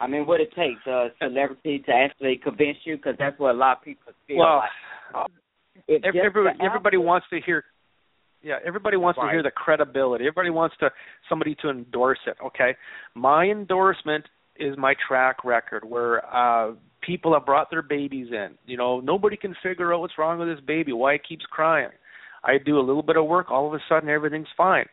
I 0.00 0.08
mean, 0.08 0.26
what 0.26 0.40
it 0.40 0.48
takes 0.56 0.84
a 0.86 1.08
celebrity 1.22 1.82
to 1.86 1.92
actually 1.92 2.40
convince 2.42 2.78
you, 2.84 2.96
because 2.96 3.14
that's 3.18 3.38
what 3.38 3.54
a 3.54 3.58
lot 3.58 3.78
of 3.78 3.84
people 3.84 4.12
feel 4.26 4.38
well, 4.38 4.62
like. 5.14 5.26
If 5.86 6.04
every, 6.04 6.20
everybody, 6.20 6.58
everybody 6.64 6.96
wants 6.96 7.26
to 7.30 7.40
hear. 7.44 7.64
Yeah, 8.42 8.58
everybody 8.66 8.96
wants 8.96 9.20
to 9.20 9.30
hear 9.30 9.42
the 9.42 9.52
credibility. 9.52 10.24
Everybody 10.24 10.50
wants 10.50 10.74
to 10.80 10.90
somebody 11.28 11.54
to 11.62 11.70
endorse 11.70 12.18
it. 12.26 12.36
Okay, 12.44 12.74
my 13.14 13.44
endorsement 13.44 14.24
is 14.56 14.76
my 14.76 14.94
track 15.06 15.44
record, 15.44 15.84
where 15.84 16.24
uh 16.34 16.72
people 17.00 17.32
have 17.34 17.46
brought 17.46 17.70
their 17.70 17.82
babies 17.82 18.28
in. 18.32 18.50
You 18.66 18.76
know, 18.76 19.00
nobody 19.00 19.36
can 19.36 19.54
figure 19.62 19.94
out 19.94 20.00
what's 20.00 20.18
wrong 20.18 20.38
with 20.38 20.48
this 20.48 20.64
baby, 20.66 20.92
why 20.92 21.14
it 21.14 21.22
keeps 21.28 21.44
crying. 21.44 21.90
I 22.44 22.58
do 22.64 22.78
a 22.78 22.80
little 22.86 23.02
bit 23.02 23.16
of 23.16 23.26
work, 23.26 23.50
all 23.50 23.66
of 23.66 23.74
a 23.74 23.78
sudden 23.88 24.08
everything's 24.08 24.48
fine. 24.56 24.86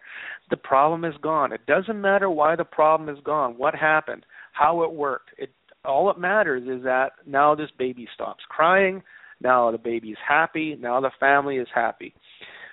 The 0.50 0.58
problem 0.58 1.04
is 1.06 1.16
gone. 1.22 1.52
It 1.52 1.66
doesn't 1.66 2.00
matter 2.00 2.30
why 2.30 2.56
the 2.56 2.64
problem 2.64 3.10
is 3.10 3.22
gone, 3.24 3.58
what 3.58 3.76
happened. 3.76 4.26
how 4.54 4.84
it 4.84 4.92
worked. 4.92 5.30
It 5.38 5.52
all 5.86 6.08
that 6.08 6.20
matters 6.20 6.64
is 6.68 6.84
that 6.84 7.12
now 7.26 7.56
this 7.56 7.70
baby 7.78 8.08
stops 8.14 8.44
crying, 8.50 9.02
now 9.42 9.72
the 9.72 9.78
baby's 9.78 10.18
happy, 10.28 10.76
now 10.80 11.00
the 11.00 11.12
family 11.20 11.56
is 11.58 11.68
happy. 11.74 12.14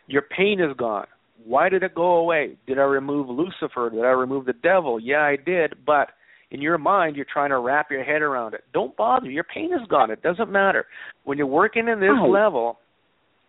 Your 0.08 0.22
pain 0.22 0.58
is 0.60 0.76
gone. 0.76 1.06
Why 1.44 1.68
did 1.68 1.82
it 1.84 1.94
go 1.94 2.16
away? 2.16 2.56
Did 2.66 2.78
I 2.80 2.82
remove 2.82 3.28
Lucifer? 3.28 3.90
Did 3.90 4.00
I 4.04 4.08
remove 4.10 4.46
the 4.46 4.52
devil? 4.54 4.98
Yeah, 4.98 5.20
I 5.22 5.36
did, 5.36 5.74
but 5.86 6.08
in 6.50 6.60
your 6.60 6.78
mind 6.78 7.14
you're 7.14 7.26
trying 7.32 7.50
to 7.50 7.58
wrap 7.60 7.90
your 7.90 8.02
head 8.02 8.22
around 8.22 8.54
it. 8.54 8.64
Don't 8.72 8.96
bother. 8.96 9.30
Your 9.30 9.44
pain 9.44 9.72
is 9.72 9.86
gone. 9.88 10.10
It 10.10 10.22
doesn't 10.22 10.50
matter. 10.50 10.86
When 11.24 11.38
you're 11.38 11.46
working 11.46 11.86
in 11.88 12.00
this 12.00 12.10
Right. 12.10 12.28
level, 12.28 12.80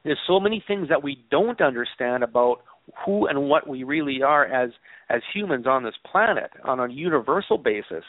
there's 0.07 0.19
so 0.25 0.39
many 0.39 0.63
things 0.65 0.87
that 0.89 1.03
we 1.03 1.23
don't 1.29 1.59
understand 1.61 2.23
about 2.23 2.61
who 3.05 3.27
and 3.27 3.49
what 3.49 3.67
we 3.67 3.83
really 3.83 4.21
are 4.21 4.45
as 4.45 4.71
as 5.09 5.21
humans 5.33 5.67
on 5.67 5.83
this 5.83 5.95
planet 6.09 6.51
on 6.63 6.79
a 6.79 6.89
universal 6.89 7.57
basis. 7.57 8.05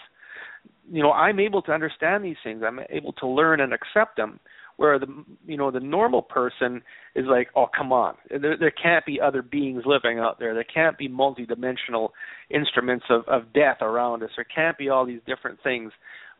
You 0.91 1.03
know, 1.03 1.11
I'm 1.11 1.41
able 1.41 1.61
to 1.63 1.73
understand 1.73 2.25
these 2.25 2.37
things. 2.43 2.63
I'm 2.67 2.81
able 2.89 3.13
to 3.15 3.27
learn 3.27 3.61
and 3.61 3.73
accept 3.73 4.17
them. 4.17 4.41
Where 4.77 5.01
the 5.01 5.09
you 5.45 5.57
know 5.57 5.73
the 5.73 5.81
normal 5.81 6.23
person 6.23 6.83
is 7.17 7.25
like, 7.29 7.49
oh 7.57 7.67
come 7.77 7.93
on, 7.93 8.15
there 8.31 8.57
there 8.57 8.71
can't 8.71 9.05
be 9.05 9.21
other 9.21 9.43
beings 9.43 9.83
living 9.85 10.21
out 10.21 10.39
there. 10.39 10.55
There 10.55 10.63
can't 10.63 10.97
be 10.97 11.09
multidimensional 11.09 12.11
instruments 12.49 13.07
of 13.11 13.27
of 13.27 13.53
death 13.53 13.79
around 13.81 14.23
us. 14.23 14.31
There 14.37 14.47
can't 14.55 14.79
be 14.79 14.89
all 14.89 15.05
these 15.05 15.21
different 15.27 15.59
things. 15.65 15.91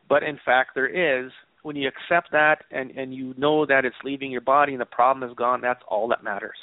But 0.07 0.23
in 0.23 0.39
fact, 0.45 0.71
there 0.73 0.87
is. 1.25 1.31
When 1.63 1.75
you 1.75 1.89
accept 1.89 2.31
that 2.31 2.59
and 2.71 2.91
and 2.91 3.13
you 3.13 3.33
know 3.37 3.65
that 3.65 3.85
it's 3.85 3.95
leaving 4.03 4.31
your 4.31 4.41
body 4.41 4.73
and 4.73 4.81
the 4.81 4.85
problem 4.85 5.29
is 5.29 5.35
gone, 5.35 5.61
that's 5.61 5.81
all 5.87 6.07
that 6.09 6.23
matters. 6.23 6.57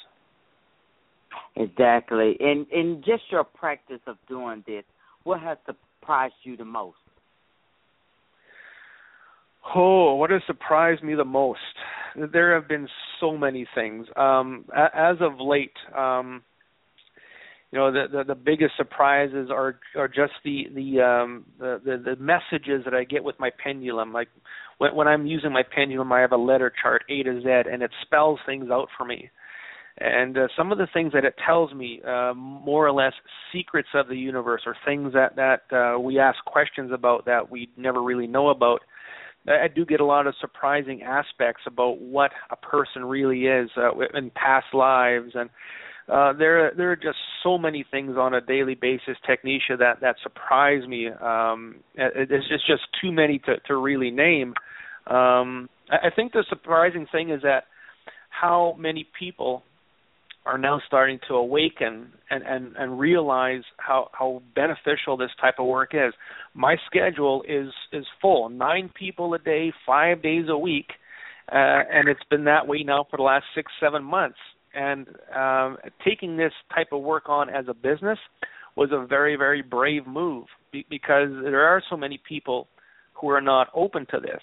Exactly. 1.57 2.37
And 2.41 2.67
in 2.71 3.03
just 3.05 3.25
your 3.31 3.45
practice 3.45 4.01
of 4.07 4.17
doing 4.29 4.63
this, 4.67 4.85
what 5.25 5.41
has 5.41 5.59
surprised 5.67 6.35
you 6.43 6.57
the 6.57 6.65
most? 6.65 6.97
Oh, 9.75 10.15
what 10.15 10.31
has 10.31 10.43
surprised 10.47 11.03
me 11.03 11.15
the 11.15 11.25
most? 11.25 11.61
There 12.33 12.55
have 12.55 12.69
been 12.69 12.89
so 13.21 13.37
many 13.37 13.67
things. 13.75 14.07
Um, 14.17 14.65
as 14.95 15.17
of 15.21 15.41
late, 15.41 15.73
um, 15.97 16.43
you 17.77 17.83
know, 17.83 17.93
the, 17.93 18.07
the 18.11 18.25
the 18.25 18.35
biggest 18.35 18.73
surprises 18.79 19.51
are 19.51 19.79
are 19.97 20.09
just 20.09 20.33
the 20.45 20.67
the 20.75 21.03
um 21.03 21.45
the, 21.59 21.79
the 21.85 22.15
the 22.15 22.17
messages 22.17 22.83
that 22.87 22.95
I 22.95 23.05
get 23.05 23.23
with 23.23 23.39
my 23.39 23.51
pendulum. 23.63 24.15
Like 24.15 24.29
when 24.79 24.95
when 24.95 25.07
I'm 25.07 25.27
using 25.27 25.53
my 25.53 25.63
pendulum, 25.63 26.11
I 26.11 26.21
have 26.21 26.33
a 26.33 26.39
letter 26.39 26.73
chart 26.83 27.05
A 27.11 27.23
to 27.23 27.41
Z, 27.43 27.71
and 27.71 27.83
it 27.83 27.91
spells 28.01 28.39
things 28.47 28.71
out 28.71 28.89
for 28.97 29.05
me. 29.05 29.29
And 29.99 30.39
uh, 30.39 30.49
some 30.57 30.73
of 30.73 30.79
the 30.79 30.87
things 30.93 31.13
that 31.13 31.27
it 31.27 31.35
tells 31.47 31.75
me, 31.75 32.01
uh, 32.07 32.33
more 32.35 32.87
or 32.87 32.93
less 32.93 33.13
secrets 33.53 33.89
of 33.93 34.09
the 34.09 34.17
universe, 34.17 34.63
or 34.65 34.75
things 34.87 35.13
that 35.13 35.37
that 35.37 35.71
uh, 35.71 35.99
we 35.99 36.19
ask 36.19 36.43
questions 36.47 36.93
about 36.95 37.27
that 37.27 37.51
we 37.51 37.69
never 37.77 38.03
really 38.03 38.27
know 38.27 38.49
about. 38.49 38.81
I 39.47 39.69
do 39.69 39.85
get 39.85 40.01
a 40.01 40.05
lot 40.05 40.27
of 40.27 40.35
surprising 40.41 41.03
aspects 41.03 41.63
about 41.67 42.01
what 42.01 42.33
a 42.51 42.57
person 42.57 43.05
really 43.05 43.45
is 43.45 43.69
uh, 43.77 43.91
in 44.15 44.31
past 44.31 44.67
lives, 44.73 45.33
and 45.35 45.51
uh, 46.09 46.33
there 46.33 46.73
there 46.77 46.93
are 46.93 46.97
just 46.97 47.19
so 47.43 47.59
many 47.59 47.85
things 47.91 48.17
on 48.17 48.35
a 48.35 48.41
daily 48.41 48.75
basis, 48.75 49.17
Tanisha, 49.29 49.79
that 49.79 50.01
that 50.01 50.17
surprise 50.23 50.87
me. 50.87 51.09
Um, 51.09 51.77
it, 51.95 52.31
it's 52.31 52.49
just 52.49 52.67
just 52.67 52.83
too 53.01 53.13
many 53.13 53.39
to 53.41 53.59
to 53.67 53.77
really 53.77 54.11
name. 54.11 54.55
Um, 55.07 55.69
I, 55.91 56.09
I 56.09 56.11
think 56.15 56.33
the 56.33 56.45
surprising 56.49 57.07
thing 57.11 57.31
is 57.31 57.43
that 57.43 57.65
how 58.31 58.77
many 58.79 59.07
people 59.19 59.63
are 60.47 60.59
now 60.59 60.81
starting 60.87 61.19
to 61.27 61.35
awaken 61.35 62.13
and, 62.31 62.45
and, 62.45 62.77
and 62.77 62.99
realize 62.99 63.63
how, 63.79 64.09
how 64.13 64.41
beneficial 64.55 65.17
this 65.17 65.31
type 65.41 65.57
of 65.59 65.67
work 65.67 65.91
is. 65.93 66.15
My 66.55 66.77
schedule 66.87 67.43
is 67.49 67.73
is 67.93 68.07
full, 68.23 68.49
nine 68.49 68.91
people 68.95 69.35
a 69.35 69.39
day, 69.39 69.73
five 69.85 70.23
days 70.23 70.47
a 70.49 70.57
week, 70.57 70.93
uh, 71.53 71.83
and 71.91 72.09
it's 72.09 72.21
been 72.31 72.45
that 72.45 72.69
way 72.69 72.85
now 72.85 73.07
for 73.11 73.17
the 73.17 73.25
last 73.25 73.45
six 73.55 73.73
seven 73.81 74.05
months. 74.05 74.39
And 74.77 75.07
um, 75.35 75.79
taking 76.05 76.37
this 76.37 76.53
type 76.75 76.89
of 76.93 77.03
work 77.03 77.29
on 77.29 77.49
as 77.49 77.65
a 77.69 77.75
business 77.75 78.19
was 78.77 78.91
a 78.93 79.07
very 79.07 79.37
very 79.37 79.63
brave 79.63 80.07
move 80.07 80.45
be- 80.71 80.87
because 80.91 81.29
there 81.43 81.65
are 81.67 81.83
so 81.89 81.97
many 81.97 82.21
people 82.29 82.69
who 83.15 83.31
are 83.31 83.41
not 83.41 83.69
open 83.75 84.07
to 84.11 84.21
this. 84.21 84.43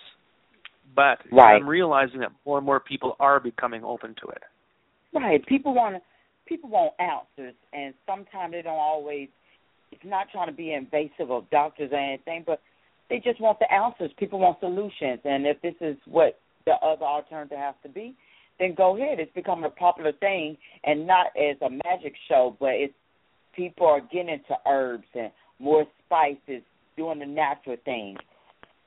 But 0.95 1.19
Right. 1.31 1.55
I'm 1.55 1.67
realizing 1.67 2.19
that 2.21 2.31
more 2.45 2.57
and 2.57 2.65
more 2.65 2.79
people 2.79 3.15
are 3.19 3.39
becoming 3.39 3.83
open 3.83 4.15
to 4.21 4.27
it. 4.29 4.43
Right. 5.13 5.45
People 5.45 5.73
want 5.73 6.01
people 6.45 6.69
want 6.69 6.93
answers, 6.99 7.55
and 7.71 7.93
sometimes 8.05 8.51
they 8.53 8.61
don't 8.61 8.73
always. 8.73 9.29
It's 9.91 10.03
not 10.03 10.27
trying 10.31 10.47
to 10.47 10.53
be 10.53 10.73
invasive 10.73 11.29
of 11.29 11.47
doctors 11.51 11.91
or 11.91 11.99
anything, 11.99 12.43
but 12.45 12.59
they 13.09 13.19
just 13.19 13.39
want 13.39 13.59
the 13.59 13.71
answers. 13.71 14.11
People 14.17 14.39
want 14.39 14.59
solutions, 14.59 15.19
and 15.23 15.45
if 15.45 15.61
this 15.61 15.75
is 15.81 15.97
what 16.05 16.39
the 16.65 16.73
other 16.83 17.05
alternative 17.05 17.57
has 17.57 17.75
to 17.83 17.89
be, 17.89 18.15
then 18.59 18.75
go 18.75 18.95
ahead. 18.95 19.19
It's 19.19 19.33
becoming 19.33 19.65
a 19.65 19.69
popular 19.69 20.11
thing, 20.13 20.57
and 20.83 21.07
not 21.07 21.27
as 21.37 21.57
a 21.61 21.69
magic 21.69 22.13
show, 22.27 22.55
but 22.59 22.71
it's 22.71 22.93
people 23.55 23.87
are 23.87 24.01
getting 24.01 24.29
into 24.29 24.55
herbs 24.67 25.07
and 25.13 25.31
more 25.59 25.85
spices, 26.05 26.63
doing 26.97 27.19
the 27.19 27.25
natural 27.25 27.77
things. 27.85 28.19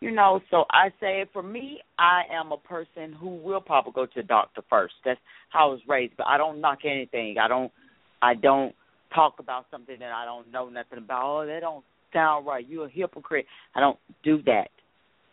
You 0.01 0.11
know, 0.11 0.41
so 0.51 0.65
I 0.71 0.91
say 1.01 1.25
for 1.33 1.43
me, 1.43 1.81
I 1.99 2.23
am 2.31 2.53
a 2.53 2.59
person 2.59 3.15
who 3.19 3.31
will 3.37 3.61
probably 3.61 3.93
go 3.93 4.05
to 4.05 4.13
the 4.17 4.23
doctor 4.23 4.63
first. 4.69 4.95
That's 5.05 5.19
how 5.49 5.69
I 5.69 5.73
was 5.73 5.81
raised. 5.89 6.15
But 6.19 6.27
I 6.27 6.37
don't 6.37 6.61
knock 6.61 6.81
anything. 6.85 7.37
I 7.43 7.49
don't 7.49 7.73
I 8.21 8.35
don't 8.35 8.75
talk 9.15 9.37
about 9.39 9.67
something 9.71 9.97
that 9.99 10.13
I 10.13 10.27
don't 10.27 10.53
know 10.53 10.69
nothing 10.69 10.99
about. 10.99 11.23
Oh, 11.25 11.47
that 11.47 11.61
don't 11.61 11.85
sound 12.13 12.47
right. 12.47 12.67
You're 12.69 12.87
a 12.87 12.91
hypocrite. 12.91 13.47
I 13.75 13.81
don't 13.81 13.99
do 14.23 14.43
that. 14.45 14.69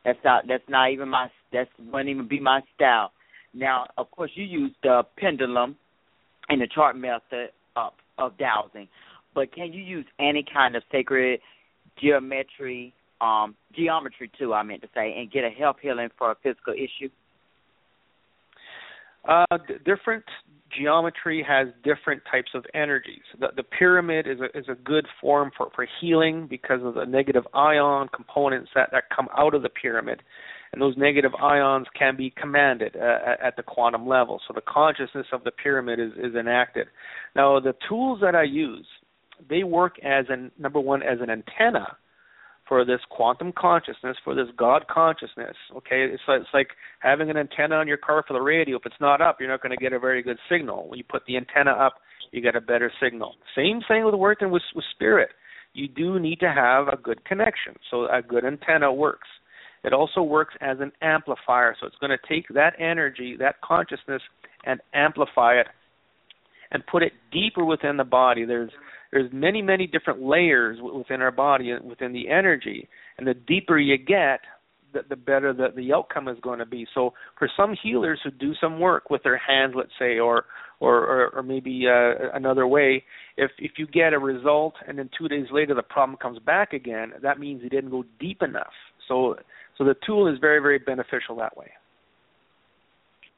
That's 0.05 0.19
not 0.23 0.45
that's 0.47 0.63
not 0.69 0.91
even 0.91 1.09
my 1.09 1.27
that's 1.51 1.69
wouldn't 1.77 2.09
even 2.09 2.27
be 2.27 2.39
my 2.39 2.61
style. 2.75 3.11
Now, 3.53 3.87
of 3.97 4.09
course 4.11 4.31
you 4.35 4.43
use 4.43 4.71
the 4.81 5.03
pendulum 5.17 5.75
and 6.49 6.61
the 6.61 6.67
chart 6.73 6.95
method 6.95 7.49
of 7.75 7.93
of 8.17 8.37
dowsing. 8.37 8.87
But 9.33 9.53
can 9.53 9.73
you 9.73 9.81
use 9.81 10.05
any 10.19 10.45
kind 10.51 10.75
of 10.75 10.83
sacred 10.91 11.39
geometry 12.01 12.93
um 13.21 13.55
geometry 13.75 14.31
too, 14.37 14.53
I 14.53 14.63
meant 14.63 14.81
to 14.81 14.89
say, 14.93 15.15
and 15.17 15.31
get 15.31 15.43
a 15.43 15.49
health 15.49 15.77
healing 15.81 16.09
for 16.17 16.31
a 16.31 16.35
physical 16.43 16.73
issue? 16.73 17.09
Uh, 19.27 19.57
different 19.85 20.25
geometry 20.77 21.45
has 21.47 21.67
different 21.83 22.21
types 22.29 22.51
of 22.53 22.65
energies. 22.73 23.21
The, 23.39 23.47
the 23.55 23.63
pyramid 23.63 24.27
is 24.27 24.39
a 24.41 24.57
is 24.57 24.65
a 24.67 24.75
good 24.75 25.05
form 25.21 25.51
for 25.55 25.69
for 25.75 25.87
healing 26.01 26.47
because 26.49 26.81
of 26.83 26.95
the 26.95 27.05
negative 27.05 27.43
ion 27.53 28.09
components 28.13 28.71
that 28.75 28.89
that 28.91 29.03
come 29.15 29.29
out 29.37 29.53
of 29.53 29.61
the 29.61 29.69
pyramid, 29.69 30.21
and 30.73 30.81
those 30.81 30.97
negative 30.97 31.33
ions 31.35 31.87
can 31.97 32.17
be 32.17 32.33
commanded 32.35 32.95
uh, 32.95 33.35
at, 33.41 33.55
the 33.55 33.63
quantum 33.63 34.07
level. 34.07 34.41
So 34.47 34.53
the 34.53 34.61
consciousness 34.61 35.27
of 35.31 35.43
the 35.43 35.51
pyramid 35.51 35.99
is 35.99 36.11
is 36.17 36.35
enacted. 36.35 36.87
Now 37.35 37.59
the 37.59 37.75
tools 37.87 38.19
that 38.21 38.35
I 38.35 38.43
use, 38.43 38.85
they 39.49 39.63
work 39.63 39.95
as 40.03 40.25
an 40.29 40.51
number 40.57 40.79
one 40.79 41.03
as 41.03 41.19
an 41.21 41.29
antenna 41.29 41.97
for 42.67 42.85
this 42.85 43.01
quantum 43.09 43.51
consciousness, 43.57 44.17
for 44.23 44.33
this 44.33 44.47
God 44.57 44.85
consciousness. 44.87 45.55
Okay, 45.77 46.05
it's 46.05 46.23
like, 46.27 46.41
it's 46.41 46.49
like 46.53 46.69
having 46.99 47.29
an 47.29 47.37
antenna 47.37 47.75
on 47.75 47.87
your 47.87 47.97
car 47.97 48.23
for 48.27 48.33
the 48.33 48.41
radio. 48.41 48.77
If 48.77 48.85
it's 48.85 48.95
not 49.01 49.21
up, 49.21 49.37
you're 49.39 49.49
not 49.49 49.61
going 49.61 49.77
to 49.77 49.81
get 49.81 49.93
a 49.93 49.99
very 49.99 50.23
good 50.23 50.37
signal. 50.49 50.87
When 50.87 50.97
you 50.97 51.03
put 51.07 51.23
the 51.27 51.37
antenna 51.37 51.71
up, 51.71 51.95
you 52.31 52.41
get 52.41 52.55
a 52.55 52.61
better 52.61 52.91
signal. 53.01 53.35
Same 53.55 53.81
thing 53.87 54.05
with 54.05 54.15
working 54.15 54.49
with, 54.49 54.63
with 54.73 54.85
spirit. 54.95 55.29
You 55.73 55.87
do 55.87 56.19
need 56.19 56.39
to 56.39 56.51
have 56.51 56.87
a 56.87 56.97
good 56.97 57.25
connection, 57.25 57.75
so 57.91 58.05
a 58.05 58.21
good 58.21 58.45
antenna 58.45 58.93
works. 58.93 59.27
It 59.83 59.93
also 59.93 60.21
works 60.21 60.53
as 60.61 60.77
an 60.79 60.91
amplifier, 61.01 61.75
so 61.79 61.87
it's 61.87 61.95
going 61.99 62.11
to 62.17 62.27
take 62.29 62.47
that 62.53 62.73
energy, 62.79 63.35
that 63.39 63.61
consciousness, 63.61 64.21
and 64.65 64.79
amplify 64.93 65.55
it 65.55 65.67
and 66.73 66.85
put 66.87 67.03
it 67.03 67.13
deeper 67.31 67.63
within 67.63 67.97
the 67.97 68.03
body. 68.03 68.45
There's 68.45 68.71
there's 69.11 69.31
many 69.31 69.61
many 69.61 69.87
different 69.87 70.21
layers 70.21 70.79
within 70.81 71.21
our 71.21 71.31
body 71.31 71.71
uh, 71.71 71.83
within 71.83 72.11
the 72.13 72.29
energy, 72.29 72.89
and 73.17 73.27
the 73.27 73.35
deeper 73.35 73.77
you 73.77 73.97
get, 73.97 74.39
the, 74.91 75.01
the 75.07 75.15
better 75.15 75.53
the, 75.53 75.67
the 75.75 75.93
outcome 75.93 76.27
is 76.27 76.37
going 76.41 76.59
to 76.59 76.65
be. 76.65 76.87
So 76.93 77.13
for 77.37 77.49
some 77.55 77.75
healers 77.81 78.19
who 78.23 78.31
do 78.31 78.53
some 78.59 78.79
work 78.79 79.09
with 79.09 79.23
their 79.23 79.37
hands, 79.37 79.73
let's 79.75 79.91
say, 79.99 80.17
or 80.17 80.45
or 80.79 80.97
or, 81.05 81.29
or 81.35 81.43
maybe 81.43 81.85
uh, 81.87 82.29
another 82.33 82.67
way, 82.67 83.03
if 83.37 83.51
if 83.59 83.73
you 83.77 83.85
get 83.85 84.13
a 84.13 84.19
result 84.19 84.73
and 84.87 84.97
then 84.97 85.09
two 85.17 85.27
days 85.27 85.45
later 85.51 85.75
the 85.75 85.83
problem 85.83 86.17
comes 86.17 86.39
back 86.39 86.73
again, 86.73 87.13
that 87.21 87.39
means 87.39 87.61
you 87.61 87.69
didn't 87.69 87.91
go 87.91 88.03
deep 88.19 88.41
enough. 88.41 88.73
So 89.07 89.35
so 89.77 89.83
the 89.83 89.95
tool 90.05 90.31
is 90.31 90.39
very 90.39 90.59
very 90.59 90.79
beneficial 90.79 91.35
that 91.37 91.55
way. 91.57 91.71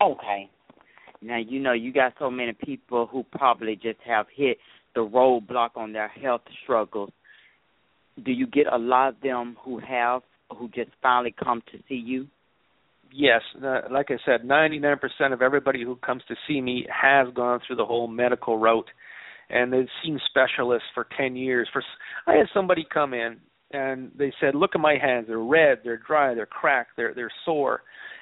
Okay. 0.01 0.49
Now 1.21 1.37
you 1.37 1.59
know 1.59 1.73
you 1.73 1.93
got 1.93 2.13
so 2.19 2.29
many 2.29 2.53
people 2.53 3.07
who 3.07 3.23
probably 3.31 3.75
just 3.75 3.99
have 4.05 4.27
hit 4.35 4.57
the 4.93 5.01
roadblock 5.01 5.71
on 5.75 5.93
their 5.93 6.07
health 6.07 6.41
struggles. 6.63 7.11
Do 8.23 8.31
you 8.31 8.47
get 8.47 8.67
a 8.71 8.77
lot 8.77 9.09
of 9.09 9.15
them 9.21 9.57
who 9.63 9.79
have 9.79 10.21
who 10.57 10.69
just 10.69 10.91
finally 11.01 11.35
come 11.43 11.61
to 11.71 11.77
see 11.87 11.95
you? 11.95 12.27
Yes, 13.11 13.41
uh, 13.63 13.81
like 13.91 14.07
I 14.09 14.17
said, 14.25 14.41
99% 14.41 14.97
of 15.31 15.41
everybody 15.41 15.83
who 15.83 15.95
comes 15.97 16.21
to 16.27 16.35
see 16.47 16.59
me 16.59 16.85
has 16.91 17.33
gone 17.33 17.61
through 17.65 17.77
the 17.77 17.85
whole 17.85 18.07
medical 18.07 18.57
route, 18.57 18.89
and 19.49 19.71
they've 19.71 19.87
seen 20.03 20.19
specialists 20.27 20.87
for 20.93 21.07
10 21.17 21.35
years. 21.35 21.69
For 21.71 21.81
I 22.27 22.33
had 22.33 22.47
somebody 22.53 22.85
come 22.91 23.13
in, 23.13 23.37
and 23.75 24.11
they 24.17 24.33
said, 24.39 24.55
"Look 24.55 24.71
at 24.75 24.81
my 24.81 24.97
hands. 25.01 25.25
They're 25.27 25.39
red. 25.39 25.79
They're 25.83 25.97
dry. 25.97 26.33
They're 26.33 26.45
cracked. 26.45 26.91
They're 26.97 27.13
they're 27.13 27.31
sore." 27.43 27.81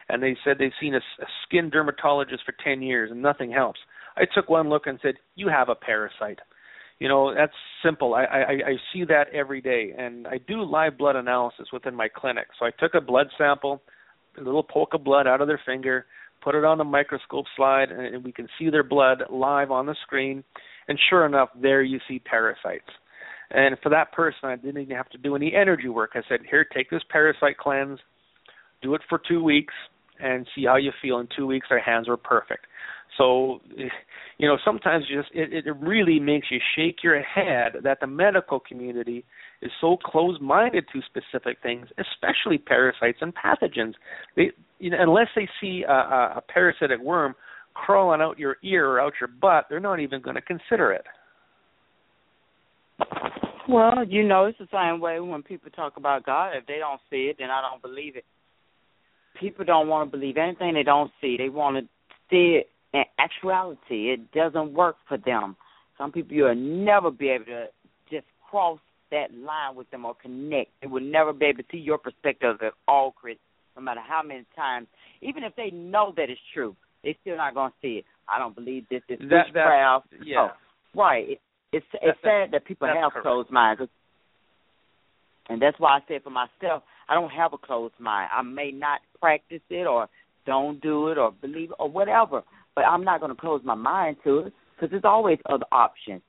And 0.09 0.21
they 0.21 0.35
said 0.43 0.57
they've 0.57 0.71
seen 0.81 0.95
a, 0.95 0.97
a 0.97 1.27
skin 1.45 1.69
dermatologist 1.69 2.43
for 2.45 2.55
ten 2.63 2.81
years 2.81 3.11
and 3.11 3.21
nothing 3.21 3.51
helps. 3.51 3.79
I 4.17 4.23
took 4.35 4.49
one 4.49 4.69
look 4.69 4.87
and 4.87 4.99
said, 5.01 5.15
"You 5.35 5.47
have 5.49 5.69
a 5.69 5.75
parasite." 5.75 6.39
You 6.99 7.07
know 7.07 7.33
that's 7.33 7.53
simple. 7.83 8.13
I, 8.13 8.23
I 8.23 8.51
I 8.51 8.75
see 8.91 9.03
that 9.05 9.25
every 9.33 9.61
day, 9.61 9.93
and 9.97 10.27
I 10.27 10.37
do 10.37 10.63
live 10.63 10.97
blood 10.97 11.15
analysis 11.15 11.67
within 11.73 11.95
my 11.95 12.07
clinic. 12.07 12.47
So 12.59 12.65
I 12.65 12.71
took 12.79 12.93
a 12.93 13.01
blood 13.01 13.27
sample, 13.37 13.81
a 14.37 14.41
little 14.41 14.63
poke 14.63 14.93
of 14.93 15.03
blood 15.03 15.27
out 15.27 15.41
of 15.41 15.47
their 15.47 15.61
finger, 15.65 16.05
put 16.43 16.55
it 16.55 16.63
on 16.63 16.79
a 16.79 16.83
microscope 16.83 17.45
slide, 17.55 17.91
and 17.91 18.23
we 18.23 18.31
can 18.31 18.47
see 18.59 18.69
their 18.69 18.83
blood 18.83 19.23
live 19.29 19.71
on 19.71 19.85
the 19.85 19.95
screen. 20.05 20.43
And 20.87 20.99
sure 21.09 21.25
enough, 21.25 21.49
there 21.59 21.81
you 21.81 21.99
see 22.07 22.19
parasites. 22.19 22.89
And 23.53 23.77
for 23.83 23.89
that 23.89 24.11
person, 24.11 24.49
I 24.49 24.55
didn't 24.55 24.81
even 24.81 24.97
have 24.97 25.09
to 25.09 25.17
do 25.17 25.35
any 25.35 25.53
energy 25.53 25.87
work. 25.87 26.11
I 26.15 26.23
said, 26.27 26.41
"Here, 26.49 26.65
take 26.65 26.89
this 26.89 27.03
parasite 27.09 27.57
cleanse, 27.57 27.99
do 28.81 28.95
it 28.95 29.01
for 29.07 29.19
two 29.19 29.43
weeks, 29.43 29.73
and 30.19 30.47
see 30.55 30.65
how 30.65 30.77
you 30.77 30.91
feel." 31.01 31.19
In 31.19 31.27
two 31.35 31.45
weeks, 31.45 31.67
their 31.69 31.79
hands 31.79 32.07
were 32.07 32.17
perfect. 32.17 32.65
So, 33.17 33.61
you 34.37 34.47
know, 34.47 34.57
sometimes 34.65 35.05
just 35.07 35.29
it, 35.33 35.65
it 35.67 35.75
really 35.77 36.19
makes 36.19 36.47
you 36.49 36.59
shake 36.75 37.03
your 37.03 37.21
head 37.21 37.77
that 37.83 37.99
the 37.99 38.07
medical 38.07 38.59
community 38.59 39.23
is 39.61 39.71
so 39.79 39.97
closed-minded 39.97 40.85
to 40.91 41.01
specific 41.03 41.59
things, 41.61 41.87
especially 41.99 42.57
parasites 42.57 43.19
and 43.21 43.33
pathogens. 43.35 43.93
They, 44.35 44.51
you 44.79 44.89
know, 44.89 44.97
unless 44.99 45.27
they 45.35 45.47
see 45.61 45.83
a, 45.87 45.91
a, 45.91 46.33
a 46.37 46.41
parasitic 46.41 46.99
worm 46.99 47.35
crawling 47.75 48.21
out 48.21 48.39
your 48.39 48.57
ear 48.63 48.89
or 48.89 48.99
out 48.99 49.13
your 49.21 49.29
butt, 49.29 49.67
they're 49.69 49.79
not 49.79 49.99
even 49.99 50.21
going 50.21 50.35
to 50.35 50.41
consider 50.41 50.91
it. 50.91 51.05
Well, 53.67 54.03
you 54.07 54.23
know, 54.27 54.45
it's 54.45 54.57
the 54.57 54.67
same 54.71 54.99
way 54.99 55.19
when 55.19 55.41
people 55.41 55.71
talk 55.71 55.97
about 55.97 56.25
God. 56.25 56.51
If 56.55 56.65
they 56.65 56.79
don't 56.79 56.99
see 57.09 57.27
it, 57.31 57.37
then 57.39 57.49
I 57.49 57.61
don't 57.61 57.81
believe 57.81 58.15
it. 58.15 58.25
People 59.39 59.65
don't 59.65 59.87
want 59.87 60.11
to 60.11 60.17
believe 60.17 60.37
anything 60.37 60.73
they 60.73 60.83
don't 60.83 61.11
see. 61.21 61.37
They 61.37 61.49
want 61.49 61.77
to 61.77 61.89
see 62.29 62.59
it 62.59 62.69
in 62.93 63.03
actuality. 63.17 64.11
It 64.11 64.31
doesn't 64.31 64.73
work 64.73 64.97
for 65.07 65.17
them. 65.17 65.55
Some 65.97 66.11
people 66.11 66.35
you'll 66.35 66.55
never 66.55 67.09
be 67.09 67.29
able 67.29 67.45
to 67.45 67.65
just 68.09 68.25
cross 68.49 68.79
that 69.11 69.33
line 69.33 69.75
with 69.75 69.89
them 69.91 70.05
or 70.05 70.15
connect. 70.21 70.71
They 70.81 70.87
will 70.87 71.01
never 71.01 71.33
be 71.33 71.45
able 71.45 71.63
to 71.63 71.69
see 71.71 71.77
your 71.77 71.97
perspective 71.97 72.57
at 72.61 72.73
all, 72.87 73.11
Chris, 73.11 73.37
no 73.75 73.81
matter 73.81 74.01
how 74.05 74.21
many 74.23 74.45
times. 74.55 74.87
Even 75.21 75.43
if 75.43 75.55
they 75.55 75.71
know 75.71 76.13
that 76.17 76.29
it's 76.29 76.41
true, 76.53 76.75
they're 77.03 77.13
still 77.21 77.37
not 77.37 77.53
going 77.53 77.71
to 77.71 77.75
see 77.81 77.95
it. 77.99 78.05
I 78.27 78.39
don't 78.39 78.55
believe 78.55 78.85
this 78.89 79.01
is 79.09 79.19
that, 79.29 79.45
witchcraft. 79.47 80.07
Yeah. 80.23 80.49
Oh, 80.49 80.99
right. 80.99 81.39
It's 81.74 81.86
it's 82.01 82.19
sad 82.21 82.51
that 82.51 82.65
people 82.65 82.88
have 82.88 83.11
correct. 83.11 83.24
closed 83.26 83.51
minds, 83.51 83.82
and 85.49 85.61
that's 85.61 85.80
why 85.80 85.97
I 85.97 85.99
said 86.07 86.24
for 86.24 86.30
myself, 86.30 86.84
I 87.09 87.15
don't 87.15 87.32
have 87.32 87.53
a 87.53 87.57
closed 87.57 87.99
mind. 87.99 88.30
I 88.34 88.41
may 88.43 88.71
not 88.71 89.01
practice 89.19 89.61
it 89.69 89.88
or 89.88 90.07
don't 90.45 90.80
do 90.82 91.09
it 91.09 91.17
or 91.17 91.32
believe 91.32 91.71
it 91.71 91.76
or 91.80 91.89
whatever, 91.89 92.43
but 92.76 92.82
I'm 92.86 93.03
not 93.03 93.19
going 93.19 93.34
to 93.34 93.39
close 93.39 93.61
my 93.63 93.76
mind 93.76 94.17
to 94.24 94.39
it 94.39 94.53
because 94.76 94.91
there's 94.91 95.03
always 95.05 95.39
other 95.49 95.65
options. 95.71 96.21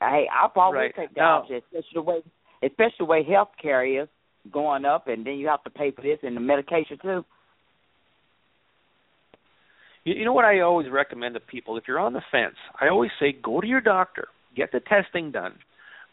Hey, 0.00 0.26
I'll 0.32 0.52
always 0.56 0.78
Right. 0.78 0.94
take 0.94 1.14
the 1.14 1.20
Now- 1.20 1.38
option, 1.38 1.56
especially 1.56 1.94
the 1.94 2.02
way, 2.02 2.22
especially 2.62 2.96
the 2.98 3.04
way 3.06 3.22
health 3.24 3.50
care 3.60 3.84
is 3.84 4.08
going 4.52 4.84
up, 4.84 5.08
and 5.08 5.24
then 5.24 5.34
you 5.34 5.48
have 5.48 5.62
to 5.64 5.70
pay 5.70 5.90
for 5.90 6.02
this 6.02 6.18
and 6.22 6.36
the 6.36 6.40
medication 6.40 6.98
too. 6.98 7.24
You, 10.04 10.14
you 10.14 10.24
know 10.24 10.32
what 10.32 10.44
I 10.44 10.60
always 10.60 10.88
recommend 10.90 11.34
to 11.34 11.40
people? 11.40 11.76
If 11.76 11.84
you're 11.88 11.98
on 11.98 12.12
the 12.12 12.22
fence, 12.30 12.54
I 12.80 12.88
always 12.88 13.10
say 13.18 13.32
go 13.32 13.60
to 13.60 13.66
your 13.66 13.80
doctor, 13.80 14.28
get 14.56 14.72
the 14.72 14.80
testing 14.80 15.30
done, 15.30 15.54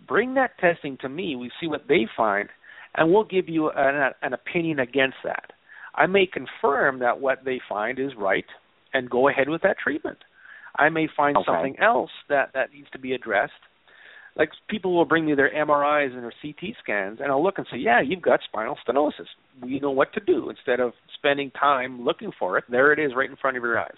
bring 0.07 0.33
that 0.35 0.57
testing 0.59 0.97
to 1.01 1.09
me. 1.09 1.35
We 1.35 1.51
see 1.59 1.67
what 1.67 1.87
they 1.87 2.07
find, 2.15 2.49
and 2.95 3.11
we'll 3.11 3.23
give 3.23 3.49
you 3.49 3.69
an, 3.69 4.11
an 4.21 4.33
opinion 4.33 4.79
against 4.79 5.17
that. 5.23 5.51
I 5.95 6.07
may 6.07 6.25
confirm 6.25 6.99
that 6.99 7.19
what 7.21 7.45
they 7.45 7.59
find 7.69 7.99
is 7.99 8.11
right 8.17 8.45
and 8.93 9.09
go 9.09 9.27
ahead 9.29 9.49
with 9.49 9.61
that 9.61 9.77
treatment. 9.77 10.17
I 10.75 10.89
may 10.89 11.07
find 11.15 11.37
Okay. 11.37 11.45
something 11.45 11.79
else 11.79 12.11
that 12.29 12.51
that 12.53 12.73
needs 12.73 12.89
to 12.91 12.99
be 12.99 13.13
addressed. 13.13 13.53
Like 14.35 14.49
people 14.67 14.95
will 14.95 15.05
bring 15.05 15.25
me 15.27 15.35
their 15.35 15.51
MRIs 15.53 16.11
and 16.11 16.23
their 16.23 16.33
CT 16.41 16.75
scans, 16.81 17.19
and 17.21 17.31
I'll 17.31 17.43
look 17.43 17.59
and 17.59 17.67
say, 17.69 17.77
"Yeah, 17.77 18.01
you've 18.01 18.23
got 18.23 18.41
spinal 18.41 18.77
stenosis. 18.83 19.27
We 19.61 19.79
know 19.79 19.91
what 19.91 20.11
to 20.13 20.19
do." 20.19 20.49
Instead 20.49 20.79
of 20.79 20.93
spending 21.13 21.51
time 21.51 22.03
looking 22.03 22.31
for 22.39 22.57
it, 22.57 22.63
there 22.67 22.91
it 22.91 22.97
is, 22.97 23.13
right 23.13 23.29
in 23.29 23.35
front 23.35 23.57
of 23.57 23.63
your 23.63 23.77
eyes. 23.77 23.97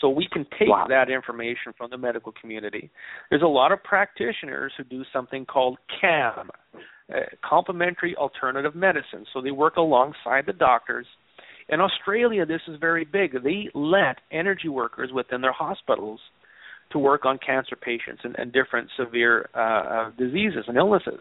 So 0.00 0.08
we 0.08 0.26
can 0.30 0.44
take 0.58 0.68
Wow. 0.68 0.86
that 0.88 1.10
information 1.10 1.72
from 1.76 1.90
the 1.90 1.98
medical 1.98 2.32
community. 2.32 2.90
There's 3.30 3.42
a 3.42 3.46
lot 3.46 3.72
of 3.72 3.82
practitioners 3.82 4.72
who 4.76 4.84
do 4.84 5.04
something 5.12 5.46
called 5.46 5.78
CAM, 6.00 6.50
uh, 6.74 7.18
complementary 7.44 8.16
alternative 8.16 8.74
medicine. 8.74 9.26
So 9.32 9.40
they 9.40 9.50
work 9.50 9.76
alongside 9.76 10.46
the 10.46 10.52
doctors. 10.52 11.06
In 11.68 11.80
Australia, 11.80 12.44
this 12.44 12.62
is 12.66 12.76
very 12.80 13.04
big. 13.04 13.42
They 13.42 13.68
let 13.74 14.18
energy 14.30 14.68
workers 14.68 15.10
within 15.12 15.40
their 15.40 15.52
hospitals 15.52 16.20
to 16.90 16.98
work 16.98 17.24
on 17.24 17.38
cancer 17.38 17.76
patients 17.76 18.22
and, 18.24 18.36
and 18.38 18.52
different 18.52 18.90
severe 18.96 19.48
uh, 19.54 19.58
uh, 19.58 20.10
diseases 20.18 20.64
and 20.66 20.76
illnesses. 20.76 21.20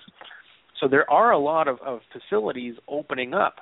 So 0.80 0.88
there 0.88 1.10
are 1.10 1.32
a 1.32 1.40
lot 1.40 1.68
of, 1.68 1.80
of 1.86 2.00
facilities 2.12 2.76
opening 2.88 3.34
up 3.34 3.58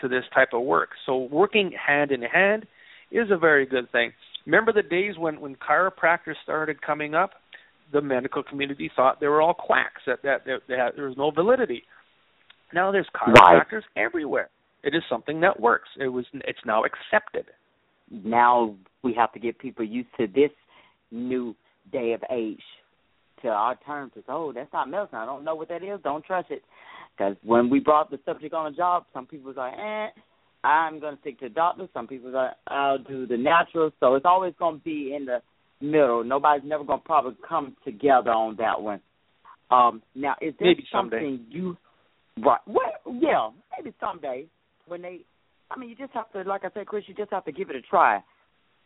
to 0.00 0.08
this 0.08 0.24
type 0.34 0.48
of 0.52 0.62
work. 0.62 0.90
So 1.06 1.28
working 1.30 1.70
hand 1.72 2.10
in 2.10 2.22
hand 2.22 2.66
is 3.10 3.30
a 3.30 3.38
very 3.38 3.64
good 3.64 3.90
thing. 3.92 4.12
Remember 4.46 4.72
the 4.72 4.82
days 4.82 5.14
when 5.18 5.40
when 5.40 5.56
chiropractors 5.56 6.36
started 6.42 6.80
coming 6.82 7.14
up? 7.14 7.30
The 7.92 8.00
medical 8.00 8.42
community 8.42 8.90
thought 8.94 9.20
they 9.20 9.28
were 9.28 9.40
all 9.40 9.54
quacks 9.54 10.02
that 10.06 10.22
that, 10.22 10.44
that, 10.46 10.60
that 10.68 10.96
there 10.96 11.06
was 11.06 11.16
no 11.16 11.30
validity. 11.30 11.84
Now 12.72 12.90
there's 12.92 13.08
chiropractors 13.14 13.82
everywhere. 13.96 14.50
It 14.82 14.94
is 14.94 15.02
something 15.08 15.40
that 15.40 15.60
works. 15.60 15.88
It 15.98 16.08
was 16.08 16.26
it's 16.34 16.58
now 16.66 16.82
accepted. 16.84 17.46
now 18.10 18.74
we 19.02 19.14
have 19.14 19.32
to 19.32 19.38
get 19.38 19.58
people 19.58 19.84
used 19.84 20.08
to 20.18 20.26
this 20.26 20.50
new 21.10 21.54
day 21.92 22.12
of 22.12 22.22
age 22.30 22.62
to 23.42 23.48
our 23.48 23.76
terms 23.86 24.12
as 24.16 24.24
oh 24.28 24.52
that's 24.52 24.72
not 24.72 24.88
medicine 24.88 25.18
i 25.18 25.26
don't 25.26 25.44
know 25.44 25.54
what 25.54 25.68
that 25.68 25.82
is 25.82 26.00
don't 26.02 26.24
trust 26.24 26.50
it 26.50 26.62
because 27.16 27.36
when 27.44 27.68
we 27.68 27.78
brought 27.78 28.10
the 28.10 28.18
subject 28.24 28.54
on 28.54 28.70
the 28.70 28.76
job 28.76 29.04
some 29.12 29.26
people 29.26 29.48
was 29.48 29.56
like 29.56 29.74
eh 29.74 30.08
i'm 30.64 30.98
going 31.00 31.14
to 31.14 31.20
stick 31.20 31.38
to 31.38 31.48
the 31.48 31.54
doctor 31.54 31.86
some 31.94 32.06
people 32.06 32.30
like 32.30 32.52
i'll 32.68 32.98
do 32.98 33.26
the 33.26 33.36
natural 33.36 33.90
so 34.00 34.14
it's 34.14 34.26
always 34.26 34.54
going 34.58 34.78
to 34.78 34.84
be 34.84 35.14
in 35.16 35.24
the 35.26 35.38
middle 35.80 36.24
nobody's 36.24 36.66
never 36.68 36.84
going 36.84 37.00
to 37.00 37.04
probably 37.04 37.36
come 37.48 37.76
together 37.84 38.30
on 38.30 38.56
that 38.56 38.80
one 38.80 39.00
um 39.70 40.02
now 40.14 40.34
is 40.40 40.54
there 40.58 40.68
Maybe 40.68 40.84
someday. 40.90 41.16
something 41.16 41.46
you 41.50 41.76
right 42.44 42.60
well 42.66 43.14
yeah 43.20 43.50
maybe 43.76 43.94
someday 44.00 44.46
when 44.86 45.02
they 45.02 45.20
I 45.70 45.78
mean, 45.78 45.88
you 45.88 45.96
just 45.96 46.12
have 46.12 46.30
to, 46.32 46.42
like 46.42 46.64
I 46.64 46.68
said, 46.74 46.86
Chris, 46.86 47.04
you 47.06 47.14
just 47.14 47.30
have 47.30 47.44
to 47.46 47.52
give 47.52 47.70
it 47.70 47.76
a 47.76 47.82
try. 47.82 48.22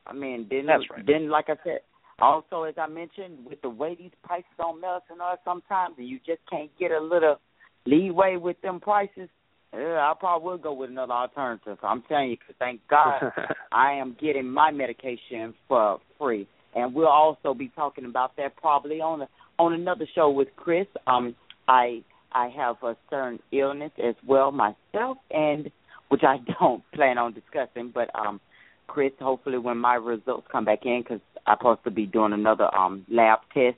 I 0.07 0.13
mean, 0.13 0.47
then, 0.49 0.67
That's 0.67 0.85
right. 0.91 1.05
then, 1.07 1.29
like 1.29 1.47
I 1.49 1.57
said, 1.65 1.81
also 2.21 2.63
as 2.63 2.75
I 2.79 2.87
mentioned, 2.87 3.45
with 3.45 3.61
the 3.63 3.69
way 3.69 3.95
these 3.95 4.13
prices 4.25 4.47
on 4.59 4.81
medicine 4.81 5.21
are 5.21 5.39
sometimes, 5.45 5.97
and 5.99 6.09
you 6.09 6.19
just 6.25 6.41
can't 6.51 6.71
get 6.79 6.91
a 6.91 7.01
little 7.01 7.37
leeway 7.87 8.37
with 8.37 8.61
them 8.63 8.81
prices. 8.81 9.29
Yeah, 9.75 10.11
I 10.11 10.15
probably 10.19 10.47
will 10.49 10.59
go 10.59 10.73
with 10.73 10.91
another 10.91 11.13
alternative. 11.13 11.79
I'm 11.83 12.03
telling 12.03 12.31
you, 12.31 12.37
'cause 12.39 12.57
thank 12.59 12.81
God 12.89 13.33
I 13.73 13.93
am 13.93 14.15
getting 14.21 14.49
my 14.49 14.71
medication 14.71 15.55
for 15.69 16.01
free, 16.19 16.47
and 16.75 16.95
we'll 16.95 17.07
also 17.09 17.53
be 17.55 17.69
talking 17.69 18.07
about 18.07 18.35
that 18.37 18.57
probably 18.57 19.01
on 19.01 19.23
a, 19.23 19.29
on 19.59 19.75
another 19.75 20.07
show 20.15 20.31
with 20.31 20.49
Chris. 20.57 20.87
Um, 21.07 21.35
I 21.69 22.03
I 22.33 22.49
have 22.49 22.83
a 22.83 22.97
certain 23.11 23.41
illness 23.53 23.93
as 24.03 24.15
well 24.27 24.53
myself, 24.53 25.19
and 25.31 25.71
which 26.09 26.23
I 26.25 26.39
don't 26.61 26.83
plan 26.93 27.19
on 27.19 27.35
discussing. 27.35 27.91
But 27.95 28.09
um, 28.15 28.41
Chris, 28.87 29.13
hopefully 29.21 29.59
when 29.59 29.77
my 29.77 29.95
results 29.95 30.47
come 30.51 30.65
back 30.65 30.87
in, 30.87 31.03
because 31.03 31.21
I'm 31.47 31.59
supposed 31.59 31.85
to 31.85 31.91
be 31.91 32.07
doing 32.07 32.33
another 32.33 32.75
um 32.75 33.05
lab 33.11 33.41
test, 33.53 33.77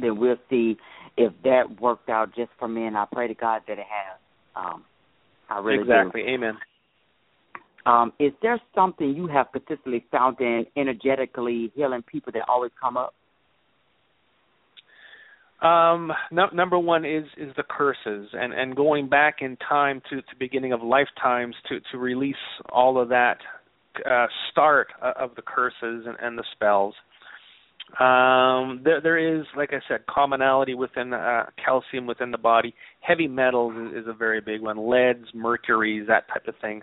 then 0.00 0.18
we'll 0.20 0.36
see 0.48 0.76
if 1.16 1.32
that 1.42 1.80
worked 1.80 2.08
out 2.08 2.32
just 2.36 2.50
for 2.60 2.68
me. 2.68 2.86
And 2.86 2.96
I 2.96 3.06
pray 3.10 3.26
to 3.26 3.34
God 3.34 3.62
that 3.66 3.72
it 3.78 3.86
has. 3.90 4.20
Um, 4.58 4.84
I 5.48 5.60
really 5.60 5.84
do. 5.84 5.90
exactly. 5.90 6.22
Amen. 6.28 6.54
Um, 7.86 8.12
is 8.18 8.32
there 8.42 8.60
something 8.74 9.14
you 9.14 9.28
have 9.28 9.50
particularly 9.52 10.04
found 10.10 10.40
in 10.40 10.66
energetically 10.76 11.72
healing 11.74 12.02
people 12.02 12.32
that 12.32 12.42
always 12.48 12.72
come 12.80 12.96
up? 12.96 13.14
Um, 15.62 16.12
no, 16.30 16.46
number 16.52 16.78
one 16.78 17.04
is 17.04 17.24
is 17.36 17.52
the 17.56 17.64
curses, 17.64 18.28
and 18.32 18.52
and 18.52 18.76
going 18.76 19.08
back 19.08 19.36
in 19.40 19.56
time 19.56 20.00
to 20.10 20.16
to 20.16 20.36
beginning 20.38 20.72
of 20.72 20.82
lifetimes 20.82 21.56
to 21.68 21.80
to 21.90 21.98
release 21.98 22.36
all 22.70 23.00
of 23.00 23.08
that 23.08 23.38
uh, 24.08 24.26
start 24.50 24.88
uh, 25.02 25.12
of 25.18 25.34
the 25.34 25.42
curses 25.42 26.06
and, 26.06 26.16
and 26.20 26.38
the 26.38 26.44
spells. 26.52 26.94
Um, 27.98 28.82
there 28.84 29.00
there 29.00 29.18
is, 29.18 29.46
like 29.56 29.70
I 29.72 29.80
said, 29.88 30.06
commonality 30.06 30.74
within 30.74 31.14
uh, 31.14 31.46
calcium 31.64 32.06
within 32.06 32.30
the 32.30 32.38
body. 32.38 32.74
Heavy 33.00 33.26
metals 33.26 33.74
is, 33.76 34.02
is 34.02 34.08
a 34.08 34.12
very 34.12 34.40
big 34.40 34.60
one. 34.60 34.90
Leads, 34.90 35.26
mercuries, 35.34 36.06
that 36.06 36.28
type 36.28 36.46
of 36.46 36.54
thing. 36.60 36.82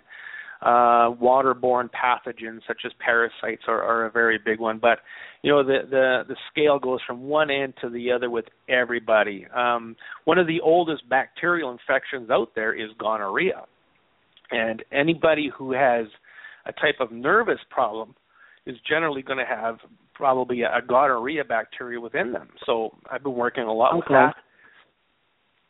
Uh, 0.62 1.12
waterborne 1.22 1.88
pathogens 1.90 2.60
such 2.66 2.80
as 2.84 2.92
parasites 2.98 3.62
are, 3.68 3.82
are 3.82 4.06
a 4.06 4.10
very 4.10 4.38
big 4.42 4.58
one, 4.58 4.78
but 4.78 4.98
you 5.42 5.52
know 5.52 5.62
the 5.62 5.80
the 5.88 6.22
the 6.28 6.36
scale 6.50 6.78
goes 6.78 6.98
from 7.06 7.28
one 7.28 7.50
end 7.50 7.74
to 7.80 7.88
the 7.88 8.10
other 8.10 8.28
with 8.28 8.46
everybody. 8.68 9.46
Um, 9.54 9.96
one 10.24 10.38
of 10.38 10.46
the 10.46 10.60
oldest 10.60 11.08
bacterial 11.08 11.70
infections 11.70 12.30
out 12.30 12.52
there 12.54 12.74
is 12.74 12.90
gonorrhea, 12.98 13.64
and 14.50 14.82
anybody 14.92 15.50
who 15.56 15.72
has 15.72 16.06
a 16.64 16.72
type 16.72 16.96
of 17.00 17.12
nervous 17.12 17.60
problem 17.70 18.14
is 18.64 18.76
generally 18.88 19.22
going 19.22 19.38
to 19.38 19.44
have 19.44 19.76
probably 20.16 20.62
a, 20.62 20.80
gonorrhea 20.86 21.44
bacteria 21.44 22.00
within 22.00 22.32
them. 22.32 22.48
So 22.64 22.96
I've 23.10 23.22
been 23.22 23.34
working 23.34 23.64
a 23.64 23.72
lot 23.72 23.90
okay. 23.90 23.98
with 23.98 24.08
that, 24.08 24.34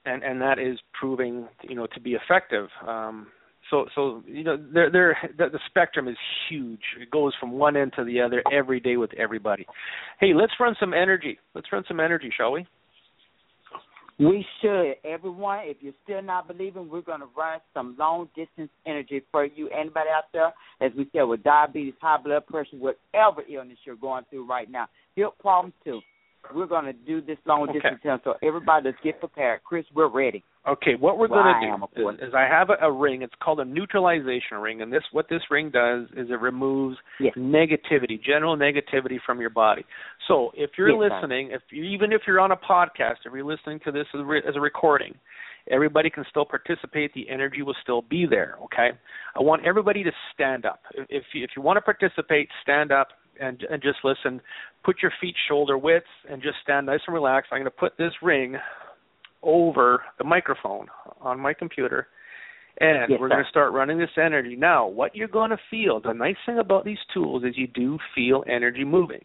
and 0.05 0.22
and 0.22 0.40
that 0.40 0.59
is 0.59 0.78
proving 0.99 1.49
you 1.62 1.74
know 1.74 1.86
to 1.94 2.01
be 2.01 2.12
effective. 2.14 2.68
Um, 2.86 3.26
so 3.70 3.86
so 3.94 4.22
you 4.26 4.44
know 4.44 4.57
there 4.57 4.90
there 4.90 5.16
the, 5.36 5.49
the 5.51 5.61
spectrum 5.68 6.09
is 6.09 6.16
huge. 6.49 6.80
It 7.01 7.11
goes 7.11 7.32
from 7.40 7.53
one 7.53 7.76
end 7.76 7.92
to 7.97 8.05
the 8.05 8.20
other 8.20 8.42
every 8.53 8.80
day 8.80 8.97
with 8.97 9.12
everybody. 9.14 9.66
Hey, 10.20 10.32
let's 10.34 10.53
run 10.61 10.76
some 10.78 10.94
energy. 10.94 11.38
Let's 11.55 11.72
run 11.72 11.84
some 11.88 12.01
energy, 12.01 12.30
shall 12.36 12.53
we? 12.53 12.66
We 14.18 14.46
should. 14.62 14.94
Everyone, 15.04 15.60
if 15.64 15.76
you're 15.80 15.92
still 16.02 16.22
not 16.22 16.48
believing, 16.48 16.88
we're 16.88 17.02
going 17.02 17.20
to 17.20 17.28
run 17.36 17.60
some 17.74 17.96
long 17.98 18.28
distance 18.34 18.70
energy 18.86 19.22
for 19.30 19.44
you. 19.44 19.68
Anybody 19.68 20.08
out 20.10 20.24
there, 20.32 20.52
as 20.80 20.92
we 20.96 21.06
said, 21.12 21.22
with 21.22 21.42
diabetes, 21.42 21.94
high 22.00 22.16
blood 22.22 22.46
pressure, 22.46 22.76
whatever 22.78 23.42
illness 23.48 23.76
you're 23.84 23.96
going 23.96 24.24
through 24.30 24.48
right 24.48 24.70
now, 24.70 24.86
hip 25.16 25.30
problems 25.38 25.74
too. 25.84 26.00
We're 26.54 26.66
going 26.66 26.86
to 26.86 26.92
do 26.92 27.20
this 27.20 27.38
long 27.44 27.66
distance 27.66 28.00
okay. 28.06 28.22
so 28.24 28.34
everybody, 28.42 28.86
let's 28.86 28.98
get 29.02 29.20
prepared. 29.20 29.60
Chris, 29.64 29.84
we're 29.94 30.08
ready. 30.08 30.42
Okay, 30.68 30.96
what 30.98 31.16
we're 31.16 31.28
going 31.28 31.44
to 31.44 31.86
do 31.94 32.08
is, 32.08 32.16
is, 32.16 32.34
I 32.34 32.42
have 32.42 32.70
a, 32.70 32.86
a, 32.86 32.90
ring. 32.90 33.22
It's 33.22 33.34
called 33.40 33.60
a 33.60 33.64
neutralization 33.64 34.58
ring, 34.58 34.82
and 34.82 34.92
this 34.92 35.02
what 35.12 35.28
this 35.28 35.42
ring 35.48 35.70
does 35.70 36.06
is 36.16 36.28
it 36.28 36.40
removes 36.40 36.96
yes. 37.20 37.32
negativity, 37.36 38.20
general 38.20 38.56
negativity 38.56 39.18
from 39.24 39.40
your 39.40 39.50
body. 39.50 39.84
So 40.26 40.50
if 40.54 40.70
you're 40.76 40.90
yes, 40.90 41.12
listening, 41.12 41.50
if 41.52 41.62
you, 41.70 41.84
even 41.84 42.12
if 42.12 42.22
you're 42.26 42.40
on 42.40 42.50
a 42.50 42.56
podcast, 42.56 43.18
if 43.24 43.32
you're 43.32 43.44
listening 43.44 43.78
to 43.84 43.92
this 43.92 44.06
as 44.12 44.20
a, 44.20 44.24
re, 44.24 44.42
as 44.46 44.56
a 44.56 44.60
recording, 44.60 45.14
everybody 45.70 46.10
can 46.10 46.24
still 46.30 46.44
participate. 46.44 47.14
The 47.14 47.30
energy 47.30 47.62
will 47.62 47.76
still 47.82 48.02
be 48.02 48.26
there. 48.28 48.56
Okay, 48.64 48.90
I 49.36 49.42
want 49.42 49.64
everybody 49.64 50.02
to 50.02 50.10
stand 50.34 50.66
up. 50.66 50.80
If 51.08 51.22
you, 51.32 51.44
if 51.44 51.50
you 51.56 51.62
want 51.62 51.76
to 51.76 51.80
participate, 51.80 52.48
stand 52.62 52.90
up 52.90 53.08
and 53.40 53.62
and 53.70 53.80
just 53.80 53.98
listen. 54.02 54.40
Put 54.84 54.96
your 55.00 55.12
feet 55.20 55.36
shoulder 55.48 55.78
width 55.78 56.06
and 56.28 56.42
just 56.42 56.56
stand 56.64 56.86
nice 56.86 57.00
and 57.06 57.14
relaxed. 57.14 57.50
I'm 57.52 57.58
going 57.60 57.64
to 57.66 57.70
put 57.70 57.96
this 57.98 58.12
ring 58.20 58.56
over 59.43 60.03
the 60.18 60.24
microphone 60.24 60.87
on 61.20 61.39
my 61.39 61.55
computer 61.55 62.09
and 62.78 63.11
yes, 63.11 63.18
we're 63.20 63.28
going 63.28 63.43
to 63.43 63.49
start 63.49 63.72
running 63.72 63.99
this 63.99 64.11
energy. 64.22 64.55
Now, 64.55 64.87
what 64.87 65.16
you're 65.16 65.28
going 65.28 65.51
to 65.51 65.59
feel, 65.70 66.01
the 66.01 66.12
nice 66.12 66.37
thing 66.45 66.59
about 66.59 66.84
these 66.84 66.99
tools 67.14 67.43
is 67.45 67.57
you 67.57 67.66
do 67.66 67.99
feel 68.14 68.45
energy 68.47 68.84
moving. 68.84 69.24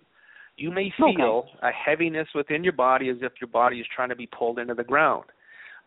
You 0.56 0.72
may 0.72 0.94
feel 0.98 1.46
okay. 1.50 1.68
a 1.68 1.72
heaviness 1.72 2.28
within 2.34 2.64
your 2.64 2.74
body 2.74 3.10
as 3.10 3.18
if 3.22 3.34
your 3.42 3.50
body 3.50 3.80
is 3.80 3.88
trying 3.94 4.10
to 4.10 4.16
be 4.16 4.28
pulled 4.28 4.60
into 4.60 4.74
the 4.74 4.84
ground. 4.84 5.26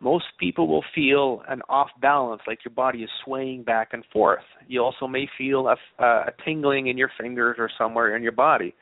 Most 0.01 0.25
people 0.39 0.67
will 0.67 0.85
feel 0.95 1.43
an 1.49 1.63
off 1.69 1.89
balance, 2.03 2.43
like 2.47 2.65
your 2.65 2.75
body 2.75 3.03
is 3.03 3.11
swaying 3.25 3.63
back 3.63 3.91
and 3.93 4.05
forth. 4.13 4.43
You 4.67 4.83
also 4.83 5.07
may 5.07 5.27
feel 5.39 5.69
a, 5.69 5.77
a 6.03 6.33
tingling 6.45 6.89
in 6.89 6.99
your 6.99 7.11
fingers 7.19 7.57
or 7.59 7.71
somewhere 7.79 8.17
in 8.17 8.23
your 8.23 8.33
body. 8.33 8.75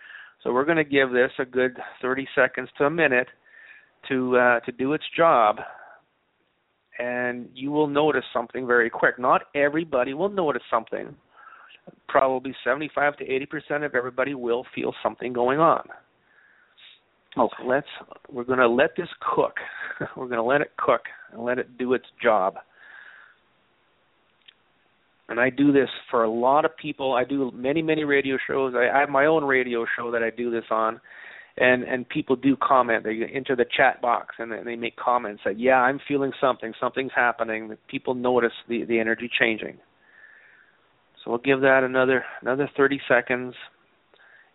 So 0.43 0.53
we're 0.53 0.65
going 0.65 0.79
to 0.79 0.85
give 0.85 1.13
this 1.13 1.31
a 1.39 1.45
good 1.45 1.77
30 2.01 2.27
seconds 2.35 2.69
to 2.79 2.85
a 2.85 2.91
minute 2.91 3.29
to 4.09 4.37
uh, 4.37 4.61
to 4.61 4.73
do 4.73 4.93
its 4.93 5.05
job, 5.17 5.57
and 6.99 7.49
you 7.55 7.71
will 7.71 7.87
notice 7.87 8.25
something 8.33 8.67
very 8.67 8.91
quick. 8.91 9.19
Not 9.19 9.43
everybody 9.55 10.15
will 10.15 10.29
notice 10.29 10.63
something. 10.71 11.15
Probably 12.09 12.55
75 12.65 13.17
to 13.19 13.25
80 13.25 13.47
percent 13.47 13.85
of 13.85 13.95
everybody 13.95 14.35
will 14.35 14.65
feel 14.75 14.95
something 15.03 15.33
going 15.33 15.59
on. 15.59 15.85
Okay. 17.37 17.55
So 17.59 17.67
let's 17.67 17.87
we're 18.31 18.45
going 18.45 18.59
to 18.59 18.69
let 18.69 18.91
this 18.97 19.09
cook. 19.35 19.57
we're 20.17 20.27
going 20.27 20.37
to 20.37 20.43
let 20.43 20.61
it 20.61 20.73
cook 20.77 21.03
and 21.33 21.43
let 21.43 21.59
it 21.59 21.79
do 21.79 21.95
its 21.95 22.07
job. 22.23 22.57
And 25.29 25.41
I 25.41 25.49
do 25.49 25.73
this 25.73 25.89
for 26.11 26.25
a 26.25 26.31
lot 26.31 26.67
of 26.67 26.77
people. 26.77 27.15
I 27.15 27.25
do 27.25 27.51
many, 27.55 27.81
many 27.81 28.05
radio 28.05 28.37
shows. 28.47 28.75
I, 28.77 28.95
I 28.95 29.01
have 29.01 29.09
my 29.09 29.25
own 29.25 29.45
radio 29.45 29.87
show 29.97 30.11
that 30.11 30.23
I 30.23 30.29
do 30.29 30.51
this 30.51 30.65
on 30.71 31.01
and 31.59 31.83
and 31.85 32.09
people 32.09 32.37
do 32.37 32.57
comment. 32.57 33.05
They 33.05 33.21
enter 33.33 33.55
the 33.55 33.67
chat 33.77 34.01
box 34.01 34.37
and 34.39 34.53
they 34.67 34.77
make 34.77 34.97
comments 34.97 35.43
that 35.45 35.59
yeah, 35.59 35.77
I'm 35.77 36.01
feeling 36.07 36.33
something, 36.41 36.73
something's 36.81 37.13
happening. 37.15 37.77
People 37.89 38.15
notice 38.15 38.53
the 38.69 38.85
the 38.85 38.99
energy 38.99 39.31
changing. 39.39 39.79
So 41.23 41.31
we'll 41.31 41.41
give 41.41 41.61
that 41.61 41.83
another 41.85 42.25
another 42.41 42.71
30 42.77 43.01
seconds. 43.09 43.55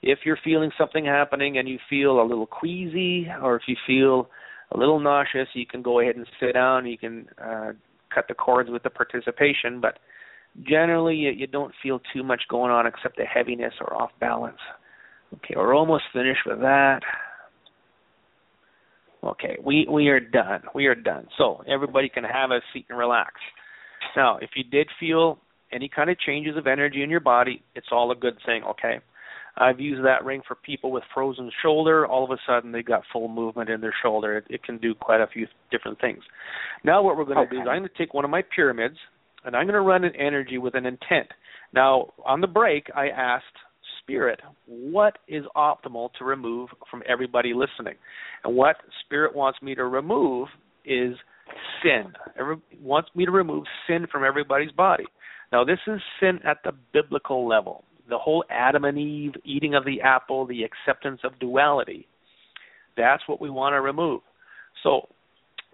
If 0.02 0.20
you're 0.26 0.38
feeling 0.44 0.72
something 0.78 1.06
happening 1.06 1.58
and 1.58 1.68
you 1.68 1.80
feel 1.90 2.22
a 2.22 2.26
little 2.26 2.46
queasy 2.46 3.28
or 3.42 3.56
if 3.56 3.64
you 3.68 3.76
feel 3.86 4.30
a 4.72 4.78
little 4.78 5.00
nauseous, 5.00 5.48
you 5.54 5.66
can 5.66 5.82
go 5.82 6.00
ahead 6.00 6.16
and 6.16 6.28
sit 6.40 6.54
down. 6.54 6.86
You 6.86 6.98
can 6.98 7.28
uh, 7.44 7.72
cut 8.14 8.28
the 8.28 8.34
cords 8.34 8.70
with 8.70 8.84
the 8.84 8.90
participation, 8.90 9.80
but 9.82 10.00
generally 10.64 11.16
you, 11.16 11.30
you 11.32 11.48
don't 11.48 11.74
feel 11.82 12.02
too 12.14 12.24
much 12.24 12.42
going 12.50 12.72
on 12.72 12.86
except 12.86 13.20
a 13.20 13.26
heaviness 13.26 13.74
or 13.82 13.96
off 13.96 14.12
balance. 14.20 14.60
Okay, 15.36 15.54
we're 15.56 15.76
almost 15.76 16.04
finished 16.14 16.42
with 16.46 16.60
that. 16.60 17.02
Okay, 19.24 19.58
we 19.64 19.88
we 19.90 20.08
are 20.08 20.20
done. 20.20 20.62
We 20.74 20.86
are 20.86 20.96
done. 20.96 21.28
So 21.38 21.64
everybody 21.68 22.10
can 22.10 22.24
have 22.24 22.52
a 22.52 22.62
seat 22.74 22.86
and 22.90 22.98
relax. 22.98 23.34
Now, 24.16 24.38
if 24.38 24.52
you 24.56 24.64
did 24.64 24.88
feel 25.00 25.40
any 25.72 25.90
kind 25.90 26.10
of 26.10 26.20
changes 26.20 26.56
of 26.56 26.66
energy 26.66 27.04
in 27.04 27.10
your 27.10 27.20
body, 27.20 27.64
it's 27.76 27.88
all 27.92 28.12
a 28.12 28.16
good 28.16 28.38
thing. 28.46 28.64
Okay. 28.64 29.00
I've 29.60 29.80
used 29.80 30.06
that 30.06 30.24
ring 30.24 30.44
for 30.48 30.54
people 30.54 30.92
with 30.92 31.04
frozen 31.14 31.50
shoulder. 31.64 32.06
All 32.06 32.24
of 32.24 32.30
a 32.30 32.38
sudden, 32.48 32.72
they 32.72 32.84
got 32.84 33.02
full 33.12 33.28
movement 33.28 33.72
in 33.72 33.82
their 33.82 33.94
shoulder. 34.04 34.38
It, 34.38 34.46
it 34.50 34.64
can 34.64 34.78
do 34.78 34.94
quite 34.94 35.20
a 35.20 35.28
few 35.28 35.48
different 35.72 36.00
things. 36.00 36.24
Now, 36.84 37.02
what 37.02 37.18
we're 37.18 37.26
going 37.26 37.38
to 37.38 37.44
okay. 37.44 37.56
do 37.56 37.62
is 37.62 37.68
I'm 37.68 37.80
going 37.80 37.90
to 37.90 37.98
take 37.98 38.14
one 38.14 38.24
of 38.24 38.30
my 38.30 38.44
pyramids 38.56 38.98
and 39.46 39.56
I'm 39.56 39.66
going 39.66 39.74
to 39.74 39.82
run 39.82 40.04
an 40.04 40.16
energy 40.16 40.60
with 40.60 40.76
an 40.76 40.86
intent. 40.86 41.28
Now, 41.74 42.14
on 42.24 42.40
the 42.40 42.48
break, 42.48 42.88
I 42.96 43.08
asked 43.08 43.46
spirit 44.08 44.40
what 44.66 45.18
is 45.28 45.44
optimal 45.56 46.10
to 46.18 46.24
remove 46.24 46.70
from 46.90 47.04
everybody 47.08 47.54
listening. 47.54 47.96
And 48.44 48.56
what 48.56 48.78
spirit 49.06 49.36
wants 49.36 49.62
me 49.62 49.76
to 49.76 49.84
remove 49.86 50.48
is 50.86 51.16
sin. 51.84 52.14
Every, 52.40 52.56
wants 52.82 53.10
me 53.16 53.26
to 53.26 53.32
remove 53.32 53.66
sin 53.88 54.08
from 54.12 54.24
everybody's 54.24 54.72
body. 54.72 55.06
Now, 55.52 55.64
this 55.64 55.80
is 55.88 56.00
sin 56.20 56.40
at 56.46 56.58
the 56.64 56.72
biblical 56.94 57.48
level. 57.48 57.84
The 58.10 58.18
whole 58.18 58.46
Adam 58.50 58.86
and 58.86 58.98
Eve 58.98 59.34
eating 59.44 59.76
of 59.76 59.84
the 59.84 60.02
apple, 60.02 60.46
the 60.46 60.64
acceptance 60.64 61.20
of 61.24 61.38
duality. 61.40 62.08
That's 62.96 63.24
what 63.28 63.42
we 63.42 63.50
want 63.50 63.74
to 63.74 63.82
remove. 63.82 64.22
So, 64.84 65.08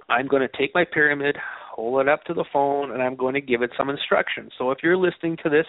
I'm 0.10 0.28
going 0.28 0.42
to 0.42 0.58
take 0.58 0.74
my 0.76 0.84
pyramid, 0.92 1.38
hold 1.72 2.02
it 2.02 2.10
up 2.10 2.24
to 2.26 2.34
the 2.34 2.46
phone, 2.52 2.92
and 2.92 3.02
I'm 3.02 3.16
going 3.16 3.36
to 3.36 3.42
give 3.42 3.62
it 3.62 3.72
some 3.78 3.90
instructions. 3.90 4.52
So, 4.58 4.72
if 4.72 4.80
you're 4.84 4.98
listening 4.98 5.38
to 5.44 5.50
this 5.50 5.66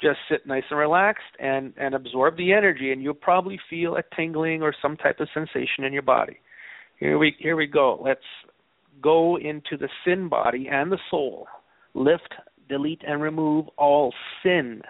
just 0.00 0.18
sit 0.30 0.46
nice 0.46 0.64
and 0.70 0.78
relaxed 0.78 1.22
and 1.38 1.72
and 1.76 1.94
absorb 1.94 2.36
the 2.36 2.52
energy 2.52 2.92
and 2.92 3.02
you'll 3.02 3.14
probably 3.14 3.58
feel 3.68 3.96
a 3.96 4.02
tingling 4.14 4.62
or 4.62 4.74
some 4.80 4.96
type 4.96 5.20
of 5.20 5.28
sensation 5.34 5.84
in 5.84 5.92
your 5.92 6.02
body. 6.02 6.38
Here 6.98 7.18
we 7.18 7.34
here 7.38 7.56
we 7.56 7.66
go. 7.66 8.00
Let's 8.02 8.20
go 9.02 9.36
into 9.38 9.76
the 9.78 9.88
sin 10.04 10.28
body 10.28 10.68
and 10.70 10.90
the 10.90 10.98
soul. 11.10 11.46
Lift 11.94 12.34
delete 12.68 13.02
and 13.06 13.22
remove 13.22 13.66
all 13.76 14.12
sin 14.42 14.82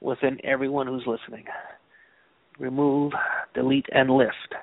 within 0.00 0.38
everyone 0.44 0.86
who's 0.86 1.06
listening. 1.06 1.44
Remove 2.58 3.12
delete 3.54 3.86
and 3.92 4.10
lift 4.10 4.54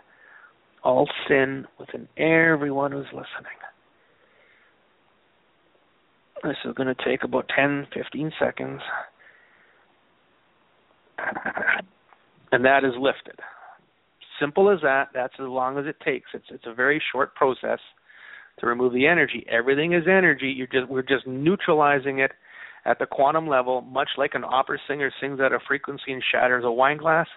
all 0.84 1.08
sin 1.28 1.66
within 1.78 2.08
everyone 2.18 2.92
who's 2.92 3.08
listening. 3.08 3.58
This 6.44 6.58
is 6.66 6.74
going 6.74 6.94
to 6.94 7.06
take 7.06 7.24
about 7.24 7.50
10 7.56 7.88
15 7.94 8.32
seconds 8.40 8.82
and 12.52 12.66
that 12.66 12.84
is 12.84 12.94
lifted. 13.00 13.40
Simple 14.40 14.72
as 14.72 14.80
that. 14.82 15.10
That's 15.14 15.34
as 15.36 15.48
long 15.48 15.78
as 15.78 15.86
it 15.86 15.98
takes. 16.04 16.30
It's 16.34 16.46
it's 16.50 16.66
a 16.66 16.74
very 16.74 17.02
short 17.12 17.36
process 17.36 17.80
to 18.60 18.68
remove 18.68 18.94
the 18.94 19.08
energy. 19.08 19.46
Everything 19.50 19.94
is 19.94 20.04
energy. 20.08 20.54
You're 20.56 20.68
just 20.68 20.90
we're 20.90 21.02
just 21.02 21.28
neutralizing 21.28 22.20
it 22.20 22.32
at 22.86 22.98
the 22.98 23.06
quantum 23.06 23.48
level, 23.48 23.82
much 23.82 24.10
like 24.18 24.32
an 24.34 24.44
opera 24.44 24.78
singer 24.88 25.12
sings 25.22 25.40
at 25.40 25.52
a 25.52 25.60
frequency 25.68 26.12
and 26.12 26.24
shatters 26.32 26.64
a 26.66 26.72
wine 26.72 26.98
glass. 26.98 27.28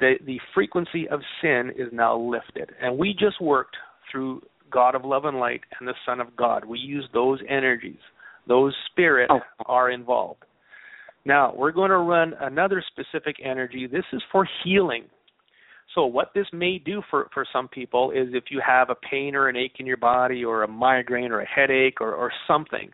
The 0.00 0.14
the 0.24 0.40
frequency 0.54 1.08
of 1.08 1.20
sin 1.40 1.72
is 1.76 1.88
now 1.92 2.18
lifted, 2.18 2.70
and 2.80 2.98
we 2.98 3.12
just 3.12 3.40
worked 3.40 3.76
through 4.10 4.42
God 4.70 4.94
of 4.94 5.04
love 5.04 5.24
and 5.24 5.38
light 5.38 5.60
and 5.78 5.88
the 5.88 5.94
Son 6.06 6.20
of 6.20 6.36
God. 6.36 6.64
We 6.64 6.78
use 6.78 7.08
those 7.12 7.40
energies. 7.48 7.98
Those 8.48 8.74
spirit 8.90 9.30
oh. 9.32 9.40
are 9.66 9.90
involved. 9.90 10.44
Now, 11.24 11.52
we're 11.54 11.72
going 11.72 11.90
to 11.90 11.98
run 11.98 12.34
another 12.40 12.82
specific 12.92 13.36
energy. 13.44 13.86
This 13.86 14.04
is 14.12 14.22
for 14.32 14.48
healing. 14.64 15.04
So, 15.94 16.06
what 16.06 16.30
this 16.34 16.46
may 16.52 16.78
do 16.78 17.02
for, 17.10 17.28
for 17.34 17.44
some 17.52 17.68
people 17.68 18.12
is 18.12 18.28
if 18.32 18.44
you 18.50 18.62
have 18.66 18.90
a 18.90 18.94
pain 18.94 19.34
or 19.34 19.48
an 19.48 19.56
ache 19.56 19.76
in 19.78 19.86
your 19.86 19.96
body, 19.96 20.44
or 20.44 20.62
a 20.62 20.68
migraine, 20.68 21.32
or 21.32 21.40
a 21.40 21.46
headache, 21.46 22.00
or, 22.00 22.14
or 22.14 22.32
something, 22.46 22.90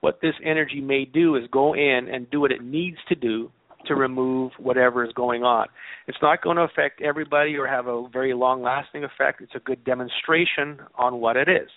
what 0.00 0.20
this 0.22 0.34
energy 0.44 0.80
may 0.80 1.04
do 1.04 1.36
is 1.36 1.42
go 1.50 1.74
in 1.74 2.08
and 2.12 2.30
do 2.30 2.40
what 2.40 2.52
it 2.52 2.62
needs 2.62 2.98
to 3.08 3.14
do 3.14 3.50
to 3.86 3.94
remove 3.94 4.52
whatever 4.58 5.04
is 5.04 5.12
going 5.14 5.42
on. 5.42 5.66
It's 6.06 6.18
not 6.22 6.42
going 6.42 6.56
to 6.56 6.62
affect 6.62 7.00
everybody 7.02 7.56
or 7.56 7.66
have 7.66 7.86
a 7.86 8.08
very 8.12 8.34
long 8.34 8.62
lasting 8.62 9.04
effect. 9.04 9.40
It's 9.40 9.54
a 9.54 9.60
good 9.60 9.84
demonstration 9.84 10.78
on 10.96 11.20
what 11.20 11.36
it 11.36 11.48
is. 11.48 11.68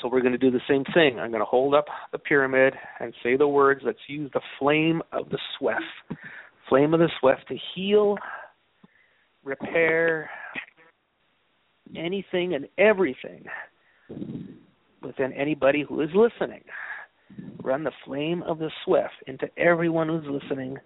So 0.00 0.08
we're 0.08 0.20
going 0.20 0.32
to 0.32 0.38
do 0.38 0.50
the 0.50 0.60
same 0.68 0.84
thing. 0.94 1.18
I'm 1.18 1.30
going 1.30 1.40
to 1.40 1.46
hold 1.46 1.74
up 1.74 1.86
the 2.12 2.18
pyramid 2.18 2.74
and 3.00 3.14
say 3.22 3.36
the 3.36 3.48
words. 3.48 3.80
Let's 3.84 3.98
use 4.08 4.30
the 4.34 4.40
flame 4.58 5.02
of 5.12 5.28
the 5.30 5.38
SWEF. 5.58 6.18
Flame 6.68 6.94
of 6.94 7.00
the 7.00 7.10
SWEF 7.20 7.38
to 7.48 7.56
heal, 7.74 8.16
repair 9.44 10.28
anything 11.96 12.54
and 12.54 12.66
everything 12.78 13.44
within 15.02 15.32
anybody 15.32 15.84
who 15.88 16.00
is 16.00 16.10
listening. 16.14 16.62
Run 17.62 17.84
the 17.84 17.92
flame 18.04 18.42
of 18.42 18.58
the 18.58 18.70
SWEF 18.84 19.10
into 19.26 19.48
everyone 19.58 20.08
who's 20.08 20.26
listening 20.28 20.76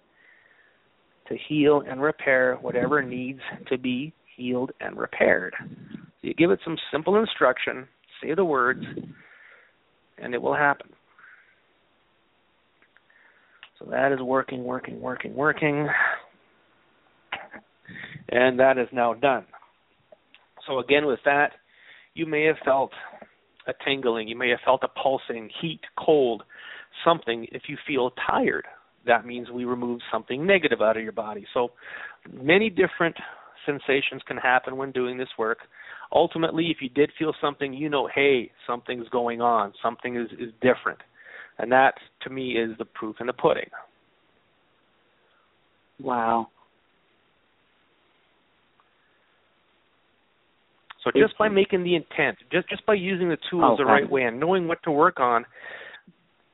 to 1.27 1.37
heal 1.47 1.83
and 1.87 2.01
repair 2.01 2.57
whatever 2.61 3.01
needs 3.01 3.41
to 3.69 3.77
be 3.77 4.13
healed 4.35 4.71
and 4.79 4.97
repaired. 4.97 5.53
So 5.59 6.27
you 6.27 6.33
give 6.33 6.51
it 6.51 6.59
some 6.63 6.77
simple 6.91 7.17
instruction, 7.17 7.87
say 8.21 8.33
the 8.33 8.45
words, 8.45 8.83
and 10.17 10.33
it 10.33 10.41
will 10.41 10.55
happen. 10.55 10.89
So 13.79 13.85
that 13.89 14.11
is 14.11 14.19
working, 14.21 14.63
working, 14.63 15.01
working, 15.01 15.35
working. 15.35 15.87
And 18.29 18.59
that 18.59 18.77
is 18.77 18.87
now 18.91 19.13
done. 19.13 19.45
So 20.67 20.79
again, 20.79 21.05
with 21.05 21.19
that, 21.25 21.51
you 22.13 22.25
may 22.25 22.45
have 22.45 22.57
felt 22.63 22.91
a 23.67 23.73
tingling, 23.85 24.27
you 24.27 24.37
may 24.37 24.49
have 24.49 24.59
felt 24.63 24.83
a 24.83 24.87
pulsing, 24.87 25.49
heat, 25.61 25.81
cold, 25.97 26.43
something. 27.05 27.47
If 27.51 27.63
you 27.67 27.77
feel 27.87 28.11
tired, 28.27 28.65
that 29.05 29.25
means 29.25 29.49
we 29.49 29.65
removed 29.65 30.03
something 30.11 30.45
negative 30.45 30.81
out 30.81 30.97
of 30.97 31.03
your 31.03 31.11
body. 31.11 31.45
So 31.53 31.71
many 32.31 32.69
different 32.69 33.15
sensations 33.65 34.21
can 34.27 34.37
happen 34.37 34.77
when 34.77 34.91
doing 34.91 35.17
this 35.17 35.29
work. 35.37 35.59
Ultimately, 36.13 36.67
if 36.67 36.77
you 36.81 36.89
did 36.89 37.11
feel 37.17 37.33
something, 37.39 37.73
you 37.73 37.89
know, 37.89 38.09
hey, 38.13 38.51
something's 38.67 39.07
going 39.09 39.41
on, 39.41 39.73
something 39.81 40.17
is, 40.17 40.27
is 40.33 40.51
different. 40.61 40.99
And 41.57 41.71
that, 41.71 41.93
to 42.23 42.29
me, 42.29 42.51
is 42.51 42.71
the 42.77 42.85
proof 42.85 43.17
in 43.19 43.27
the 43.27 43.33
pudding. 43.33 43.69
Wow. 45.99 46.47
So 51.03 51.11
just 51.15 51.37
by 51.37 51.49
making 51.49 51.83
the 51.83 51.95
intent, 51.95 52.37
just 52.51 52.69
just 52.69 52.85
by 52.85 52.93
using 52.93 53.27
the 53.29 53.37
tools 53.49 53.77
the 53.77 53.85
right 53.85 54.07
way 54.07 54.23
and 54.23 54.39
knowing 54.39 54.67
what 54.67 54.83
to 54.83 54.91
work 54.91 55.19
on, 55.19 55.45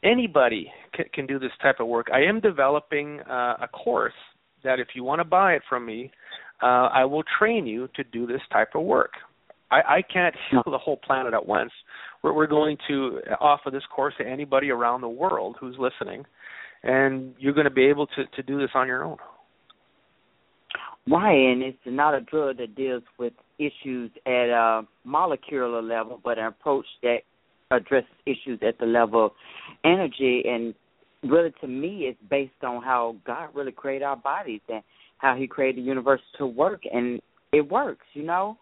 anybody 0.03 0.72
can, 0.93 1.05
can 1.14 1.26
do 1.26 1.38
this 1.38 1.51
type 1.62 1.80
of 1.80 1.88
work. 1.88 2.08
I 2.14 2.22
am 2.22 2.39
developing 2.39 3.20
uh, 3.30 3.55
a 3.62 3.68
course 3.68 4.14
that 4.64 4.80
if 4.80 4.89
you 4.95 5.03
want 5.03 5.20
to 5.20 5.26
buy 5.26 5.53
it 5.53 5.62
from 5.68 5.86
me, 5.86 6.12
uh, 6.64 6.88
I 6.93 7.03
will 7.05 7.24
train 7.38 7.68
you 7.68 7.89
to 7.95 8.03
do 8.05 8.26
this 8.26 8.41
type 8.51 8.70
of 8.74 8.84
work. 8.84 9.12
I, 9.72 9.97
I 9.97 10.01
can't 10.01 10.36
heal 10.51 10.63
the 10.65 10.78
whole 10.78 10.97
planet 10.97 11.34
at 11.34 11.45
once. 11.45 11.72
We're, 12.24 12.34
we're 12.34 12.47
going 12.47 12.78
to 12.88 13.20
offer 13.39 13.70
this 13.72 13.84
course 13.93 14.13
to 14.20 14.28
anybody 14.28 14.70
around 14.70 15.01
the 15.01 15.09
world 15.09 15.57
who's 15.59 15.76
listening, 15.80 16.26
and 16.84 17.34
you're 17.39 17.53
going 17.53 17.65
to 17.65 17.72
be 17.72 17.86
able 17.86 18.07
to, 18.07 18.26
to 18.36 18.43
do 18.43 18.59
this 18.59 18.70
on 18.76 18.88
your 18.88 19.03
own. 19.03 19.18
Why? 21.05 21.32
And 21.32 21.63
it's 21.63 21.78
not 21.86 22.13
a 22.13 22.22
drug 22.22 22.57
that 22.57 22.76
deals 22.76 23.03
with 23.18 23.34
issues 23.57 24.11
at 24.26 24.49
a 24.49 24.82
molecular 25.05 25.82
level, 25.82 26.20
but 26.24 26.38
an 26.38 26.47
approach 26.47 26.86
that 27.01 27.20
addresses 27.72 28.09
issues 28.26 28.59
at 28.65 28.78
the 28.78 28.86
level 28.86 29.28
of 29.28 29.32
energy. 29.86 30.43
And 30.45 30.74
really, 31.24 31.53
to 31.61 31.68
me, 31.68 32.07
it's 32.09 32.20
based 32.30 32.61
on 32.61 32.84
how 32.84 33.15
God 33.26 33.49
really 33.53 33.72
created 33.72 34.03
our 34.03 34.18
bodies 34.18 34.61
and 34.68 34.84
how 35.18 35.36
He 35.36 35.47
created 35.47 35.82
the 35.82 35.88
universe 35.88 36.22
to 36.39 36.45
work, 36.45 36.82
and 36.91 37.22
it 37.53 37.70
works. 37.70 38.05
You 38.13 38.24
know, 38.24 38.57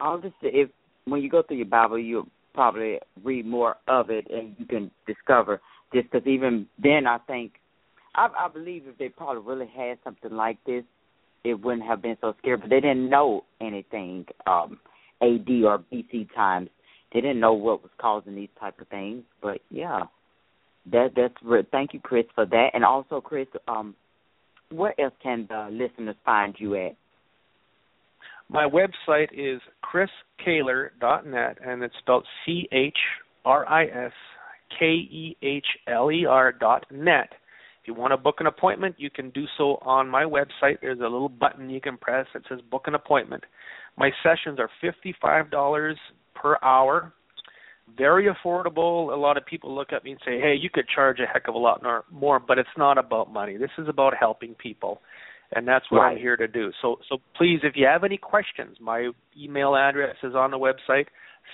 all 0.00 0.20
this. 0.20 0.32
If 0.42 0.70
when 1.04 1.22
you 1.22 1.30
go 1.30 1.42
through 1.42 1.58
your 1.58 1.66
Bible, 1.66 1.98
you'll 1.98 2.28
probably 2.54 2.98
read 3.22 3.46
more 3.46 3.76
of 3.88 4.10
it, 4.10 4.26
and 4.30 4.54
you 4.58 4.66
can 4.66 4.90
discover 5.06 5.60
this. 5.92 6.04
Because 6.10 6.26
even 6.26 6.66
then, 6.82 7.06
I 7.06 7.18
think 7.26 7.52
I, 8.14 8.28
I 8.38 8.48
believe 8.48 8.84
if 8.86 8.98
they 8.98 9.08
probably 9.08 9.42
really 9.42 9.70
had 9.74 9.98
something 10.04 10.32
like 10.32 10.58
this 10.66 10.84
it 11.46 11.62
wouldn't 11.62 11.86
have 11.86 12.02
been 12.02 12.16
so 12.20 12.34
scary. 12.38 12.56
But 12.56 12.70
they 12.70 12.80
didn't 12.80 13.08
know 13.08 13.44
anything 13.60 14.26
um, 14.46 14.78
AD 15.22 15.48
or 15.64 15.82
BC 15.92 16.34
times. 16.34 16.70
They 17.12 17.20
didn't 17.20 17.40
know 17.40 17.52
what 17.52 17.82
was 17.82 17.92
causing 17.98 18.34
these 18.34 18.48
type 18.58 18.80
of 18.80 18.88
things. 18.88 19.22
But 19.40 19.60
yeah, 19.70 20.04
that 20.90 21.12
that's 21.14 21.66
thank 21.70 21.94
you, 21.94 22.00
Chris, 22.00 22.24
for 22.34 22.46
that. 22.46 22.70
And 22.74 22.84
also, 22.84 23.20
Chris, 23.20 23.46
um, 23.68 23.94
where 24.70 24.98
else 25.00 25.14
can 25.22 25.46
the 25.48 25.68
listeners 25.70 26.16
find 26.24 26.54
you 26.58 26.74
at? 26.74 26.96
My 28.48 28.68
website 28.68 29.28
is 29.32 29.60
chriskehler.net, 29.84 31.58
and 31.64 31.82
it's 31.82 31.94
spelled 31.98 32.26
C 32.44 32.68
H 32.72 32.96
R 33.44 33.68
I 33.68 33.84
S 33.86 34.12
K 34.78 34.86
E 34.86 35.36
H 35.42 35.66
L 35.88 36.10
E 36.10 36.26
R 36.26 36.52
dot 36.52 36.86
net. 36.90 37.28
If 37.82 37.88
you 37.88 37.94
want 37.94 38.12
to 38.12 38.16
book 38.16 38.36
an 38.40 38.46
appointment, 38.46 38.96
you 38.98 39.10
can 39.10 39.30
do 39.30 39.44
so 39.58 39.78
on 39.82 40.08
my 40.08 40.24
website. 40.24 40.80
There's 40.80 40.98
a 41.00 41.02
little 41.02 41.28
button 41.28 41.70
you 41.70 41.80
can 41.80 41.96
press 41.96 42.26
that 42.34 42.42
says 42.48 42.60
book 42.70 42.82
an 42.86 42.94
appointment. 42.94 43.44
My 43.96 44.10
sessions 44.22 44.58
are 44.58 44.70
$55 44.82 45.94
per 46.34 46.56
hour. 46.62 47.12
Very 47.96 48.26
affordable. 48.26 49.12
A 49.12 49.16
lot 49.16 49.36
of 49.36 49.46
people 49.46 49.72
look 49.74 49.92
at 49.92 50.02
me 50.02 50.10
and 50.12 50.20
say, 50.24 50.40
"Hey, 50.40 50.54
you 50.54 50.68
could 50.68 50.88
charge 50.88 51.20
a 51.20 51.26
heck 51.26 51.46
of 51.46 51.54
a 51.54 51.58
lot 51.58 51.82
more," 52.10 52.40
but 52.40 52.58
it's 52.58 52.76
not 52.76 52.98
about 52.98 53.32
money. 53.32 53.56
This 53.56 53.70
is 53.78 53.88
about 53.88 54.14
helping 54.14 54.56
people, 54.56 55.00
and 55.52 55.66
that's 55.66 55.84
what 55.90 56.00
right. 56.00 56.12
I'm 56.12 56.18
here 56.18 56.36
to 56.36 56.48
do. 56.48 56.70
So, 56.82 56.96
so 57.08 57.18
please, 57.36 57.60
if 57.62 57.74
you 57.76 57.86
have 57.86 58.04
any 58.04 58.18
questions, 58.18 58.76
my 58.80 59.10
email 59.38 59.76
address 59.76 60.16
is 60.22 60.34
on 60.34 60.50
the 60.50 60.58
website. 60.58 61.06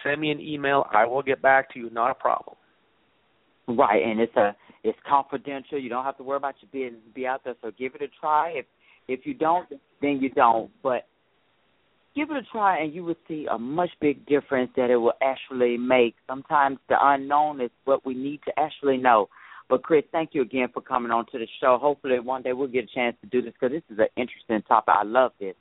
Send 0.03 0.21
me 0.21 0.31
an 0.31 0.41
email. 0.41 0.87
I 0.93 1.05
will 1.07 1.23
get 1.23 1.43
back 1.43 1.73
to 1.75 1.79
you. 1.79 1.91
Not 1.91 2.11
a 2.11 2.15
problem. 2.15 2.57
Right, 3.69 4.03
and 4.03 4.21
it's 4.21 4.35
a 4.37 4.57
it's 4.83 4.99
confidential. 5.09 5.79
You 5.79 5.89
don't 5.89 6.05
have 6.05 6.17
to 6.17 6.23
worry 6.23 6.39
about 6.39 6.55
your 6.61 6.71
business 6.73 7.03
be 7.15 7.27
out 7.27 7.43
there. 7.45 7.55
So 7.63 7.71
give 7.79 7.95
it 7.95 8.03
a 8.03 8.09
try. 8.21 8.53
If 8.57 8.67
if 9.09 9.21
you 9.25 9.35
don't, 9.35 9.69
then 10.01 10.19
you 10.21 10.31
don't. 10.31 10.71
But 10.83 11.07
give 12.17 12.31
it 12.31 12.37
a 12.37 12.43
try, 12.51 12.81
and 12.81 12.93
you 12.93 13.05
will 13.05 13.15
see 13.29 13.47
a 13.51 13.59
much 13.59 13.91
big 14.01 14.27
difference 14.27 14.71
that 14.77 14.91
it 14.91 14.97
will 14.97 15.15
actually 15.23 15.77
make. 15.77 16.15
Sometimes 16.27 16.79
the 16.89 16.97
unknown 17.01 17.61
is 17.61 17.71
what 17.85 18.05
we 18.05 18.15
need 18.15 18.41
to 18.47 18.53
actually 18.59 18.97
know. 18.97 19.29
But 19.73 19.85
Chris, 19.85 20.05
thank 20.13 20.35
you 20.35 20.43
again 20.43 20.69
for 20.75 20.83
coming 20.83 21.11
on 21.11 21.25
to 21.33 21.39
the 21.39 21.47
show. 21.59 21.79
Hopefully, 21.81 22.21
one 22.21 22.43
day 22.43 22.53
we'll 22.53 22.69
get 22.69 22.85
a 22.85 22.95
chance 22.95 23.17
to 23.23 23.27
do 23.27 23.41
this 23.41 23.55
because 23.59 23.73
this 23.73 23.83
is 23.89 23.99
an 23.99 24.09
interesting 24.19 24.61
topic. 24.69 24.95
I 24.95 25.03
love 25.03 25.33
this, 25.41 25.55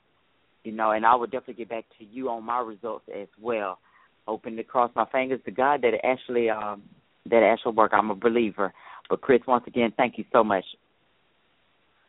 you 0.64 0.72
know, 0.72 0.90
and 0.90 1.06
I 1.06 1.14
will 1.14 1.24
definitely 1.24 1.54
get 1.54 1.70
back 1.70 1.86
to 1.98 2.04
you 2.04 2.28
on 2.28 2.44
my 2.44 2.60
results 2.60 3.06
as 3.08 3.28
well. 3.40 3.78
Hoping 4.26 4.56
to 4.56 4.64
cross 4.64 4.90
my 4.94 5.06
fingers 5.10 5.40
to 5.46 5.50
God 5.50 5.80
that 5.80 5.94
it 5.94 6.02
actually 6.04 6.50
um, 6.50 6.82
that 7.30 7.42
actually 7.42 7.72
work. 7.72 7.92
I'm 7.94 8.10
a 8.10 8.14
believer. 8.14 8.74
But 9.08 9.22
Chris, 9.22 9.40
once 9.48 9.64
again, 9.66 9.94
thank 9.96 10.18
you 10.18 10.26
so 10.30 10.44
much. 10.44 10.64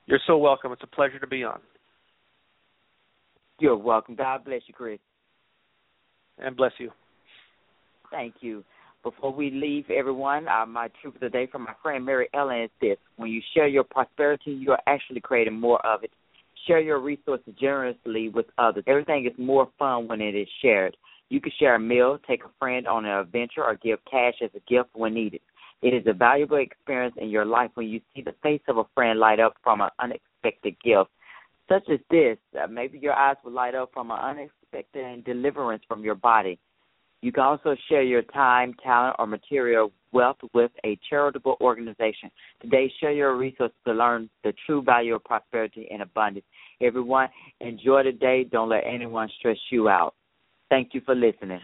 You're 0.06 0.20
so 0.28 0.38
welcome. 0.38 0.74
It's 0.74 0.84
a 0.84 0.88
pleasure 0.88 1.20
to 1.20 1.28
be 1.28 1.46
on. 1.46 1.62
You're 3.62 3.78
welcome. 3.78 4.16
God 4.16 4.44
bless 4.44 4.64
you, 4.68 4.74
Chris. 4.74 5.00
And 6.38 6.58
bless 6.58 6.74
you. 6.80 6.92
Thank 8.12 8.34
you. 8.42 8.66
Before 9.04 9.34
we 9.34 9.52
leave, 9.52 9.90
everyone, 9.92 10.48
uh, 10.48 10.66
my 10.66 10.88
truth 11.02 11.16
of 11.16 11.22
the 11.22 11.30
day 11.30 11.46
from 11.46 11.64
my 11.64 11.74
friend 11.82 12.06
Mary 12.06 12.30
Ellen 12.34 12.62
is 12.62 12.70
this: 12.80 12.98
When 13.18 13.30
you 13.30 13.42
share 13.54 13.68
your 13.68 13.84
prosperity, 13.84 14.52
you 14.52 14.72
are 14.72 14.82
actually 14.88 15.20
creating 15.20 15.60
more 15.60 15.86
of 15.86 16.06
it. 16.06 16.12
Share 16.66 16.80
your 16.80 17.00
resources 17.00 17.54
generously 17.60 18.30
with 18.30 18.46
others. 18.58 18.86
Everything 18.88 19.26
is 19.26 19.38
more 19.38 19.68
fun 19.78 20.08
when 20.08 20.22
it 20.22 20.36
is 20.36 20.48
shared. 20.62 20.96
You 21.28 21.42
can 21.42 21.52
share 21.60 21.76
a 21.76 21.80
meal, 21.80 22.18
take 22.26 22.46
a 22.46 22.52
friend 22.58 22.88
on 22.88 23.04
an 23.04 23.12
adventure, 23.12 23.66
or 23.66 23.76
give 23.76 24.00
cash 24.10 24.36
as 24.42 24.52
a 24.56 24.62
gift 24.72 24.92
when 24.94 25.16
needed. 25.16 25.42
It 25.82 25.94
is 25.94 26.04
a 26.08 26.14
valuable 26.14 26.58
experience 26.58 27.16
in 27.18 27.30
your 27.30 27.44
life 27.44 27.72
when 27.74 27.90
you 27.90 28.00
see 28.16 28.22
the 28.22 28.36
face 28.42 28.62
of 28.70 28.78
a 28.78 28.86
friend 28.96 29.20
light 29.20 29.42
up 29.42 29.56
from 29.64 29.82
an 29.82 29.90
unexpected 30.00 30.78
gift, 30.82 31.10
such 31.68 31.90
as 31.92 32.00
this. 32.10 32.38
Uh, 32.58 32.68
maybe 32.68 33.00
your 33.00 33.14
eyes 33.14 33.36
will 33.44 33.52
light 33.52 33.76
up 33.76 33.92
from 33.94 34.12
an 34.12 34.20
unexpected 34.20 35.26
deliverance 35.26 35.84
from 35.90 36.06
your 36.06 36.16
body. 36.16 36.58
You 37.24 37.32
can 37.32 37.44
also 37.44 37.78
share 37.88 38.04
your 38.04 38.22
time, 38.22 38.76
talent, 38.84 39.16
or 39.18 39.26
material 39.26 39.94
wealth 40.12 40.36
with 40.54 40.72
a 40.86 41.00
charitable 41.10 41.56
organization. 41.62 42.30
Today, 42.62 42.92
share 43.00 43.14
your 43.14 43.38
resources 43.38 43.78
to 43.88 43.94
learn 43.94 44.30
the 44.44 44.54
true 44.66 44.82
value 44.82 45.16
of 45.16 45.24
prosperity 45.24 45.88
and 45.90 46.02
abundance. 46.02 46.46
Everyone, 46.82 47.30
enjoy 47.62 48.04
the 48.04 48.12
day. 48.12 48.44
Don't 48.44 48.68
let 48.68 48.84
anyone 48.86 49.30
stress 49.40 49.56
you 49.72 49.88
out. 49.88 50.16
Thank 50.70 50.90
you 50.92 51.00
for 51.06 51.16
listening. 51.16 51.62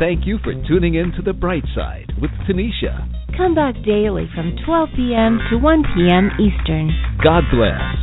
Thank 0.00 0.26
you 0.26 0.38
for 0.42 0.52
tuning 0.66 0.96
in 0.96 1.12
to 1.12 1.22
The 1.24 1.32
Bright 1.32 1.62
Side 1.76 2.12
with 2.20 2.32
Tanisha. 2.48 3.06
Come 3.36 3.54
back 3.54 3.76
daily 3.86 4.28
from 4.34 4.56
12 4.66 4.88
p.m. 4.96 5.38
to 5.48 5.58
1 5.58 5.84
p.m. 5.94 6.30
Eastern. 6.40 6.90
God 7.22 7.44
bless. 7.52 8.00